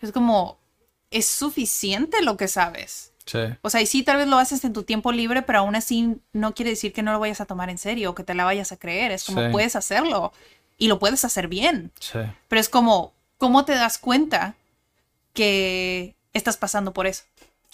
[0.00, 0.58] Es como,
[1.12, 3.11] es suficiente lo que sabes.
[3.62, 6.16] O sea, y sí, tal vez lo haces en tu tiempo libre, pero aún así
[6.32, 8.44] no quiere decir que no lo vayas a tomar en serio o que te la
[8.44, 9.12] vayas a creer.
[9.12, 10.32] Es como puedes hacerlo
[10.78, 11.92] y lo puedes hacer bien.
[12.48, 14.54] Pero es como, ¿cómo te das cuenta
[15.32, 17.24] que estás pasando por eso?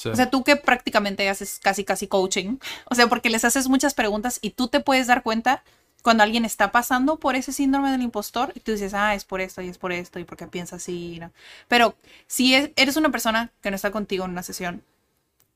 [0.05, 3.95] O sea, tú que prácticamente haces casi, casi coaching, o sea, porque les haces muchas
[3.95, 5.65] preguntas y tú te puedes dar cuenta
[6.03, 9.41] cuando alguien está pasando por ese síndrome del impostor y tú dices, ah, es por
[9.41, 11.33] esto y es por esto y porque piensa así, ¿no?
[11.67, 11.97] Pero
[12.29, 14.85] si eres una persona que no está contigo en una sesión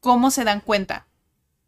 [0.03, 1.07] ¿cómo se dan cuenta?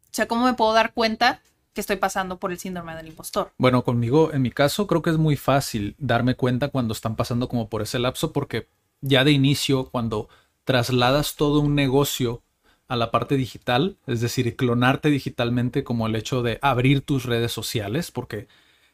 [0.07, 1.41] O sea, ¿cómo me puedo dar cuenta
[1.73, 3.53] que estoy pasando por el síndrome del impostor?
[3.57, 7.49] Bueno, conmigo, en mi caso, creo que es muy fácil darme cuenta cuando están pasando
[7.49, 8.69] como por ese lapso, porque
[9.01, 10.29] ya de inicio, cuando
[10.65, 12.43] trasladas todo un negocio
[12.89, 17.53] a la parte digital, es decir, clonarte digitalmente como el hecho de abrir tus redes
[17.53, 18.49] sociales, porque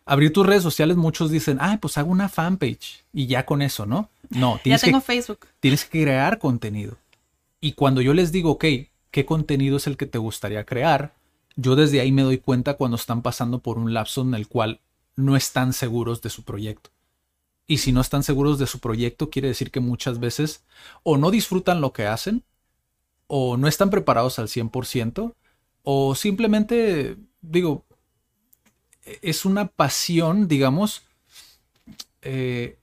[0.05, 3.87] abrir tus redes sociales muchos dicen, ay, pues hago una fanpage y ya con eso,
[3.87, 4.11] ¿no?
[4.29, 5.47] No, tienes ya tengo Facebook.
[5.61, 6.97] Tienes que crear contenido.
[7.61, 8.65] Y cuando yo les digo, ok,
[9.11, 11.15] qué contenido es el que te gustaría crear.
[11.57, 14.81] Yo desde ahí me doy cuenta cuando están pasando por un lapso en el cual
[15.17, 16.91] no están seguros de su proyecto.
[17.67, 20.65] Y si no están seguros de su proyecto, quiere decir que muchas veces
[21.03, 22.43] o no disfrutan lo que hacen,
[23.27, 25.35] o no están preparados al 100%,
[25.85, 27.85] o simplemente, digo,
[29.23, 31.03] es una pasión, digamos,
[32.23, 32.77] eh,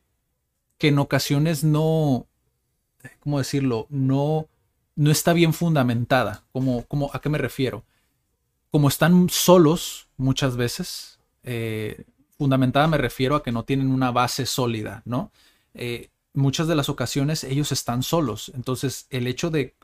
[0.78, 2.28] que en ocasiones no,
[3.20, 3.88] ¿cómo decirlo?
[3.90, 4.48] No
[4.98, 6.44] no está bien fundamentada.
[6.52, 7.86] Como, como, ¿A qué me refiero?
[8.72, 12.04] Como están solos muchas veces, eh,
[12.38, 15.32] fundamentada me refiero a que no tienen una base sólida, ¿no?
[15.76, 18.52] Eh, muchas de las ocasiones ellos están solos.
[18.56, 19.76] Entonces, el hecho de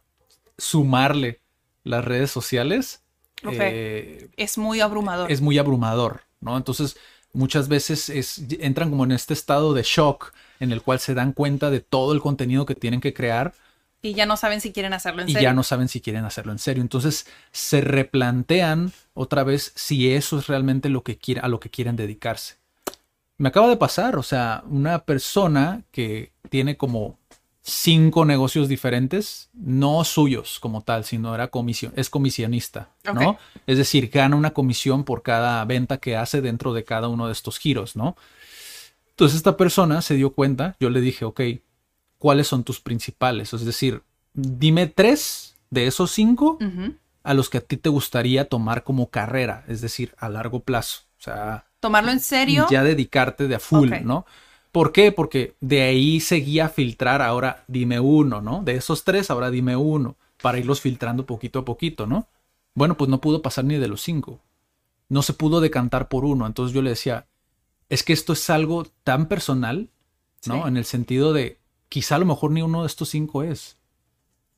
[0.57, 1.41] sumarle
[1.83, 3.03] las redes sociales
[3.43, 5.31] eh, es muy abrumador.
[5.31, 6.57] Es muy abrumador, ¿no?
[6.57, 6.97] Entonces,
[7.33, 11.33] muchas veces es, entran como en este estado de shock en el cual se dan
[11.33, 13.53] cuenta de todo el contenido que tienen que crear
[14.03, 15.39] y ya no saben si quieren hacerlo en serio.
[15.39, 16.83] Y ya no saben si quieren hacerlo en serio.
[16.83, 21.69] Entonces se replantean otra vez si eso es realmente lo que quiere, a lo que
[21.69, 22.57] quieren dedicarse.
[23.37, 27.17] Me acaba de pasar, o sea, una persona que tiene como
[27.61, 33.37] cinco negocios diferentes, no suyos como tal, sino era comisión, es comisionista, ¿no?
[33.65, 37.31] Es decir, gana una comisión por cada venta que hace dentro de cada uno de
[37.31, 38.17] estos giros, ¿no?
[39.11, 41.39] Entonces esta persona se dio cuenta, yo le dije, ok,
[42.23, 43.51] cuáles son tus principales.
[43.51, 44.01] Es decir,
[44.33, 46.57] dime tres de esos cinco
[47.21, 51.01] a los que a ti te gustaría tomar como carrera, es decir, a largo plazo.
[51.19, 52.65] O sea, tomarlo en serio.
[52.71, 54.25] Ya dedicarte de a full, ¿no?
[54.71, 55.11] ¿Por qué?
[55.11, 58.63] Porque de ahí seguía filtrar ahora dime uno, ¿no?
[58.63, 62.29] De esos tres, ahora dime uno, para irlos filtrando poquito a poquito, ¿no?
[62.73, 64.39] Bueno, pues no pudo pasar ni de los cinco.
[65.09, 66.47] No se pudo decantar por uno.
[66.47, 67.27] Entonces yo le decía,
[67.89, 69.89] es que esto es algo tan personal,
[70.45, 70.69] ¿no?
[70.69, 71.59] En el sentido de,
[71.93, 73.77] quizá a lo mejor ni uno de estos cinco es.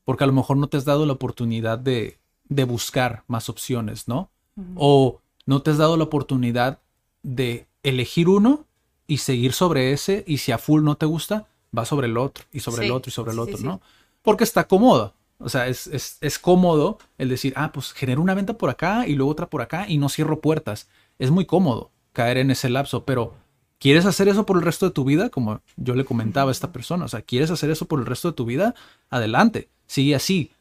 [0.05, 4.07] Porque a lo mejor no te has dado la oportunidad de, de buscar más opciones,
[4.07, 4.29] ¿no?
[4.77, 6.79] O no te has dado la oportunidad
[7.23, 8.63] de elegir uno
[9.05, 11.45] y seguir sobre ese y si a full no te gusta,
[11.77, 13.81] va sobre el otro y sobre el otro y sobre el otro, ¿no?
[14.21, 15.13] Porque está cómodo.
[15.37, 19.05] O sea, es, es, es, cómodo el decir, ah, pues genero una venta por acá
[19.07, 20.87] y luego otra por acá y no cierro puertas.
[21.19, 23.33] Es muy cómodo caer en ese lapso, pero
[23.79, 25.29] ¿Quieres hacer eso por el resto de tu vida?
[25.29, 28.29] Como yo le comentaba a esta persona, o sea, ¿quieres hacer eso por el resto
[28.29, 28.73] de tu vida?
[29.09, 30.51] Adelante, sigue así.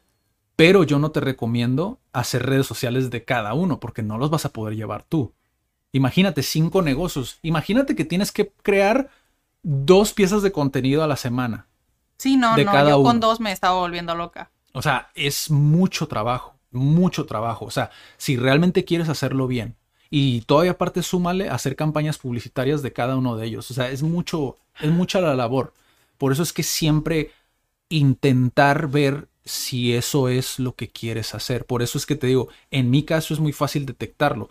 [0.55, 4.45] Pero yo no te recomiendo hacer redes sociales de cada uno porque no los vas
[4.45, 5.33] a poder llevar tú.
[5.91, 7.39] Imagínate cinco negocios.
[7.41, 9.09] Imagínate que tienes que crear
[9.63, 11.67] dos piezas de contenido a la semana.
[12.17, 13.09] Sí, no, de no, cada yo uno.
[13.09, 14.51] con dos me estaba volviendo loca.
[14.73, 17.65] O sea, es mucho trabajo, mucho trabajo.
[17.65, 19.75] O sea, si realmente quieres hacerlo bien.
[20.17, 23.69] Y todavía aparte súmale hacer campañas publicitarias de cada uno de ellos.
[23.69, 25.73] O sea, es mucho, es mucha la labor.
[26.17, 27.31] Por eso es que siempre
[27.89, 31.65] intentar ver si eso es lo que quieres hacer.
[31.65, 34.49] Por eso es que te digo, en mi caso es muy fácil detectarlo.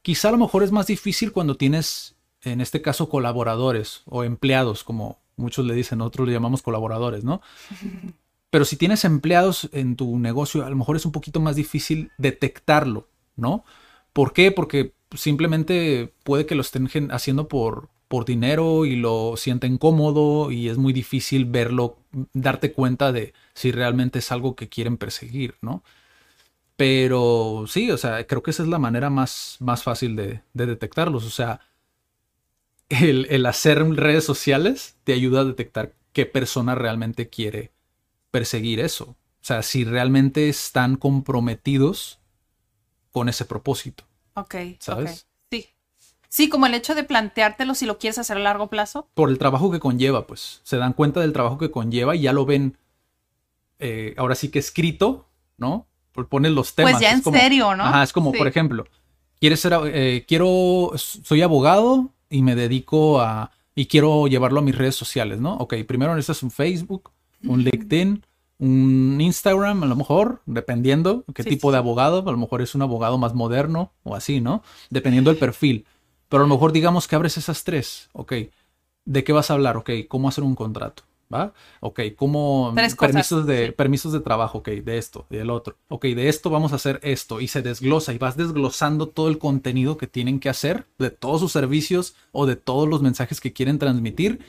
[0.00, 4.84] Quizá a lo mejor es más difícil cuando tienes, en este caso, colaboradores o empleados,
[4.84, 7.42] como muchos le dicen, nosotros le llamamos colaboradores, ¿no?
[8.50, 12.12] Pero si tienes empleados en tu negocio, a lo mejor es un poquito más difícil
[12.16, 13.64] detectarlo, ¿no?
[14.12, 14.52] ¿Por qué?
[14.52, 20.68] Porque simplemente puede que lo estén haciendo por, por dinero y lo sienten cómodo y
[20.68, 21.98] es muy difícil verlo,
[22.32, 25.82] darte cuenta de si realmente es algo que quieren perseguir, ¿no?
[26.76, 30.66] Pero sí, o sea, creo que esa es la manera más, más fácil de, de
[30.66, 31.24] detectarlos.
[31.26, 31.60] O sea,
[32.88, 37.72] el, el hacer redes sociales te ayuda a detectar qué persona realmente quiere
[38.30, 39.16] perseguir eso.
[39.42, 42.18] O sea, si realmente están comprometidos
[43.12, 44.04] con ese propósito.
[44.40, 44.54] Ok.
[44.80, 45.26] ¿Sabes?
[45.50, 45.66] Sí.
[46.28, 49.08] Sí, como el hecho de planteártelo si lo quieres hacer a largo plazo.
[49.14, 50.60] Por el trabajo que conlleva, pues.
[50.64, 52.76] Se dan cuenta del trabajo que conlleva y ya lo ven,
[53.78, 55.26] eh, ahora sí que escrito,
[55.56, 55.86] ¿no?
[56.12, 56.92] Por- Pones los temas.
[56.92, 57.84] Pues ya es en como- serio, ¿no?
[57.84, 58.38] Ajá, es como, Sí.
[58.38, 58.84] por ejemplo,
[59.40, 64.76] quieres ser, eh, quiero, soy abogado y me dedico a, y quiero llevarlo a mis
[64.76, 65.54] redes sociales, ¿no?
[65.54, 67.10] Ok, primero necesitas un Facebook,
[67.44, 68.24] un LinkedIn,
[68.60, 72.62] un Instagram, a lo mejor, dependiendo qué Sí, tipo sí, de abogado, a lo mejor
[72.62, 74.62] es un abogado más moderno o así, ¿no?
[74.90, 75.86] Dependiendo del perfil.
[76.28, 78.32] Pero a lo mejor digamos que abres esas tres, ok.
[79.04, 79.76] ¿De qué vas a hablar?
[79.76, 81.04] Ok, ¿cómo hacer un contrato?
[81.32, 81.54] ¿Va?
[81.80, 83.72] Ok, ¿cómo Tres cosas, permisos de sí.
[83.72, 84.58] permisos de trabajo?
[84.58, 85.78] Ok, de esto, y del otro.
[85.88, 87.40] Ok, de esto vamos a hacer esto.
[87.40, 91.40] Y se desglosa y vas desglosando todo el contenido que tienen que hacer de todos
[91.40, 94.40] sus servicios o de todos los mensajes que quieren transmitir.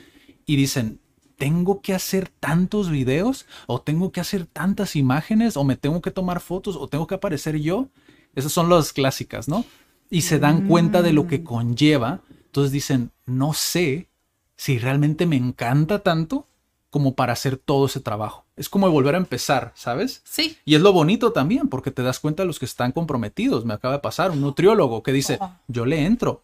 [0.44, 1.00] Y dicen,
[1.36, 3.46] ¿tengo que hacer tantos videos?
[3.66, 5.56] ¿O tengo que hacer tantas imágenes?
[5.56, 6.76] ¿O me tengo que tomar fotos?
[6.76, 7.88] ¿O tengo que aparecer yo?
[8.34, 9.64] Esas son las clásicas, ¿no?
[10.10, 12.20] Y se dan cuenta de lo que conlleva.
[12.46, 14.08] Entonces dicen, no sé
[14.56, 16.46] si realmente me encanta tanto
[16.90, 18.44] como para hacer todo ese trabajo.
[18.54, 20.20] Es como volver a empezar, ¿sabes?
[20.24, 20.58] Sí.
[20.66, 23.64] Y es lo bonito también, porque te das cuenta de los que están comprometidos.
[23.64, 25.62] Me acaba de pasar un nutriólogo que dice, Ajá.
[25.68, 26.42] yo le entro,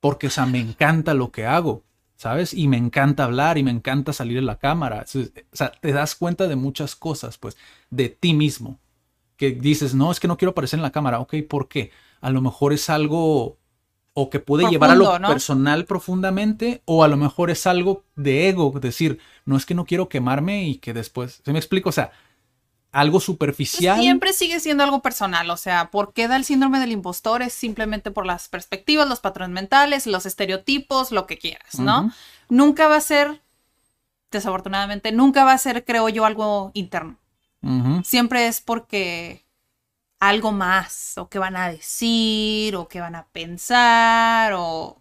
[0.00, 1.82] porque, o sea, me encanta lo que hago,
[2.16, 2.54] ¿sabes?
[2.54, 5.04] Y me encanta hablar y me encanta salir en la cámara.
[5.06, 7.56] O sea, te das cuenta de muchas cosas, pues,
[7.90, 8.78] de ti mismo.
[9.36, 11.20] Que dices, no, es que no quiero aparecer en la cámara.
[11.20, 11.90] Ok, ¿por qué?
[12.20, 13.58] A lo mejor es algo
[14.16, 18.48] o que puede llevar a lo personal profundamente, o a lo mejor es algo de
[18.48, 21.88] ego, decir, no es que no quiero quemarme y que después, ¿se me explico?
[21.88, 22.12] O sea,
[22.94, 24.00] algo Pues superficial.
[24.00, 27.42] Siempre sigue siendo algo personal, o sea, ¿por qué da el síndrome del impostor?
[27.42, 32.12] Es simplemente por las perspectivas, los patrones mentales, los estereotipos, lo que quieras, ¿no?
[32.48, 33.42] Nunca va a ser,
[34.30, 37.18] desafortunadamente, nunca va a ser, creo yo, algo interno.
[38.04, 39.44] Siempre es porque
[40.20, 45.00] algo más, o que van a decir, o que van a pensar, o,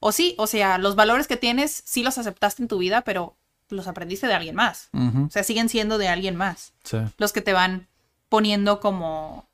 [0.00, 3.36] o sí, o sea, los valores que tienes, sí los aceptaste en tu vida, pero
[3.70, 4.88] los aprendiste de alguien más.
[4.92, 6.98] O sea, siguen siendo de alguien más Sí.
[7.18, 7.88] los que te van
[8.28, 9.48] poniendo como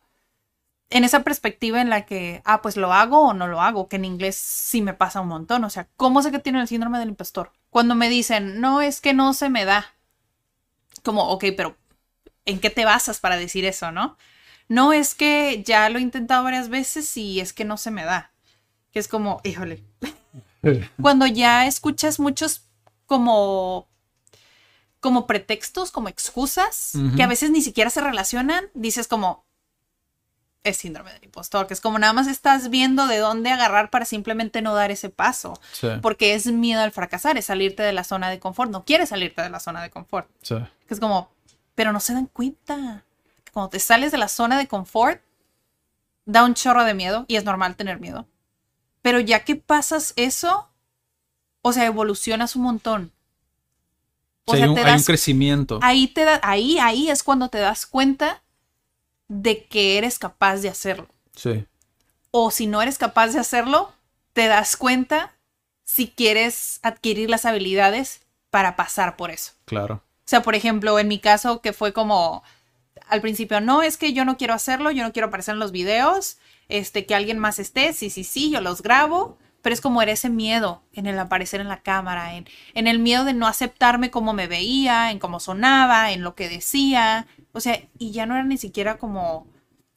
[0.90, 3.96] en esa perspectiva en la que, ah, pues lo hago o no lo hago, que
[3.96, 5.62] en inglés sí me pasa un montón.
[5.64, 7.52] O sea, ¿cómo sé que tienen el síndrome del impostor?
[7.70, 9.86] Cuando me dicen, no, es que no se me da.
[11.04, 11.76] Como, ok, pero
[12.44, 14.16] ¿en qué te basas para decir eso, no?
[14.68, 18.04] No, es que ya lo he intentado varias veces y es que no se me
[18.04, 18.32] da.
[18.92, 19.84] Que es como, híjole.
[21.00, 22.66] Cuando ya escuchas muchos
[23.06, 23.86] como
[25.01, 29.44] como pretextos, como excusas, que a veces ni siquiera se relacionan, dices como,
[30.62, 34.05] es síndrome del impostor, que es como nada más estás viendo de dónde agarrar para
[34.05, 35.88] simplemente no dar ese paso, Sí.
[36.03, 39.40] porque es miedo al fracasar, es salirte de la zona de confort, no quieres salirte
[39.40, 40.57] de la zona de confort, Sí.
[40.86, 41.30] que es como,
[41.74, 43.05] pero no se dan cuenta,
[43.42, 45.22] que cuando te sales de la zona de confort,
[46.26, 48.26] da un chorro de miedo, y es normal tener miedo,
[49.01, 50.68] pero ya que pasas eso,
[51.62, 53.12] o sea, evolucionas un montón.
[54.51, 55.78] O Sí, sea, hay, un, te hay un das crecimiento.
[55.82, 58.42] ahí te da, ahí, ahí es cuando te das cuenta
[59.28, 61.09] de que eres capaz de hacerlo.
[61.36, 61.64] Sí.
[62.30, 63.92] O si no eres capaz de hacerlo,
[64.32, 65.32] te das cuenta
[65.84, 68.20] si quieres adquirir las habilidades
[68.51, 69.53] para pasar por eso.
[69.64, 69.96] Claro.
[69.96, 72.42] O sea, por ejemplo, en mi caso, que fue como
[73.09, 75.72] al principio, no, es que yo no quiero hacerlo, yo no quiero aparecer en los
[75.72, 76.38] videos,
[76.68, 80.12] este, que alguien más esté, sí, sí, sí, yo los grabo, pero es como era
[80.12, 84.11] ese miedo en el aparecer en la cámara, en, en el miedo de no aceptarme
[84.11, 88.34] como me veía, en cómo sonaba, en lo que decía, o sea, y ya no
[88.34, 89.46] era ni siquiera como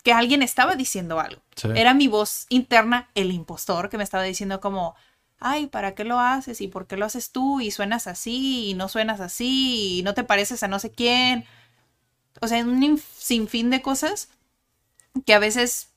[0.03, 1.41] que alguien estaba diciendo algo.
[1.55, 1.69] Sí.
[1.75, 4.95] Era mi voz interna, el impostor, que me estaba diciendo como,
[5.39, 6.59] ay, ¿para qué lo haces?
[6.59, 7.61] ¿Y por qué lo haces tú?
[7.61, 11.45] Y suenas así, y no suenas así, y no te pareces a no sé quién.
[12.41, 14.27] O sea, un inf- sinfín de cosas
[15.25, 15.89] que a veces,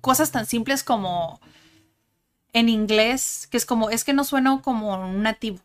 [0.00, 1.40] cosas tan simples como
[2.54, 5.58] en inglés, que es como, es que no sueno como un nativo.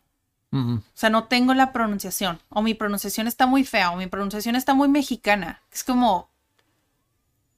[0.52, 2.40] O sea, no tengo la pronunciación.
[2.50, 3.92] O mi pronunciación está muy fea.
[3.92, 5.62] O mi pronunciación está muy mexicana.
[5.72, 6.28] Es como.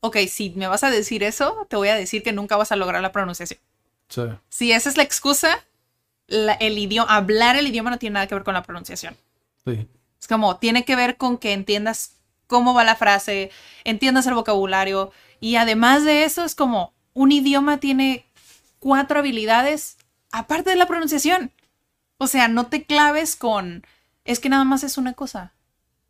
[0.02, 2.76] Ok, si me vas a decir eso, te voy a decir que nunca vas a
[2.76, 3.60] lograr la pronunciación.
[4.10, 4.22] sí.
[4.50, 5.64] Si esa es la excusa,
[6.28, 9.16] la- el idioma, hablar el idioma no tiene nada que ver con la pronunciación.
[9.66, 9.88] Sí.
[10.20, 12.18] Es como, tiene que ver con que entiendas
[12.48, 13.52] cómo va la frase,
[13.86, 15.12] entiendas el vocabulario.
[15.40, 18.26] Y además de eso, es como, un idioma tiene
[18.82, 19.98] cuatro habilidades
[20.34, 21.54] aparte de la pronunciación.
[22.18, 23.86] O sea, no te claves con,
[24.26, 25.54] es que nada más es una cosa.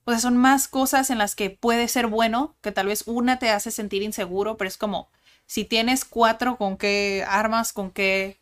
[0.06, 3.38] O sea, son más cosas en las que puede ser bueno, que tal vez una
[3.38, 5.10] te hace sentir inseguro, pero es como,
[5.46, 7.72] si tienes cuatro, ¿con qué armas?
[7.72, 8.40] ¿Con qué,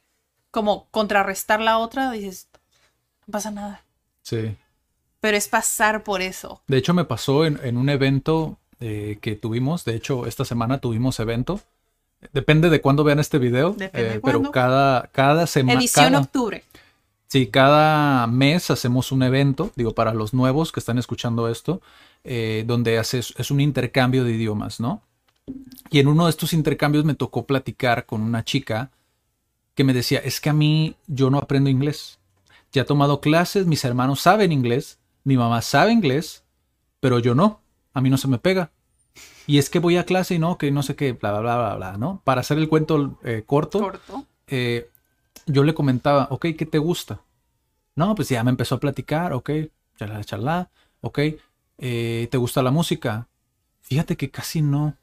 [0.51, 2.11] como contrarrestar la otra?
[2.11, 2.47] Dices,
[3.27, 3.83] no pasa nada.
[4.21, 4.55] Sí.
[5.19, 6.61] Pero es pasar por eso.
[6.67, 9.83] De hecho, me pasó en, en un evento eh, que tuvimos.
[9.83, 11.59] De hecho, esta semana tuvimos evento.
[12.33, 13.75] Depende de cuándo vean este video.
[13.79, 15.79] Eh, pero cada, cada semana.
[15.79, 16.63] Edición octubre.
[17.27, 21.79] Sí, cada mes hacemos un evento, digo, para los nuevos que están escuchando esto,
[22.23, 25.03] eh, donde haces, es un intercambio de idiomas, ¿no?
[25.91, 28.89] Y en uno de estos intercambios me tocó platicar con una chica
[29.75, 32.17] que me decía, es que a mí yo no aprendo inglés.
[32.71, 36.43] Ya he tomado clases, mis hermanos saben inglés, mi mamá sabe inglés,
[36.99, 37.61] pero yo no,
[37.93, 38.71] a mí no se me pega.
[39.49, 41.57] Y es que voy a clase y no, que no sé qué, bla, bla, bla,
[41.57, 42.21] bla, bla, ¿no?
[42.23, 44.27] Para hacer el cuento eh, corto, Corto.
[44.45, 44.91] eh,
[45.47, 47.21] yo le comentaba, ok, ¿qué te gusta?
[47.95, 49.49] No, pues ya me empezó a platicar, ok,
[49.97, 50.69] charla, charla,
[51.01, 51.19] ok,
[51.79, 53.27] eh, ¿te gusta la música?
[53.81, 54.95] Fíjate que casi no.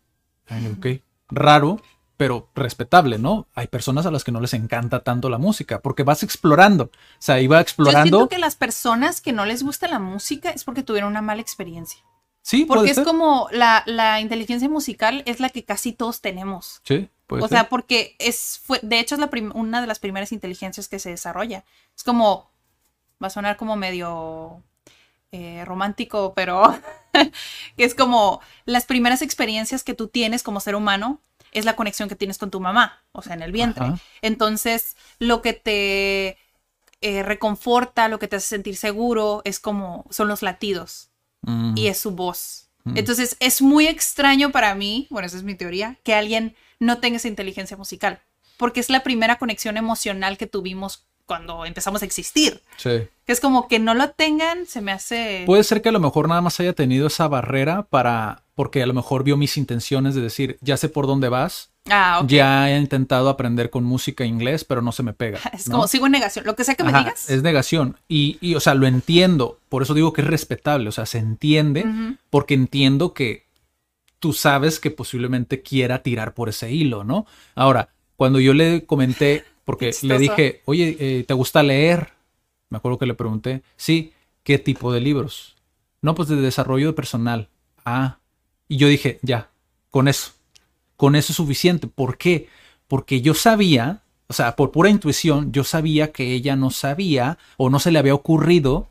[0.78, 0.86] Ok,
[1.28, 1.80] raro,
[2.16, 3.49] pero respetable, ¿no?
[3.57, 6.90] Hay personas a las que no les encanta tanto la música, porque vas explorando, o
[7.18, 8.18] sea, iba Yo explorando.
[8.18, 11.42] siento que las personas que no les gusta la música es porque tuvieron una mala
[11.42, 12.01] experiencia.
[12.47, 13.05] Sí, Porque puede es ser.
[13.05, 16.80] como la, la inteligencia musical es la que casi todos tenemos.
[16.84, 17.59] Sí, puede o ser.
[17.59, 21.11] sea, porque es fue, de hecho es la una de las primeras inteligencias que se
[21.11, 21.64] desarrolla.
[21.97, 22.49] Es como
[23.20, 24.62] va a sonar como medio
[25.32, 26.78] eh, romántico, pero
[27.78, 31.20] es como las primeras experiencias que tú tienes como ser humano
[31.51, 33.86] es la conexión que tienes con tu mamá, o sea, en el vientre.
[33.86, 33.99] Ajá.
[34.22, 36.38] Entonces, lo que te
[37.01, 41.11] eh, reconforta, lo que te hace sentir seguro, es como son los latidos
[41.43, 42.64] Mm, y es su voz.
[42.95, 47.16] Entonces es muy extraño para mí, bueno, esa es mi teoría, que alguien no tenga
[47.16, 48.20] esa inteligencia musical,
[48.59, 52.62] porque es la primera conexión emocional que tuvimos cuando empezamos a existir.
[52.76, 53.09] sí.
[53.26, 55.43] Que es como que no lo tengan, se me hace...
[55.47, 58.87] Puede ser que a lo mejor nada más haya tenido esa barrera para, porque a
[58.87, 62.78] lo mejor vio mis intenciones de decir, ya sé por dónde vas, ah, ya he
[62.78, 65.39] intentado aprender con música inglés, pero no se me pega.
[65.53, 65.76] Es ¿no?
[65.76, 66.45] como sigo en negación.
[66.45, 67.30] Lo que sea que me Ajá, digas.
[67.30, 67.97] Es negación.
[68.09, 69.59] Y, y, o sea, lo entiendo.
[69.68, 70.89] Por eso digo que es respetable.
[70.89, 71.84] O sea, se entiende
[72.30, 73.47] porque entiendo que
[74.18, 77.26] tú sabes que posiblemente quiera tirar por ese hilo, ¿no?
[77.55, 82.12] Ahora, cuando yo le comenté, porque le dije, oye, eh, ¿te gusta leer?
[82.70, 84.12] Me acuerdo que le pregunté, sí,
[84.43, 85.57] ¿qué tipo de libros?
[86.03, 87.49] No, pues de desarrollo personal.
[87.84, 88.18] Ah,
[88.68, 89.51] y yo dije, ya,
[89.91, 90.32] con eso,
[90.97, 91.86] con eso es suficiente.
[91.86, 92.49] ¿Por qué?
[92.88, 97.70] Porque yo sabía, o sea, por pura intuición, yo sabía que ella no sabía o
[97.70, 98.90] no se le había ocurrido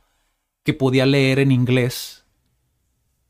[0.63, 2.25] que podía leer en inglés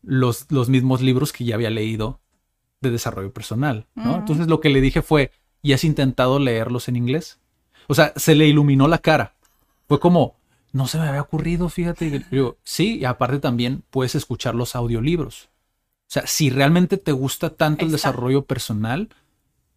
[0.01, 2.19] los, los mismos libros que ya había leído
[2.81, 4.11] de desarrollo personal, ¿no?
[4.11, 4.19] Ujú.
[4.19, 7.39] Entonces lo que le dije fue, ¿y has intentado leerlos en inglés?
[7.87, 9.35] O sea, se le iluminó la cara.
[9.87, 10.35] Fue como,
[10.71, 12.05] no se me había ocurrido, fíjate.
[12.05, 15.49] Y le digo, sí, y aparte también puedes escuchar los audiolibros.
[16.07, 19.09] O sea, si realmente te gusta tanto el desarrollo personal,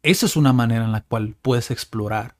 [0.02, 2.36] esa es una manera en la cual puedes explorar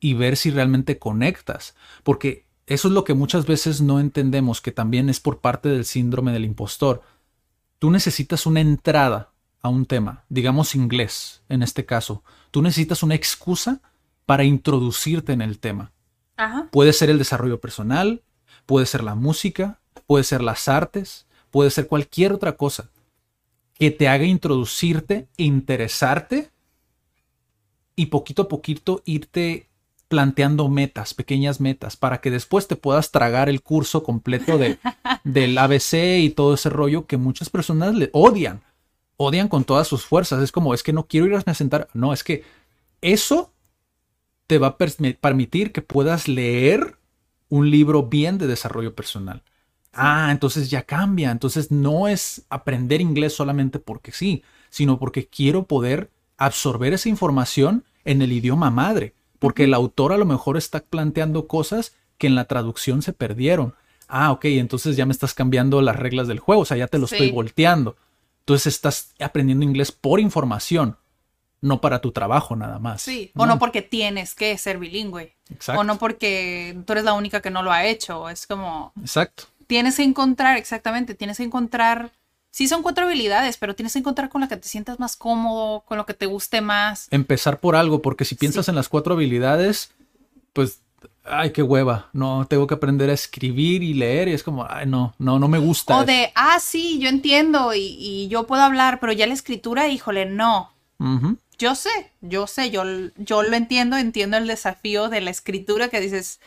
[0.00, 1.74] y ver si realmente conectas.
[2.02, 5.84] Porque eso es lo que muchas veces no entendemos, que también es por parte del
[5.84, 7.02] síndrome del impostor.
[7.78, 9.30] Tú necesitas una entrada
[9.62, 12.22] a un tema, digamos inglés en este caso.
[12.50, 13.80] Tú necesitas una excusa
[14.26, 15.92] para introducirte en el tema.
[16.36, 16.68] Ajá.
[16.70, 18.22] Puede ser el desarrollo personal,
[18.66, 22.90] puede ser la música, puede ser las artes, puede ser cualquier otra cosa
[23.78, 26.50] que te haga introducirte, interesarte
[27.96, 29.68] y poquito a poquito irte
[30.08, 34.78] planteando metas, pequeñas metas, para que después te puedas tragar el curso completo de,
[35.24, 38.62] del ABC y todo ese rollo que muchas personas le odian,
[39.16, 40.42] odian con todas sus fuerzas.
[40.42, 41.88] Es como, es que no quiero ir a sentar.
[41.92, 42.42] No, es que
[43.02, 43.52] eso
[44.46, 46.96] te va a permitir que puedas leer
[47.50, 49.42] un libro bien de desarrollo personal.
[50.00, 51.30] Ah, entonces ya cambia.
[51.30, 57.84] Entonces no es aprender inglés solamente porque sí, sino porque quiero poder absorber esa información
[58.04, 59.14] en el idioma madre.
[59.40, 63.74] Porque el autor a lo mejor está planteando cosas que en la traducción se perdieron.
[64.08, 66.98] Ah, ok, entonces ya me estás cambiando las reglas del juego, o sea, ya te
[66.98, 67.96] lo estoy volteando.
[68.40, 70.96] Entonces estás aprendiendo inglés por información,
[71.60, 73.02] no para tu trabajo nada más.
[73.02, 75.34] Sí, o no porque tienes que ser bilingüe.
[75.50, 75.80] Exacto.
[75.80, 78.28] O no porque tú eres la única que no lo ha hecho.
[78.28, 78.92] Es como.
[79.00, 79.44] Exacto.
[79.68, 82.10] Tienes que encontrar, exactamente, tienes que encontrar.
[82.50, 85.84] Sí, son cuatro habilidades, pero tienes que encontrar con la que te sientas más cómodo,
[85.86, 87.06] con lo que te guste más.
[87.10, 89.92] Empezar por algo, porque si piensas en las cuatro habilidades,
[90.54, 90.80] pues
[91.24, 94.86] ay, qué hueva, no, tengo que aprender a escribir y leer y es como, ay,
[94.86, 95.98] no, no, no me gusta.
[95.98, 100.26] O de, ah, sí, yo entiendo y, yo puedo hablar, pero ya la escritura, híjole,
[100.26, 100.72] no.
[101.58, 101.90] Yo sé,
[102.20, 102.84] yo sé, yo,
[103.16, 106.40] yo lo entiendo, entiendo el desafío de la escritura que dices,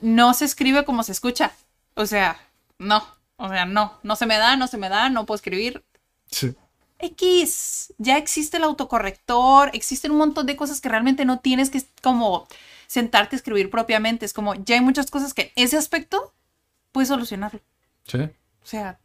[0.00, 1.52] no se escribe como se escucha.
[1.94, 2.38] O sea,
[2.80, 3.04] no,
[3.36, 5.84] o sea, no, no se me da, no se me da, no puedo escribir.
[6.30, 6.54] Sí.
[6.98, 11.82] X, ya existe el autocorrector, existen un montón de cosas que realmente no tienes que
[12.02, 12.48] como
[12.86, 14.24] sentarte a escribir propiamente.
[14.24, 16.32] Es como, ya hay muchas cosas que ese aspecto
[16.90, 17.60] puedes solucionarlo.
[18.06, 18.18] Sí.
[18.18, 18.98] O sea,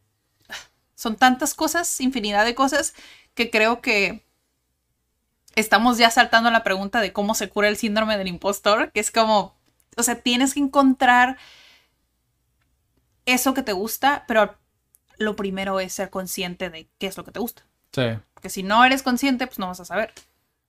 [0.96, 2.94] son tantas cosas, infinidad de cosas,
[3.34, 4.24] que creo que
[5.56, 9.02] estamos ya saltando a la pregunta de cómo se cura el síndrome del impostor, que
[9.02, 9.54] es como,
[9.98, 11.38] o sea, tienes que encontrar
[13.26, 14.56] eso que te gusta, pero
[15.18, 17.64] lo primero es ser consciente de qué es lo que te gusta.
[17.92, 18.04] Sí.
[18.34, 20.14] Porque si no eres consciente, pues no vas a saber.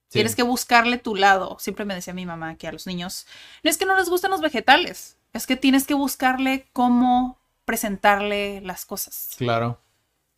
[0.08, 1.56] Tienes que buscarle tu lado.
[1.58, 3.26] Siempre me decía mi mamá que a los niños
[3.62, 8.60] no es que no les gusten los vegetales, es que tienes que buscarle cómo presentarle
[8.62, 9.30] las cosas.
[9.36, 9.80] Claro.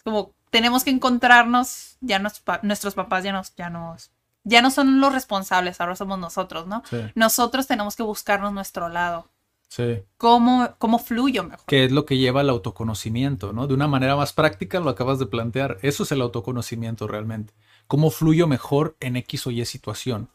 [0.03, 4.11] Como tenemos que encontrarnos, ya nuestros papás ya nos, ya nos,
[4.45, 6.83] ya no son los responsables, ahora somos nosotros, ¿no?
[7.15, 9.31] Nosotros tenemos que buscarnos nuestro lado.
[9.69, 9.99] Sí.
[10.17, 11.67] ¿Cómo, ¿Cómo fluyo mejor?
[11.67, 13.67] Que es lo que lleva al autoconocimiento, ¿no?
[13.67, 15.79] De una manera más práctica lo acabas de plantear.
[15.83, 17.53] Eso es el autoconocimiento realmente
[17.89, 20.29] cómo fluyo mejor en X o Y situación.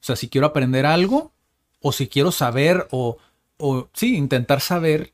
[0.00, 1.32] O sea, si quiero aprender algo,
[1.80, 3.16] o si quiero saber, o,
[3.56, 5.12] o sí, intentar saber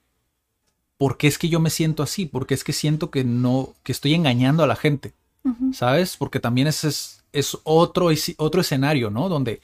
[0.98, 3.92] por qué es que yo me siento así, porque es que siento que no, que
[3.92, 5.14] estoy engañando a la gente,
[5.72, 6.16] ¿sabes?
[6.16, 8.08] Porque también ese es, es otro,
[8.38, 9.28] otro escenario, ¿no?
[9.28, 9.60] Donde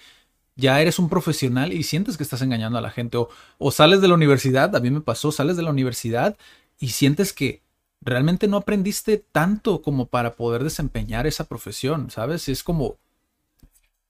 [0.57, 3.28] ya eres un profesional y sientes que estás engañando a la gente, o,
[3.59, 6.36] o sales de la universidad, a mí me pasó, sales de la universidad
[6.78, 7.62] y sientes que
[8.01, 12.48] realmente no aprendiste tanto como para poder desempeñar esa profesión, ¿sabes?
[12.48, 12.96] Es como,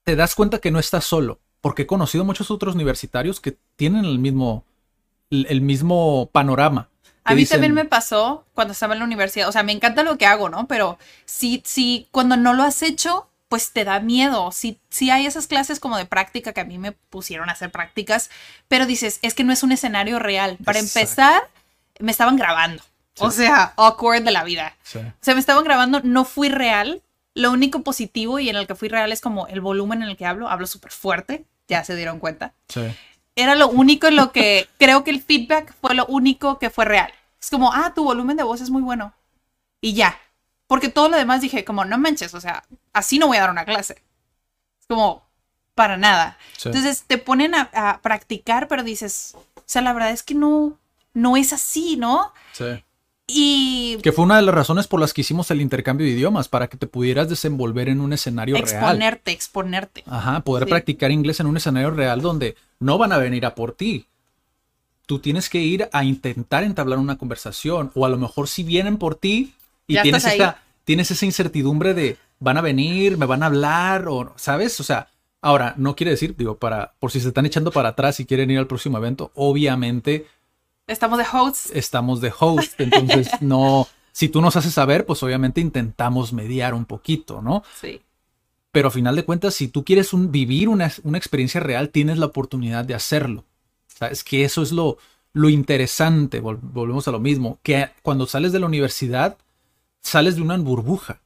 [0.03, 4.05] te das cuenta que no estás solo, porque he conocido muchos otros universitarios que tienen
[4.05, 4.65] el mismo,
[5.29, 6.89] el, mismo panorama.
[7.23, 10.17] A mí también me pasó cuando estaba en la universidad, o sea, me encanta lo
[10.17, 10.67] que hago, ¿no?
[10.67, 14.49] Pero sí, sí, cuando no lo has hecho, pues te da miedo.
[14.53, 17.69] Sí, sí hay esas clases como de práctica que a mí me pusieron a hacer
[17.69, 18.29] prácticas,
[18.69, 20.57] pero dices, es que no es un escenario real.
[20.63, 21.49] Para empezar,
[21.99, 22.81] me estaban grabando.
[23.19, 24.77] O sea, awkward de la vida.
[24.95, 27.01] O sea, me estaban grabando, no fui real.
[27.33, 30.15] Lo único positivo y en el que fui real es como el volumen en el
[30.15, 30.47] que hablo.
[30.47, 32.53] Hablo súper fuerte, ya se dieron cuenta.
[32.69, 32.87] Sí.
[33.35, 36.85] Era lo único en lo que creo que el feedback fue lo único que fue
[36.85, 37.11] real.
[37.41, 39.13] Es como, ah, tu volumen de voz es muy bueno.
[39.81, 40.17] Y ya.
[40.67, 42.63] Porque todo lo demás dije, como, no manches, o sea,
[42.93, 44.01] así no voy a dar una clase.
[44.79, 45.23] Es como,
[45.75, 46.37] para nada.
[46.63, 50.77] Entonces te ponen a, a, practicar, pero dices, o sea, la verdad es que no,
[51.13, 52.33] no es así, ¿no?
[52.53, 52.83] Sí.
[53.33, 53.97] Y...
[54.01, 56.67] Que fue una de las razones por las que hicimos el intercambio de idiomas, para
[56.67, 58.67] que te pudieras desenvolver en un escenario real.
[58.67, 60.03] Exponerte, exponerte.
[60.05, 63.73] Ajá, poder practicar inglés en un escenario real donde no van a venir a por
[63.73, 64.07] ti.
[65.05, 68.97] Tú tienes que ir a intentar entablar una conversación, o a lo mejor si vienen
[68.97, 69.53] por ti
[69.87, 70.25] y tienes
[70.83, 75.07] tienes esa incertidumbre de van a venir, me van a hablar, o sabes, o sea,
[75.41, 78.51] ahora no quiere decir, digo, para, por si se están echando para atrás y quieren
[78.51, 80.27] ir al próximo evento, obviamente
[80.91, 81.67] Estamos de host.
[81.73, 86.85] Estamos de host, entonces no, si tú nos haces saber, pues obviamente intentamos mediar un
[86.85, 87.63] poquito, ¿no?
[87.79, 88.01] Sí.
[88.71, 92.85] Pero a final de cuentas, si tú quieres vivir una, experiencia real, tienes la oportunidad
[92.85, 93.45] de hacerlo.
[94.09, 94.97] Es que eso es lo,
[95.33, 99.37] lo interesante, volvemos a lo mismo, que cuando sales de la universidad,
[100.01, 101.21] sales de una burbuja,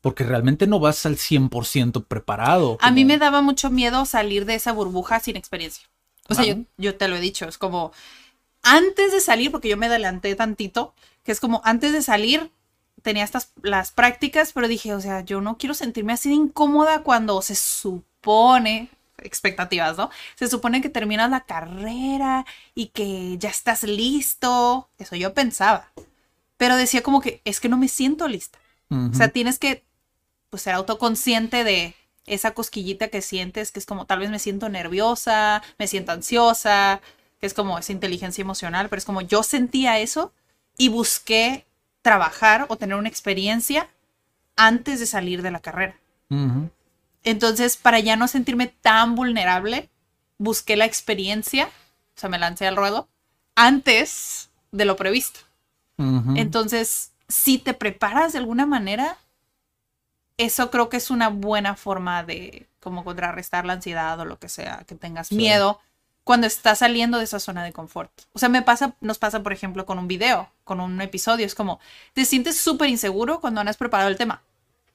[0.00, 2.78] porque realmente no vas al 100% preparado.
[2.80, 5.88] A mí me daba mucho miedo salir de esa burbuja sin experiencia.
[6.28, 7.92] O sea, yo, yo, te lo he dicho, es como,
[8.62, 10.94] antes de salir, porque yo me adelanté tantito,
[11.24, 12.50] que es como antes de salir,
[13.02, 17.02] tenía estas las prácticas, pero dije, o sea, yo no quiero sentirme así de incómoda
[17.02, 20.10] cuando se supone, expectativas, ¿no?
[20.36, 24.88] Se supone que terminas la carrera y que ya estás listo.
[24.98, 25.90] Eso yo pensaba.
[26.56, 28.58] Pero decía como que es que no me siento lista.
[28.90, 29.84] O sea, tienes que
[30.50, 31.94] pues, ser autoconsciente de
[32.26, 37.00] esa cosquillita que sientes, que es como tal vez me siento nerviosa, me siento ansiosa,
[37.40, 40.32] que es como esa inteligencia emocional, pero es como yo sentía eso
[40.76, 41.66] y busqué
[42.02, 43.88] trabajar o tener una experiencia
[44.56, 45.96] antes de salir de la carrera.
[47.24, 49.88] Entonces, para ya no sentirme tan vulnerable,
[50.38, 51.66] busqué la experiencia,
[52.16, 53.08] o sea, me lancé al ruedo
[53.54, 55.40] antes de lo previsto.
[56.36, 59.18] Entonces, si te preparas de alguna manera,
[60.44, 64.48] eso creo que es una buena forma de como contrarrestar la ansiedad o lo que
[64.48, 65.34] sea, que tengas Sí.
[65.36, 65.80] miedo
[66.24, 68.10] cuando estás saliendo de esa zona de confort.
[68.32, 71.54] O sea, me pasa, nos pasa, por ejemplo, con un video, con un episodio, es
[71.54, 71.80] como,
[72.12, 74.42] te sientes súper inseguro cuando no has preparado el tema.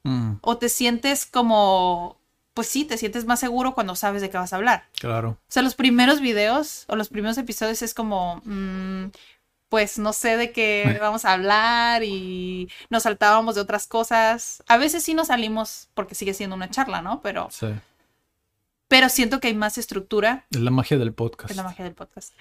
[0.04, 2.18] Mm, O te sientes como,
[2.54, 4.86] pues sí, te sientes más seguro cuando sabes de qué vas a hablar.
[5.00, 5.30] claro.
[5.32, 9.06] O sea, los primeros videos o los primeros episodios es como, mm,
[9.70, 14.64] pues no sé de qué vamos a hablar y nos saltábamos de otras cosas.
[14.68, 17.22] A veces sí nos salimos porque sigue siendo una charla, ¿no?
[17.22, 17.68] Pero, Sí.
[18.88, 21.52] pero siento que hay más estructura Es la magia del podcast.
[21.52, 22.34] es la magia del podcast.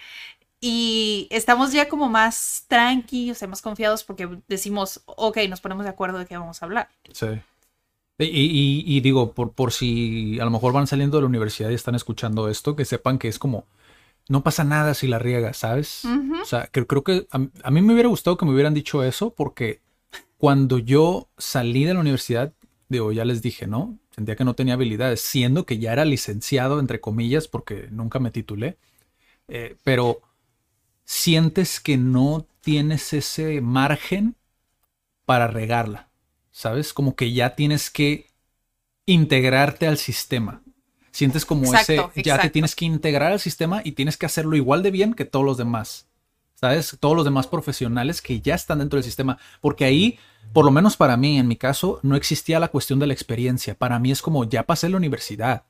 [0.60, 5.84] Y estamos ya como más tranqui, o sea, más confiados porque decimos, ok, nos ponemos
[5.84, 6.88] de acuerdo de qué vamos a hablar.
[7.12, 7.26] Sí.
[8.18, 11.70] Y, y- y digo, por, por si a lo mejor van saliendo de la universidad
[11.70, 13.64] y están escuchando esto, que sepan que es como,
[14.28, 16.04] no pasa nada si la riegas, ¿sabes?
[16.42, 19.02] O sea, que, creo que a, a mí me hubiera gustado que me hubieran dicho
[19.02, 19.80] eso porque
[20.38, 22.52] cuando yo salí de la universidad,
[22.88, 23.98] digo, ya les dije, ¿no?
[24.10, 28.30] Sentía que no tenía habilidades, siendo que ya era licenciado, entre comillas, porque nunca me
[28.30, 28.78] titulé.
[29.48, 30.22] Eh, pero
[31.04, 34.36] sientes que no tienes ese margen
[35.24, 36.08] para regarla,
[36.50, 36.92] ¿sabes?
[36.92, 38.26] Como que ya tienes que
[39.06, 40.62] integrarte al sistema.
[41.14, 44.56] Sientes como Exacto, ese, ya te tienes que integrar al sistema y tienes que hacerlo
[44.56, 46.08] igual de bien que todos los demás.
[46.54, 46.96] ¿Sabes?
[46.98, 49.38] Todos los demás profesionales que ya están dentro del sistema.
[49.60, 50.18] Porque ahí,
[50.52, 53.76] por lo menos para mí, en mi caso, no existía la cuestión de la experiencia.
[53.76, 55.62] Para mí es como, ya pasé la universidad.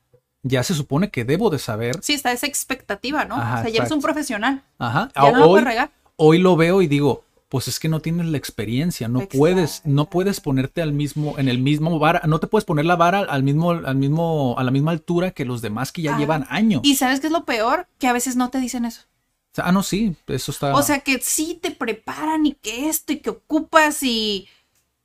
[0.42, 1.98] Ya se supone que debo de saber.
[2.00, 3.34] Sí, está esa expectativa, ¿no?
[3.34, 4.62] Ajá, o sea, ya eres un profesional.
[4.78, 5.10] Ajá.
[5.14, 5.90] Ya no hoy, regar.
[6.16, 9.38] hoy lo veo y digo, pues es que no tienes la experiencia, no Exacto.
[9.38, 12.96] puedes, no puedes ponerte al mismo, en el mismo vara, no te puedes poner la
[12.96, 16.18] vara al mismo, al mismo, a la misma altura que los demás que ya Ah.
[16.18, 16.80] llevan años.
[16.84, 17.86] Y sabes qué es lo peor?
[17.98, 19.02] Que a veces no te dicen eso.
[19.52, 20.74] O sea, ah, no, sí, eso está.
[20.74, 24.48] O sea, que sí te preparan y que esto y que ocupas y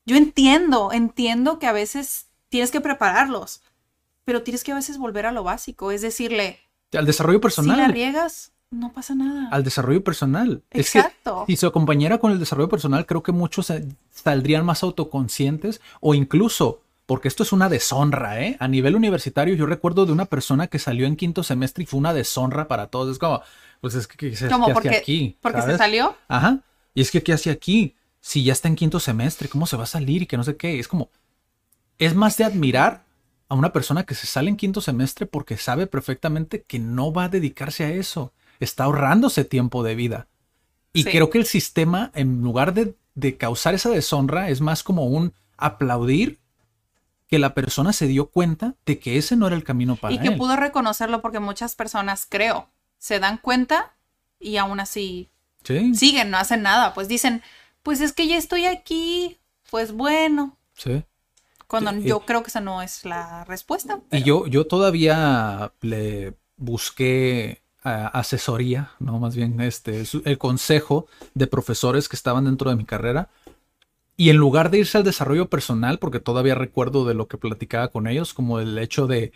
[0.07, 3.61] yo entiendo, entiendo que a veces tienes que prepararlos,
[4.25, 6.57] pero tienes que a veces volver a lo básico, es decirle,
[6.93, 7.91] al desarrollo si la personal.
[7.93, 9.49] riegas, no pasa nada.
[9.51, 10.61] al desarrollo personal.
[10.71, 11.41] Exacto.
[11.41, 13.81] Es que si se acompañara con el desarrollo personal, creo que muchos sa-
[14.11, 18.57] saldrían más autoconscientes o incluso, porque esto es una deshonra, ¿eh?
[18.59, 21.97] A nivel universitario, yo recuerdo de una persona que salió en quinto semestre y fue
[21.99, 23.13] una deshonra para todos.
[23.13, 23.41] Es como,
[23.81, 24.67] pues es que, ¿qué, qué- ¿Cómo?
[24.67, 25.37] qué Porque, hace aquí?
[25.41, 26.15] porque se salió.
[26.27, 26.59] Ajá.
[26.93, 27.95] Y es que, ¿qué hace aquí?
[28.21, 30.21] Si ya está en quinto semestre, ¿cómo se va a salir?
[30.23, 30.77] Y que no sé qué.
[30.79, 31.09] Es como,
[31.97, 33.03] es más de admirar
[33.47, 37.23] a una persona que se sale en quinto semestre porque sabe perfectamente que no va
[37.23, 38.31] a dedicarse a eso.
[38.59, 40.27] Está ahorrándose tiempo de vida.
[40.93, 41.11] Y Sí.
[41.11, 45.33] creo que el sistema, en lugar de, de causar esa deshonra, es más como un
[45.57, 46.39] aplaudir
[47.27, 50.19] que la persona se dio cuenta de que ese no era el camino para y
[50.19, 50.37] que él.
[50.37, 52.67] pudo reconocerlo porque muchas personas, creo,
[52.97, 53.93] se dan cuenta
[54.39, 55.29] y aún así
[55.63, 57.43] Sí, siguen, no hacen nada, pues dicen,
[57.83, 59.37] pues es que ya estoy aquí,
[59.69, 61.03] pues bueno, sí.
[61.67, 63.99] cuando Sí, yo creo que esa no es la respuesta.
[64.11, 67.61] Y yo, yo todavía le busqué
[68.07, 73.29] asesoría, no más bien este, el consejo de profesores que estaban dentro de mi carrera.
[74.17, 77.87] Y en lugar de irse al desarrollo personal, porque todavía recuerdo de lo que platicaba
[77.87, 79.31] con ellos, como el hecho de,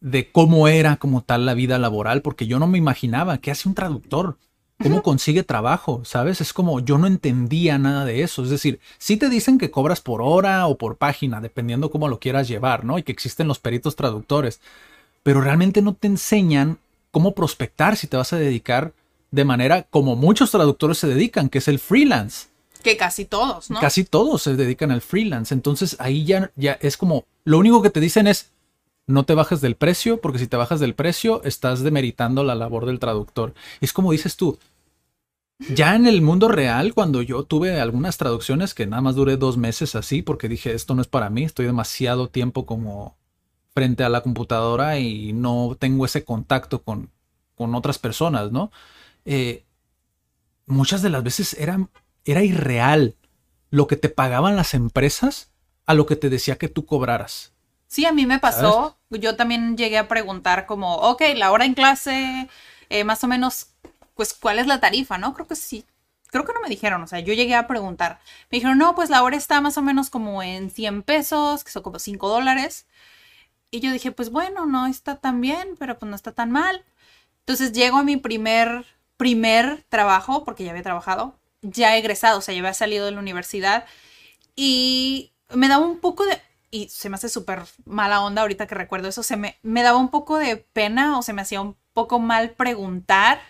[0.00, 3.68] de cómo era como tal la vida laboral, porque yo no me imaginaba qué hace
[3.68, 4.36] un traductor,
[4.82, 6.40] cómo consigue trabajo, ¿sabes?
[6.40, 8.42] Es como yo no entendía nada de eso.
[8.42, 12.18] Es decir, sí te dicen que cobras por hora o por página, dependiendo cómo lo
[12.18, 12.98] quieras llevar, ¿no?
[12.98, 14.60] Y que existen los peritos traductores,
[15.22, 16.78] pero realmente no te enseñan
[17.12, 18.94] cómo prospectar si te vas a dedicar
[19.30, 22.48] de manera como muchos traductores se dedican, que es el freelance.
[22.82, 23.78] que casi todos, ¿no?
[23.78, 25.54] Casi todos se dedican al freelance.
[25.54, 28.50] Entonces ahí ya, ya es como, lo único que te dicen es,
[29.06, 32.86] no te bajes del precio, porque si te bajas del precio, estás demeritando la labor
[32.86, 33.54] del traductor.
[33.80, 34.58] Es como dices tú,
[35.70, 39.56] ya en el mundo real, cuando yo tuve algunas traducciones que nada más duré dos
[39.56, 43.16] meses así, porque dije, esto no es para mí, estoy demasiado tiempo como
[43.74, 47.10] frente a la computadora y no tengo ese contacto con,
[47.54, 48.70] con otras personas, ¿no?
[49.24, 49.64] Eh,
[50.66, 51.78] muchas de las veces era,
[52.24, 53.16] era irreal
[53.70, 55.50] lo que te pagaban las empresas
[55.86, 57.52] a lo que te decía que tú cobraras.
[57.86, 58.96] Sí, a mí me pasó.
[59.10, 62.48] Yo también llegué a preguntar como, ok, la hora en clase,
[62.88, 63.68] eh, más o menos,
[64.14, 65.34] pues, ¿cuál es la tarifa, no?
[65.34, 65.84] Creo que sí.
[66.28, 68.20] Creo que no me dijeron, o sea, yo llegué a preguntar.
[68.50, 71.70] Me dijeron, no, pues la hora está más o menos como en 100 pesos, que
[71.70, 72.86] son como 5 dólares.
[73.72, 76.84] Y yo dije, pues bueno, no está tan bien, pero pues no está tan mal.
[77.40, 78.84] Entonces llego a mi primer,
[79.16, 83.18] primer trabajo, porque ya había trabajado, ya egresado, o sea, ya había salido de la
[83.18, 83.86] universidad.
[84.54, 86.38] Y me daba un poco de,
[86.70, 89.96] y se me hace súper mala onda ahorita que recuerdo eso, se me, me daba
[89.96, 93.40] un poco de pena o se me hacía un poco mal preguntar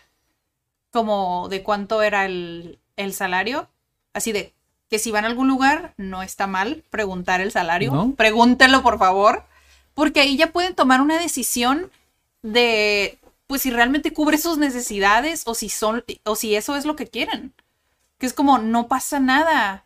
[0.93, 3.69] como de cuánto era el, el salario.
[4.15, 4.55] Así de
[4.89, 7.91] que si van a algún lugar, no está mal preguntar el salario.
[7.93, 8.15] ¿No?
[8.15, 9.47] Pregúntenlo, por favor.
[9.95, 11.91] Porque ahí ya pueden tomar una decisión
[12.43, 16.97] de pues si realmente cubre sus necesidades o si son o si eso es lo
[16.97, 17.55] que quieren.
[18.19, 19.85] Que es como no pasa nada.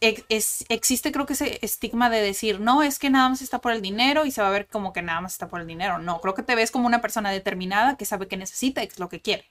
[0.00, 3.72] Es- existe creo que ese estigma de decir, no, es que nada más está por
[3.72, 5.98] el dinero y se va a ver como que nada más está por el dinero.
[5.98, 8.94] No, creo que te ves como una persona determinada que sabe que necesita y que
[8.94, 9.50] es lo que quiere.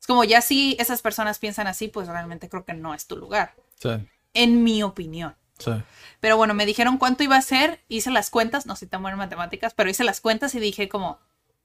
[0.00, 3.16] Es como ya si esas personas piensan así, pues realmente creo que no es tu
[3.16, 3.90] lugar, Sí,
[4.34, 5.36] en mi opinión.
[5.58, 5.72] Sí.
[6.20, 9.14] Pero bueno, me dijeron cuánto iba a ser, hice las cuentas, no soy tan buena
[9.14, 11.18] en matemáticas, pero hice las cuentas y dije como,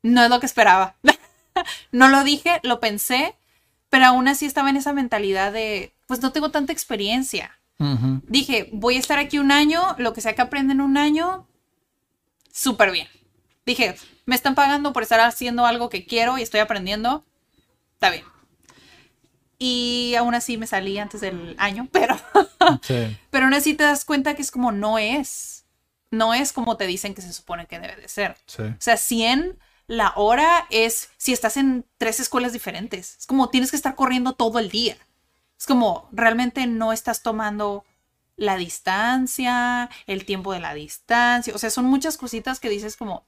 [0.04, 0.96] no es lo que esperaba.
[1.92, 3.36] no lo dije, lo pensé,
[3.90, 7.58] pero aún así estaba en esa mentalidad de, pues no tengo tanta experiencia.
[8.28, 11.48] Dije, voy a estar aquí un año, lo que sea que aprenda en un año,
[12.54, 13.08] súper bien.
[13.66, 13.96] Dije,
[14.28, 17.26] me están pagando por estar haciendo algo que quiero y estoy aprendiendo,
[17.94, 18.24] está bien.
[19.64, 22.16] Y aún así me salí antes del año, pero...
[22.82, 23.16] Sí.
[23.30, 25.66] Pero aún así te das cuenta que es como no es.
[26.10, 28.36] No es como te dicen que se supone que debe de ser.
[28.48, 28.64] Sí.
[28.64, 33.18] O sea, 100 la hora es si estás en tres escuelas diferentes.
[33.20, 34.98] Es como tienes que estar corriendo todo el día.
[35.60, 37.86] Es como realmente no estás tomando
[38.38, 41.54] la distancia, el tiempo de la distancia.
[41.54, 43.26] O sea, son muchas cositas que dices como,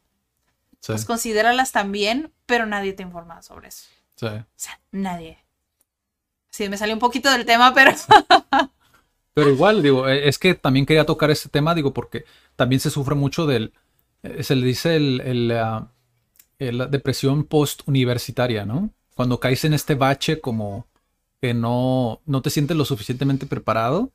[0.79, 0.91] Sí.
[0.93, 3.85] pues considéralas también, pero nadie te informa sobre eso.
[4.15, 4.25] sí.
[4.25, 5.37] O sea, nadie.
[6.53, 7.91] Sí, me salió un poquito del tema, pero...
[9.33, 12.23] Pero igual, digo, eh, es que también quería tocar ese tema, digo, porque
[12.55, 13.73] también se sufre mucho del,
[14.21, 15.87] eh, se le dice el, el, ah,
[16.59, 18.91] el- la depresión post-universitaria, ¿no?
[19.15, 20.85] Cuando caes en este bache como
[21.41, 24.11] que no, no te sientes lo suficientemente preparado,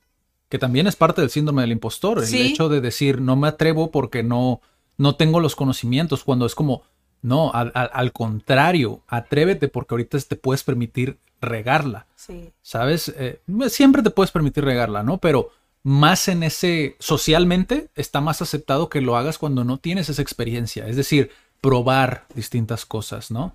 [0.48, 3.90] que también es parte del síndrome del impostor, el hecho de decir, no me atrevo
[3.90, 4.60] porque no,
[4.98, 6.84] no tengo los conocimientos, cuando es como,
[7.22, 12.06] no, al, al- al contrario, atrévete porque ahorita te puedes permitir regarla.
[12.16, 12.50] Sí.
[12.62, 13.12] ¿sabes?
[13.16, 15.18] Eh, siempre te puedes permitir regarla, ¿no?
[15.18, 15.50] Pero
[15.82, 20.86] más en ese, socialmente, está más aceptado que lo hagas cuando no tienes esa experiencia,
[20.88, 21.30] es decir,
[21.60, 23.54] probar distintas cosas, ¿no?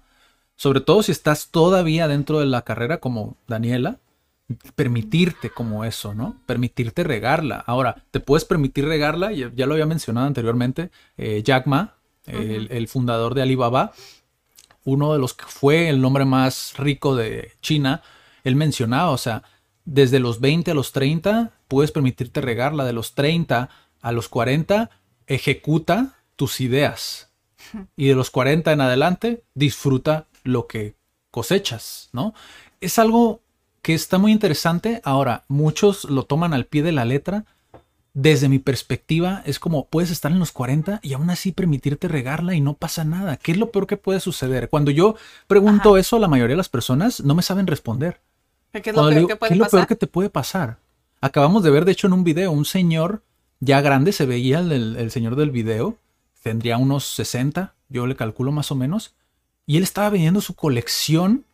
[0.56, 3.98] Sobre todo si estás todavía dentro de la carrera como Daniela,
[4.76, 6.36] permitirte como eso, ¿no?
[6.46, 7.64] Permitirte regarla.
[7.66, 12.68] Ahora, te puedes permitir regarla, ya, ya lo había mencionado anteriormente, eh, Jack Ma, el,
[12.72, 13.94] el fundador de Alibaba,
[14.84, 18.02] uno de los que fue el nombre más rico de China,
[18.44, 19.44] él mencionaba, o sea,
[19.86, 23.70] desde los 20 a los 30 puedes permitirte regarla, de los 30
[24.02, 24.90] a los 40
[25.28, 27.32] ejecuta tus ideas
[27.96, 30.96] y de los 40 en adelante disfruta lo que
[31.32, 32.34] cosechas, ¿no?
[32.82, 33.42] Es algo
[33.82, 35.02] que está muy interesante.
[35.04, 37.46] Ahora, muchos lo toman al pie de la letra.
[38.16, 42.54] Desde mi perspectiva, es como puedes estar en los 40 y aún así permitirte regarla
[42.54, 43.38] y no pasa nada.
[43.38, 44.70] ¿Qué es lo peor que puede suceder?
[44.70, 45.16] Cuando yo
[45.48, 48.20] pregunto eso, la mayoría de las personas no me saben responder.
[48.72, 49.80] ¿Qué es lo peor digo, que ¿Qué puede es lo pasar?
[49.80, 50.78] peor que te puede pasar?
[51.22, 53.24] Acabamos de ver, de hecho, en un video, un señor
[53.60, 55.98] ya grande, se veía el, el- el señor del video,
[56.44, 59.14] tendría unos 60, yo le calculo más o menos,
[59.66, 61.46] y él estaba vendiendo su colección,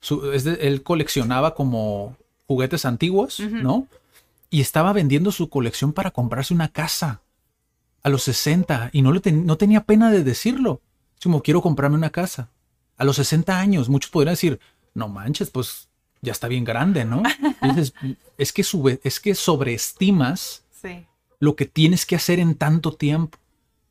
[0.00, 2.16] su- es de- él coleccionaba como
[2.48, 3.86] juguetes antiguos, ¿no?
[4.50, 7.22] Y estaba vendiendo su colección para comprarse una casa
[8.02, 10.80] a los 60 y no, le ten- no tenía pena de decirlo.
[11.22, 12.50] Como quiero comprarme una casa.
[12.96, 14.60] A los 60 años, muchos podrían decir,
[14.94, 15.88] no manches, pues
[16.22, 17.22] ya está bien grande, ¿no?
[18.38, 21.06] Es que, sube, es que sobreestimas Sí.
[21.40, 23.36] lo que tienes que hacer en tanto tiempo.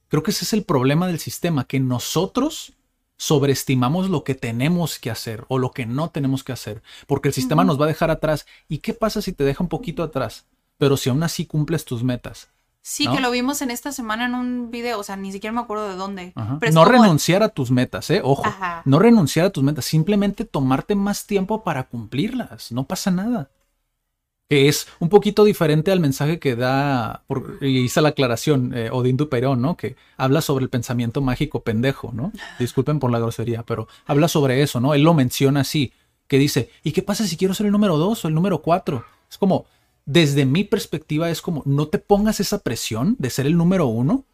[0.08, 2.74] Creo que ese es el problema del sistema, que nosotros
[3.18, 7.34] sobreestimamos lo que tenemos que hacer o lo que no tenemos que hacer, porque el
[7.34, 8.46] sistema nos va a dejar atrás.
[8.70, 10.46] ¿Y qué pasa si te deja un poquito atrás?
[10.78, 12.50] Pero si aún así cumples tus metas.
[12.82, 13.16] Sí, ¿No?
[13.16, 15.90] que lo vimos en esta semana en un video, o sea, ni siquiera me acuerdo
[15.90, 16.34] de dónde.
[16.62, 18.22] Pero No como- renunciar a tus metas, ¿eh?
[18.24, 18.46] Ojo.
[18.46, 18.82] Ajá.
[18.86, 22.72] No renunciar a tus metas, simplemente tomarte más tiempo para cumplirlas.
[22.72, 23.50] No pasa nada.
[24.50, 28.90] Que es un poquito diferente al mensaje que da, por, y hice la aclaración, eh,
[28.92, 29.76] Odín Duperón, ¿no?
[29.76, 32.32] Que habla sobre el pensamiento mágico pendejo, ¿no?
[32.58, 34.94] Disculpen por la grosería, pero habla sobre eso, ¿no?
[34.94, 35.92] Él lo menciona así,
[36.28, 39.04] que dice, ¿y qué pasa si quiero ser el número dos o el número cuatro?
[39.30, 39.66] Es como,
[40.06, 44.26] desde mi perspectiva, es como, no te pongas esa presión de ser el número uno,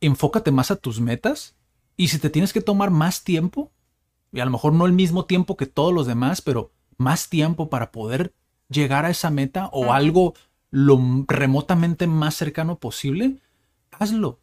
[0.00, 1.54] enfócate más a tus metas
[1.96, 3.70] y si te tienes que tomar más tiempo,
[4.32, 7.70] y a lo mejor no el mismo tiempo que todos los demás, pero más tiempo
[7.70, 8.32] para poder
[8.68, 10.34] llegar a esa meta o algo
[10.70, 10.98] lo
[11.28, 13.38] remotamente más cercano posible,
[13.92, 14.40] hazlo.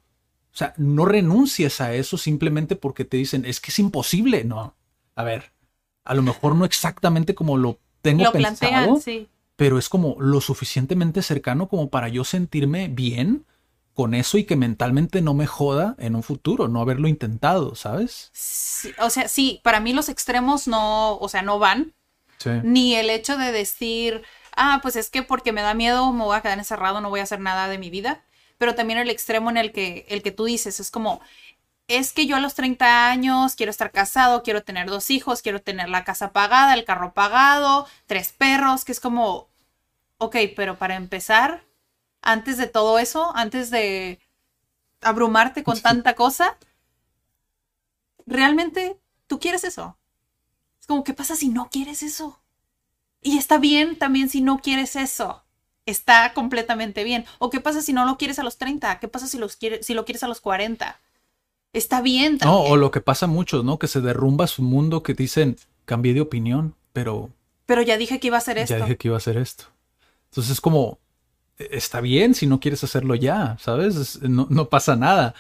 [0.54, 4.44] O sea, no renuncies a eso simplemente porque te dicen, es que es imposible.
[4.44, 4.76] No,
[5.16, 5.52] a ver,
[6.06, 9.30] a lo mejor no exactamente como lo tengo Lo pensado, plantean, sí.
[9.56, 13.46] pero es como lo suficientemente cercano como para yo sentirme bien
[13.94, 18.34] con eso y que mentalmente no me joda en un futuro, no haberlo intentado, ¿sabes?
[18.34, 21.94] Sí, O sea, sí, para mí los extremos no, o sea, no van.
[22.44, 22.50] Sí.
[22.64, 24.24] Ni el hecho de decir,
[24.56, 27.22] ah, pues es que porque me da miedo me voy a quedar encerrado, no voy
[27.22, 28.24] a hacer nada de mi vida.
[28.58, 31.22] Pero también el extremo en el que, el que tú dices, es como,
[31.88, 35.62] es que yo a los 30 años quiero estar casado, quiero tener dos hijos, quiero
[35.62, 39.50] tener la casa pagada, el carro pagado, tres perros, que es como,
[40.18, 41.64] ok, pero para empezar,
[42.22, 44.20] antes de todo eso, antes de
[45.02, 46.58] abrumarte con tanta cosa,
[48.26, 48.98] realmente
[49.28, 49.98] tú quieres eso.
[50.84, 52.42] Es como, ¿qué pasa si no quieres eso?
[53.22, 55.42] Y está bien también si no quieres eso.
[55.86, 57.24] Está completamente bien.
[57.40, 59.00] ¿O qué pasa si no lo quieres a los 30?
[59.00, 61.00] ¿Qué pasa si, los quiere- si lo quieres a los 40?
[61.72, 62.74] Está bien No, también.
[62.74, 63.80] o lo que pasa mucho, ¿no?
[63.80, 65.56] Que se derrumba su mundo, que dicen,
[65.86, 67.30] cambié de opinión, pero
[67.66, 68.76] Pero ya dije que iba a hacer esto.
[68.78, 69.68] ya dije que iba a hacer esto.
[70.32, 71.00] Entonces es como,
[71.60, 73.96] e- está bien si no quieres hacerlo ya, ¿sabes?
[73.96, 75.34] Es- no, no pasa nada.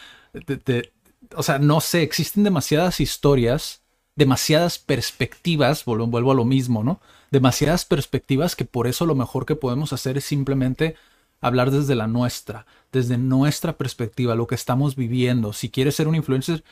[0.46, 0.94] Te- te-
[1.36, 3.82] o sea, no sé, existen demasiadas historias,
[4.16, 7.00] demasiadas perspectivas, vuelvo, a lo mismo, ¿no?
[7.32, 10.96] Demasiadas perspectivas que por eso lo mejor que podemos hacer es simplemente
[11.42, 15.52] hablar desde la nuestra, desde nuestra perspectiva, lo que estamos viviendo.
[15.52, 16.64] Si quieres ser un influencer,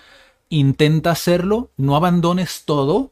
[0.50, 3.12] intenta hacerlo, no abandones todo,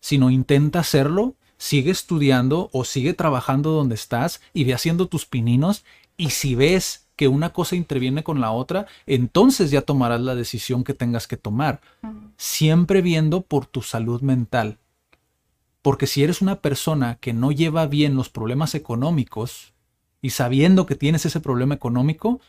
[0.00, 5.84] sino intenta hacerlo, sigue estudiando o sigue trabajando donde estás y ve haciendo tus pininos
[6.16, 10.84] y si ves que una cosa interviene con la otra, entonces ya tomarás la decisión
[10.84, 11.80] que tengas que tomar,
[12.36, 14.78] siempre viendo por tu salud mental.
[15.82, 19.74] Porque si eres una persona que no lleva bien los problemas económicos
[20.20, 22.40] y sabiendo que tienes ese problema económico,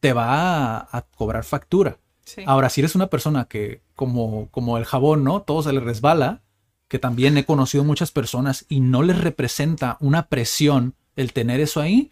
[0.00, 1.98] te va a, a cobrar factura.
[2.24, 2.42] Sí.
[2.46, 5.42] Ahora, si eres una persona que, como, como el jabón, ¿no?
[5.42, 6.42] Todo se le resbala,
[6.88, 11.80] que también he conocido muchas personas y no les representa una presión el tener eso
[11.80, 12.10] ahí,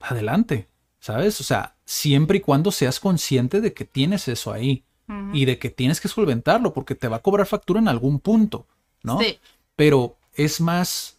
[0.00, 0.68] adelante,
[1.00, 1.40] ¿sabes?
[1.40, 4.84] O sea, siempre y cuando seas consciente de que tienes eso ahí
[5.32, 8.66] y de que tienes que solventarlo porque te va a cobrar factura en algún punto,
[9.02, 9.18] ¿no?
[9.20, 9.38] Sí.
[9.74, 11.16] Pero es más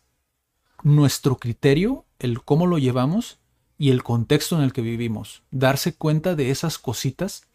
[0.84, 3.39] nuestro criterio, el cómo lo llevamos
[3.80, 5.41] y el contexto en el que vivimos.
[5.49, 7.47] Darse cuenta de esas cositas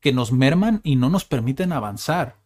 [0.00, 2.36] que nos merman y no nos permiten avanzar.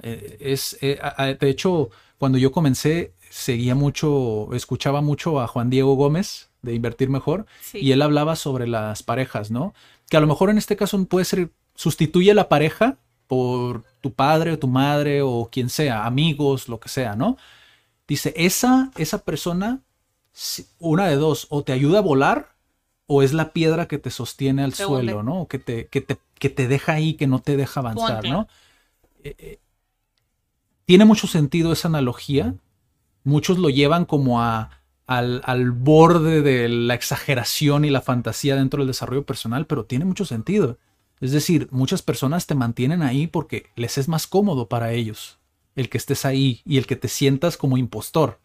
[0.00, 1.00] Eh, es, eh,
[1.40, 7.10] de hecho, cuando yo comencé, seguía mucho, escuchaba mucho a Juan Diego Gómez de Invertir
[7.10, 7.78] Mejor Sí.
[7.78, 9.74] y él hablaba sobre las parejas, ¿no?
[10.08, 14.52] Que a lo mejor en este caso puede ser, sustituye la pareja por tu padre
[14.52, 17.36] o tu madre o quien sea, amigos, lo que sea, ¿no?
[18.06, 19.80] Dice, esa, esa persona,
[20.78, 22.52] una de dos, o te ayuda a volar
[23.06, 25.30] o es la piedra que te sostiene al Te suelo, hunde.
[25.30, 25.42] ¿no?
[25.42, 28.24] O que te, que, te, que te deja ahí, que no te deja avanzar.
[28.24, 28.48] ¿no?
[29.24, 29.58] Eh, eh,
[30.84, 32.54] tiene mucho sentido esa analogía.
[33.24, 34.70] Muchos lo llevan como a,
[35.06, 40.04] al, al borde de la exageración y la fantasía dentro del desarrollo personal, pero tiene
[40.04, 40.78] mucho sentido.
[41.20, 45.38] Es decir, muchas personas te mantienen ahí porque les es más cómodo para ellos
[45.74, 48.40] el que estés ahí y el que te sientas como impostor,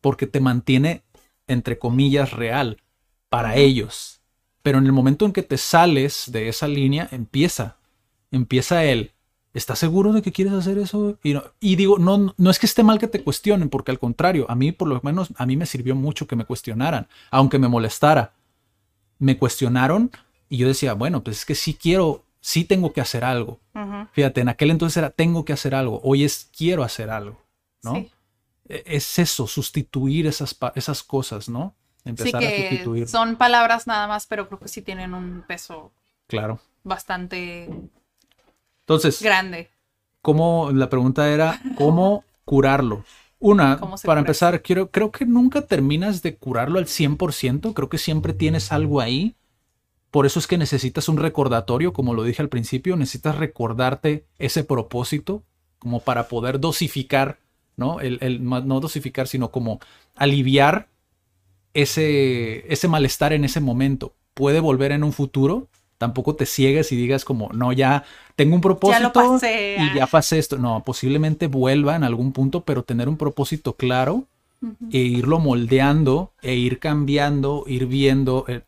[0.00, 1.02] porque te mantiene,
[1.46, 2.82] entre comillas, real
[3.28, 4.20] para ellos.
[4.62, 7.78] Pero en el momento en que te sales de esa línea, empieza,
[8.30, 9.12] empieza el,
[9.54, 11.18] ¿estás seguro de que quieres hacer eso?
[11.22, 13.98] Y, no- y digo, no, no es que esté mal que te cuestionen, porque al
[13.98, 17.58] contrario, a mí por lo menos, a mí me sirvió mucho que me cuestionaran, aunque
[17.58, 18.32] me molestara.
[19.18, 20.10] Me cuestionaron
[20.48, 23.60] y yo decía, bueno, pues es que sí quiero, sí tengo que hacer algo.
[24.12, 27.40] Fíjate, en aquel entonces era tengo que hacer algo, hoy es quiero hacer algo,
[27.82, 27.94] ¿no?
[27.94, 28.10] Sí.
[28.68, 31.74] E- Es eso, sustituir esas, esas cosas, ¿no?
[32.02, 33.08] Sí, Empezar a que sustituir.
[33.08, 35.92] son palabras nada más, pero creo que sí tienen un peso
[36.26, 36.60] Claro.
[36.82, 37.68] bastante
[38.90, 39.70] Entonces, grande.
[40.20, 43.04] ¿cómo, la pregunta era, ¿cómo curarlo?
[43.38, 47.72] Una, ¿Cómo se para cura empezar, quiero, creo que nunca terminas de curarlo al 100%,
[47.72, 49.36] creo que siempre tienes algo ahí.
[50.10, 54.64] Por eso es que necesitas un recordatorio, como lo dije al principio, necesitas recordarte ese
[54.64, 55.44] propósito,
[55.78, 57.38] como para poder dosificar,
[57.76, 58.00] ¿no?
[58.00, 59.78] El, no dosificar, sino como
[60.16, 60.88] aliviar
[61.74, 64.16] ese, ese malestar en ese momento.
[64.34, 65.68] Puede volver en un futuro,
[66.00, 68.04] tampoco te ciegues y digas como, no, ya
[68.34, 69.92] tengo un propósito pasé, y ah.
[69.96, 70.56] ya pasé esto.
[70.56, 74.24] No, posiblemente vuelva en algún punto, pero tener un propósito claro
[74.90, 78.62] e irlo moldeando e ir cambiando, ir viendo, eh,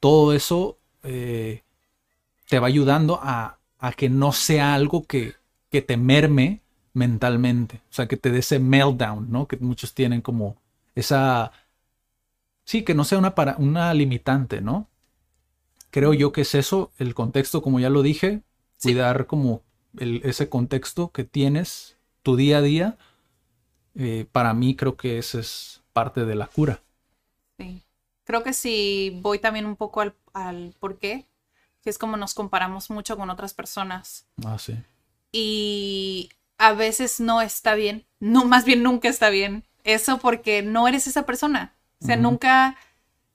[0.00, 1.60] todo eso eh,
[2.48, 5.34] te va ayudando a, a que no sea algo que,
[5.70, 6.60] que te merme
[6.94, 9.46] mentalmente, o sea, que te dé ese meltdown, ¿no?
[9.46, 10.56] Que muchos tienen como
[10.94, 11.52] esa...
[12.64, 14.86] Sí, que no sea una, para, una limitante, ¿no?
[15.90, 18.42] Creo yo que es eso, el contexto, como ya lo dije,
[18.76, 18.90] Sí.
[18.92, 19.62] cuidar como
[19.98, 22.98] el- ese contexto que tienes tu día a día.
[24.00, 26.80] eh, para mí creo que esa es parte de la cura.
[27.58, 27.82] Sí.
[28.22, 31.26] Creo que sí voy también un poco al, al por qué,
[31.82, 34.24] que es como nos comparamos mucho con otras personas.
[34.44, 34.76] Ah, sí.
[35.32, 39.64] Y a veces no está bien, no, más bien nunca está bien.
[39.84, 41.74] Eso porque no eres esa persona.
[42.00, 42.76] O sea, nunca,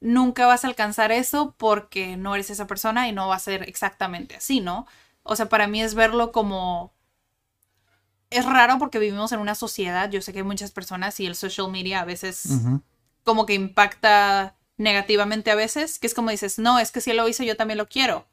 [0.03, 3.63] nunca vas a alcanzar eso porque no eres esa persona y no va a ser
[3.69, 4.85] exactamente así, ¿no?
[5.23, 6.93] O sea, para mí es verlo como...
[8.29, 11.35] Es raro porque vivimos en una sociedad, yo sé que hay muchas personas y el
[11.35, 12.49] social media a veces
[13.23, 17.17] como que impacta negativamente a veces, que es como dices, no, es que si él
[17.17, 18.27] lo hizo, yo también lo quiero.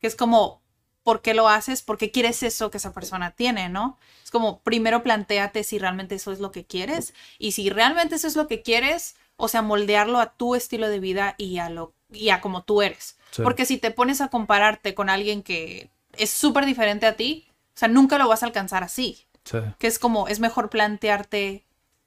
[0.00, 0.62] Que es como,
[1.02, 1.82] ¿por qué lo haces?
[1.82, 3.98] ¿Por qué quieres eso que esa persona tiene, no?
[4.24, 8.26] Es como, primero planteate si realmente eso es lo que quieres y si realmente eso
[8.26, 11.92] es lo que quieres, o sea, moldearlo a tu estilo de vida y a lo
[12.10, 13.18] y a como tú eres.
[13.30, 13.42] Sí.
[13.42, 17.78] Porque si te pones a compararte con alguien que es súper diferente a ti, o
[17.78, 19.58] sea, nunca lo vas a alcanzar así Sí.
[19.78, 21.64] que es como es mejor plantearte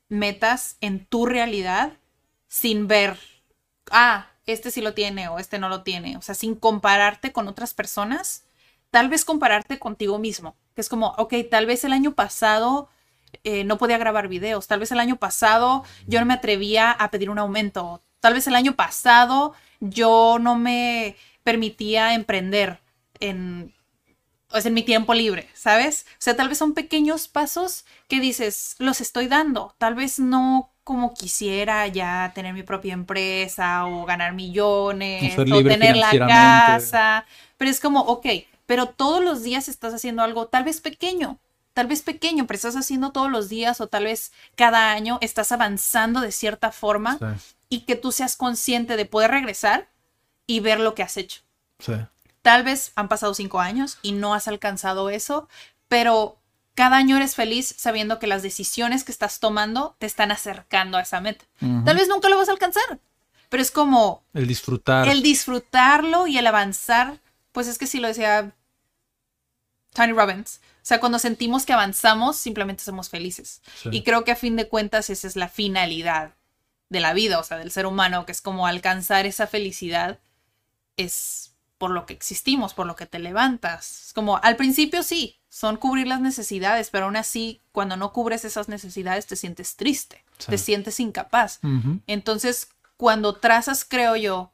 [0.09, 1.93] metas en tu realidad
[2.47, 3.19] sin ver,
[3.91, 7.47] ah, este sí lo tiene o este no lo tiene, o sea, sin compararte con
[7.47, 8.45] otras personas,
[8.89, 12.87] tal vez compararte contigo mismo, que es como, ok, tal vez el año pasado
[13.43, 17.11] eh, no podía grabar videos, tal vez el año pasado yo no me atrevía a
[17.11, 22.79] pedir un aumento, tal vez el año pasado yo no me permitía emprender
[23.19, 23.73] en
[24.61, 26.05] sea, en mi tiempo libre, ¿sabes?
[26.13, 29.75] O sea, tal vez son pequeños pasos que dices, los estoy dando.
[29.77, 35.97] Tal vez no como quisiera ya tener mi propia empresa o ganar millones O tener
[35.97, 37.25] la casa.
[37.57, 38.25] Pero es como, ok,
[38.65, 41.39] pero todos los días estás haciendo algo tal vez pequeño.
[41.77, 45.51] Tal vez pequeño, pero estás haciendo todos los días o tal vez cada año estás
[45.51, 47.53] avanzando de cierta forma Sí.
[47.69, 49.87] y que tú seas consciente de poder regresar
[50.47, 51.41] y ver lo que has hecho.
[51.77, 51.93] Sí.
[52.41, 55.47] Tal vez han pasado cinco años y no has alcanzado eso,
[55.87, 56.39] pero
[56.73, 61.01] cada año eres feliz sabiendo que las decisiones que estás tomando te están acercando a
[61.01, 61.45] esa meta.
[61.85, 62.97] Tal vez nunca lo vas a alcanzar,
[63.49, 65.07] pero es como El disfrutar.
[65.09, 67.19] el disfrutarlo y el avanzar.
[67.51, 68.51] Pues es que si lo decía
[69.93, 73.61] Tony Robbins, sea, cuando sentimos que avanzamos, simplemente somos felices.
[73.81, 73.89] Sí.
[73.91, 76.35] Y creo que a fin de cuentas esa es la finalidad
[76.89, 80.19] de la vida, o sea, del ser humano, que es como alcanzar esa felicidad
[80.95, 84.07] es por lo que existimos, por lo que te levantas.
[84.07, 88.45] Es como al principio sí, son cubrir las necesidades, pero aún así, cuando no cubres
[88.45, 90.47] esas necesidades, te sientes triste, Sí.
[90.51, 91.59] te sientes incapaz.
[91.63, 91.99] Ujú.
[92.07, 94.51] Entonces, cuando trazas, creo yo,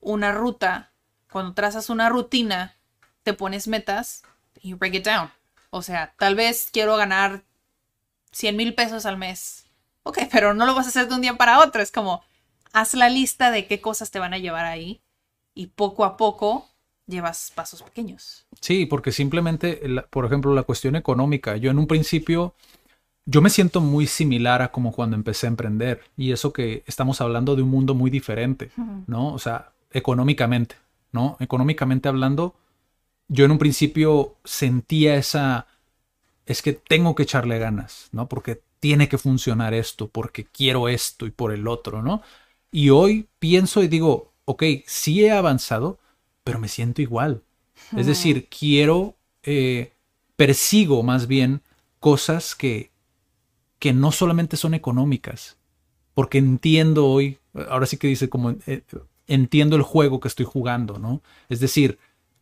[0.00, 0.90] una ruta,
[1.30, 2.74] cuando trazas una rutina,
[3.22, 4.22] te pones metas
[4.60, 5.30] y break it down.
[5.70, 7.42] O sea, tal vez quiero ganar
[8.32, 9.66] 100 mil pesos al mes.
[10.02, 11.82] Ok, pero no lo vas a hacer de un día para otro.
[11.82, 12.22] Es como,
[12.72, 15.00] haz la lista de qué cosas te van a llevar ahí
[15.54, 16.68] y poco a poco
[17.06, 18.46] llevas pasos pequeños.
[18.60, 19.80] Sí, porque simplemente,
[20.10, 21.56] por ejemplo, la cuestión económica.
[21.56, 22.54] Yo en un principio,
[23.24, 26.02] yo me siento muy similar a como cuando empecé a emprender.
[26.16, 28.70] Y eso que estamos hablando de un mundo muy diferente,
[29.06, 29.32] ¿no?
[29.32, 30.76] O sea, económicamente,
[31.12, 31.36] ¿no?
[31.40, 32.54] Económicamente hablando,
[33.28, 35.66] yo en un principio sentía esa,
[36.46, 38.28] es que tengo que echarle ganas, ¿no?
[38.28, 42.22] Porque tiene que funcionar esto, porque quiero esto y por el otro, ¿no?
[42.70, 45.98] Y hoy pienso y digo, ok, sí he avanzado,
[46.44, 47.42] pero me siento igual.
[47.96, 49.92] Es decir, quiero, eh,
[50.36, 51.62] persigo más bien
[52.00, 52.90] cosas que,
[53.78, 55.56] que no solamente son económicas,
[56.14, 57.38] porque entiendo hoy,
[57.68, 58.82] ahora sí que dice como, eh,
[59.26, 61.22] entiendo el juego que estoy jugando, ¿no?
[61.48, 61.98] Es decir,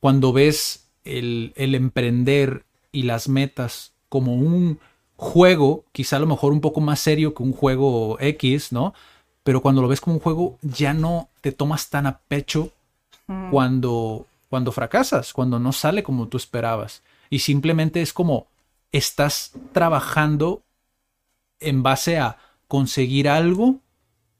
[0.06, 4.78] cuando ves el, el emprender y las metas como un
[5.16, 8.94] juego, quizá a lo mejor un poco más serio que un juego X, ¿no?
[9.42, 12.70] Pero cuando lo ves como un juego, ya no te tomas tan a pecho
[13.50, 17.02] cuando, cuando fracasas, cuando no sale como tú esperabas.
[17.28, 18.46] Y simplemente es como
[18.92, 20.62] estás trabajando
[21.58, 22.38] en base a
[22.68, 23.80] conseguir algo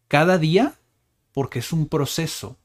[0.06, 0.74] cada día
[1.32, 2.56] porque es un proceso.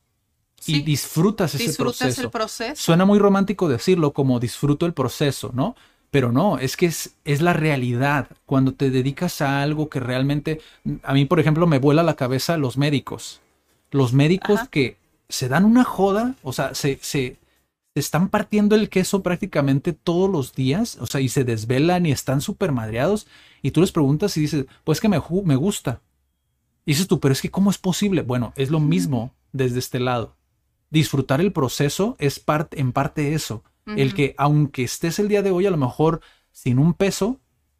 [0.65, 2.21] Y disfrutas ese Disfrutas proceso.
[2.21, 2.81] el proceso.
[2.81, 5.75] Suena muy romántico decirlo como disfruto el proceso, ¿no?
[6.11, 8.27] Pero no, es que es, es la realidad.
[8.45, 10.61] Cuando te dedicas a algo que realmente,
[11.03, 13.39] a mí por ejemplo me vuela la cabeza los médicos.
[13.91, 14.67] Los médicos Ajá.
[14.67, 14.97] que
[15.29, 17.37] se dan una joda, o sea, se, se,
[17.95, 22.41] están partiendo el queso prácticamente todos los días, o sea, y se desvelan y están
[22.41, 23.27] súper madreados.
[23.61, 26.01] Y tú les preguntas y dices, pues que me, me gusta.
[26.85, 28.21] Y dices tú, pero es que ¿cómo es posible?
[28.21, 30.35] Bueno, es lo mismo desde este lado.
[30.91, 33.63] Disfrutar el proceso es parte, en parte eso.
[33.95, 37.39] El que aunque estés el día de hoy a lo mejor sin un peso,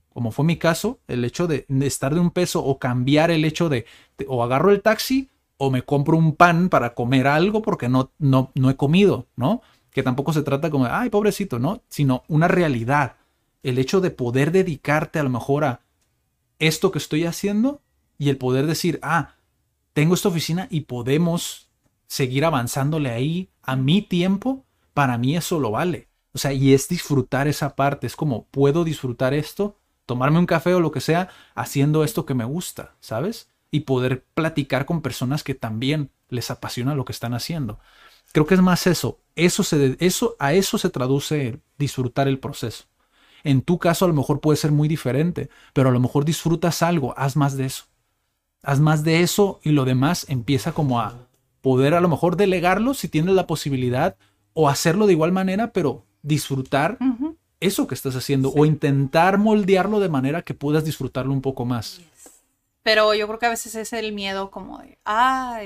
[0.10, 3.46] como fue mi caso, el hecho de, de estar de un peso o cambiar el
[3.46, 3.86] hecho de,
[4.18, 8.12] de- o agarro el taxi o me compro un pan para comer algo porque no,
[8.20, 9.62] no, no he comido, ¿no?
[9.92, 11.84] Que tampoco se trata como, ay, pobrecito, ¿no?
[11.90, 13.18] Sino una realidad.
[13.64, 15.82] El hecho de poder dedicarte a lo mejor a
[16.60, 17.82] esto que estoy haciendo
[18.18, 19.36] y el poder decir, ah,
[19.94, 21.71] tengo esta oficina y podemos
[22.12, 26.10] seguir avanzándole ahí a mi tiempo, para mí eso lo vale.
[26.34, 30.74] O sea, y es disfrutar esa parte, es como puedo disfrutar esto, tomarme un café
[30.74, 33.50] o lo que sea, haciendo esto que me gusta, ¿sabes?
[33.72, 37.80] Y poder platicar con personas que también les apasiona lo que están haciendo.
[38.34, 42.84] Creo que es más eso, eso, se, eso a eso se traduce disfrutar el proceso.
[43.46, 46.82] En tu caso a lo mejor puede ser muy diferente, pero a lo mejor disfrutas
[46.82, 47.86] algo, haz más de eso.
[48.64, 51.31] Haz más de eso y lo demás empieza como a
[51.62, 54.16] poder a lo mejor delegarlo si tienes la posibilidad
[54.54, 56.98] o hacerlo de igual manera, pero disfrutar
[57.60, 62.02] eso que estás haciendo o intentar moldearlo de manera que puedas disfrutarlo un poco más.
[62.84, 65.62] Pero yo creo que a veces es el miedo como de, ah,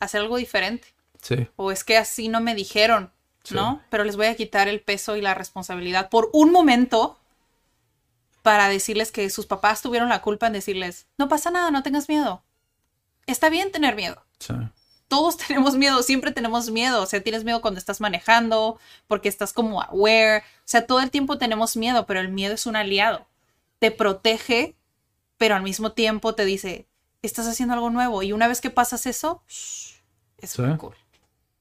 [0.00, 0.88] hacer algo diferente.
[1.20, 1.46] Sí.
[1.56, 3.10] O es que así no me dijeron,
[3.50, 3.80] ¿no?
[3.90, 7.18] Pero les voy a quitar el peso y la responsabilidad por un momento
[8.42, 12.08] para decirles que sus papás tuvieron la culpa en decirles, no pasa nada, no tengas
[12.08, 12.42] miedo.
[13.26, 14.22] Está bien tener miedo.
[14.38, 14.54] Sí
[15.14, 17.02] todos tenemos miedo, siempre tenemos miedo.
[17.02, 20.38] O sea, tienes miedo cuando estás manejando, porque estás como aware.
[20.38, 23.26] O sea, todo el tiempo tenemos miedo, pero el miedo es un aliado.
[23.78, 24.74] Te protege,
[25.38, 26.86] pero al mismo tiempo te dice,
[27.22, 28.22] estás haciendo algo nuevo.
[28.24, 29.42] Y una vez que pasas eso,
[30.38, 30.94] es súper cool.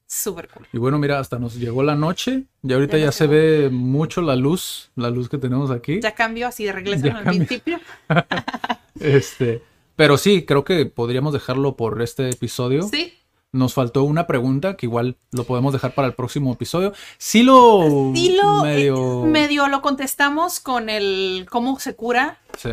[0.08, 0.68] Súper cool.
[0.72, 2.44] Y bueno, mira, hasta nos llegó la noche.
[2.64, 6.02] Y ahorita ya, se ve mucho la luz, la luz que tenemos aquí.
[6.02, 7.80] Ya cambió, así de regreso al principio.
[9.00, 9.64] este,
[9.96, 12.84] pero sí, creo que podríamos dejarlo por este episodio.
[12.84, 13.13] Sí.
[13.54, 16.92] Nos faltó una pregunta que igual lo podemos dejar para el próximo episodio.
[17.20, 18.66] Sí lo, medio...
[18.66, 22.40] Eh, medio lo contestamos con el cómo se cura.
[22.58, 22.72] Sí.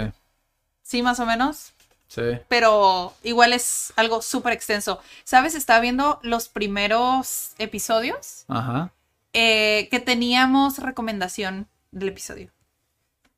[0.82, 1.74] Sí, más o menos.
[2.08, 2.22] Sí.
[2.48, 5.00] Pero igual es algo súper extenso.
[5.22, 5.54] ¿Sabes?
[5.54, 8.46] Estaba viendo los primeros episodios.
[8.48, 8.90] Ajá.
[9.34, 12.50] Eh, que teníamos recomendación del episodio.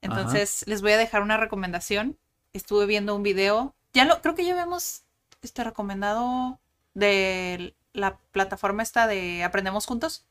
[0.01, 2.17] Entonces, les voy a dejar una recomendación.
[2.53, 3.75] Estuve viendo un video.
[3.93, 5.03] Ya lo, creo que ya habíamos
[5.43, 6.61] este, recomendado
[6.95, 10.25] de la plataforma esta de Aprendemos Juntos,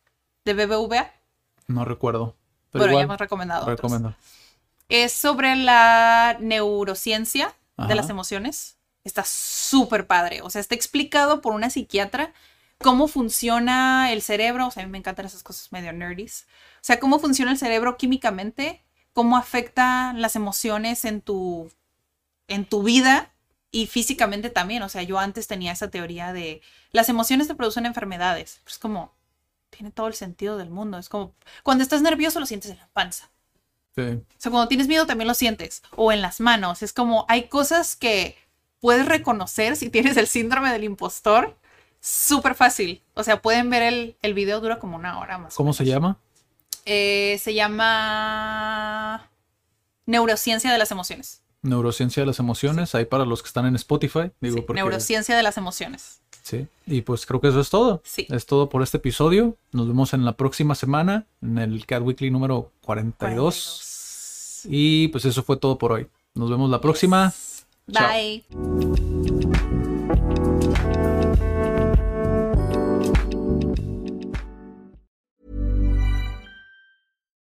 [0.46, 1.12] de BBVA.
[1.68, 2.36] No recuerdo.
[2.72, 3.66] Pero, ya hemos recomendado.
[3.66, 4.16] Recomiendo.
[4.90, 8.78] Es sobre la neurociencia de las emociones.
[9.04, 10.42] Está súper padre.
[10.42, 12.34] O sea, está explicado por una psiquiatra
[12.78, 14.68] cómo funciona el cerebro.
[14.68, 16.46] O sea, a mí me encantan esas cosas medio nerdies.
[16.76, 18.84] O sea, cómo funciona el cerebro químicamente,
[19.14, 21.72] cómo afecta las emociones en tu,
[22.48, 23.31] en tu vida
[23.72, 24.84] y físicamente también.
[24.84, 26.62] O sea, yo antes tenía esa teoría de
[26.92, 28.62] las emociones te producen enfermedades.
[28.68, 29.14] Es como,
[29.70, 30.98] tiene todo el sentido del mundo.
[30.98, 31.34] Es como,
[31.64, 33.30] cuando estás nervioso lo sientes en la panza.
[33.96, 34.02] Sí.
[34.02, 35.82] O sea, cuando tienes miedo también lo sientes.
[35.96, 36.84] O en las manos.
[36.84, 38.38] Es como, hay cosas que
[38.80, 41.58] puedes reconocer si tienes el síndrome del impostor.
[42.02, 43.02] Súper fácil.
[43.14, 45.56] O sea, pueden ver el, el video, dura como una hora más.
[45.56, 46.18] ¿Cómo se llama?
[46.86, 49.30] Eh, se llama
[50.06, 51.41] Neurociencia de las Emociones.
[51.62, 54.32] Neurociencia de las emociones, ahí para los que están en Spotify.
[54.40, 56.22] Digo, Neurociencia de las emociones.
[56.44, 58.02] Sí, y pues creo que eso es todo.
[58.04, 58.28] Sí.
[58.30, 59.58] Es todo por este episodio.
[59.72, 64.66] Nos vemos en la próxima semana, en el Cat Weekly número 42.
[64.66, 66.08] Y pues eso fue todo por hoy.
[66.34, 67.34] Nos vemos la próxima.
[67.88, 69.21] Bye.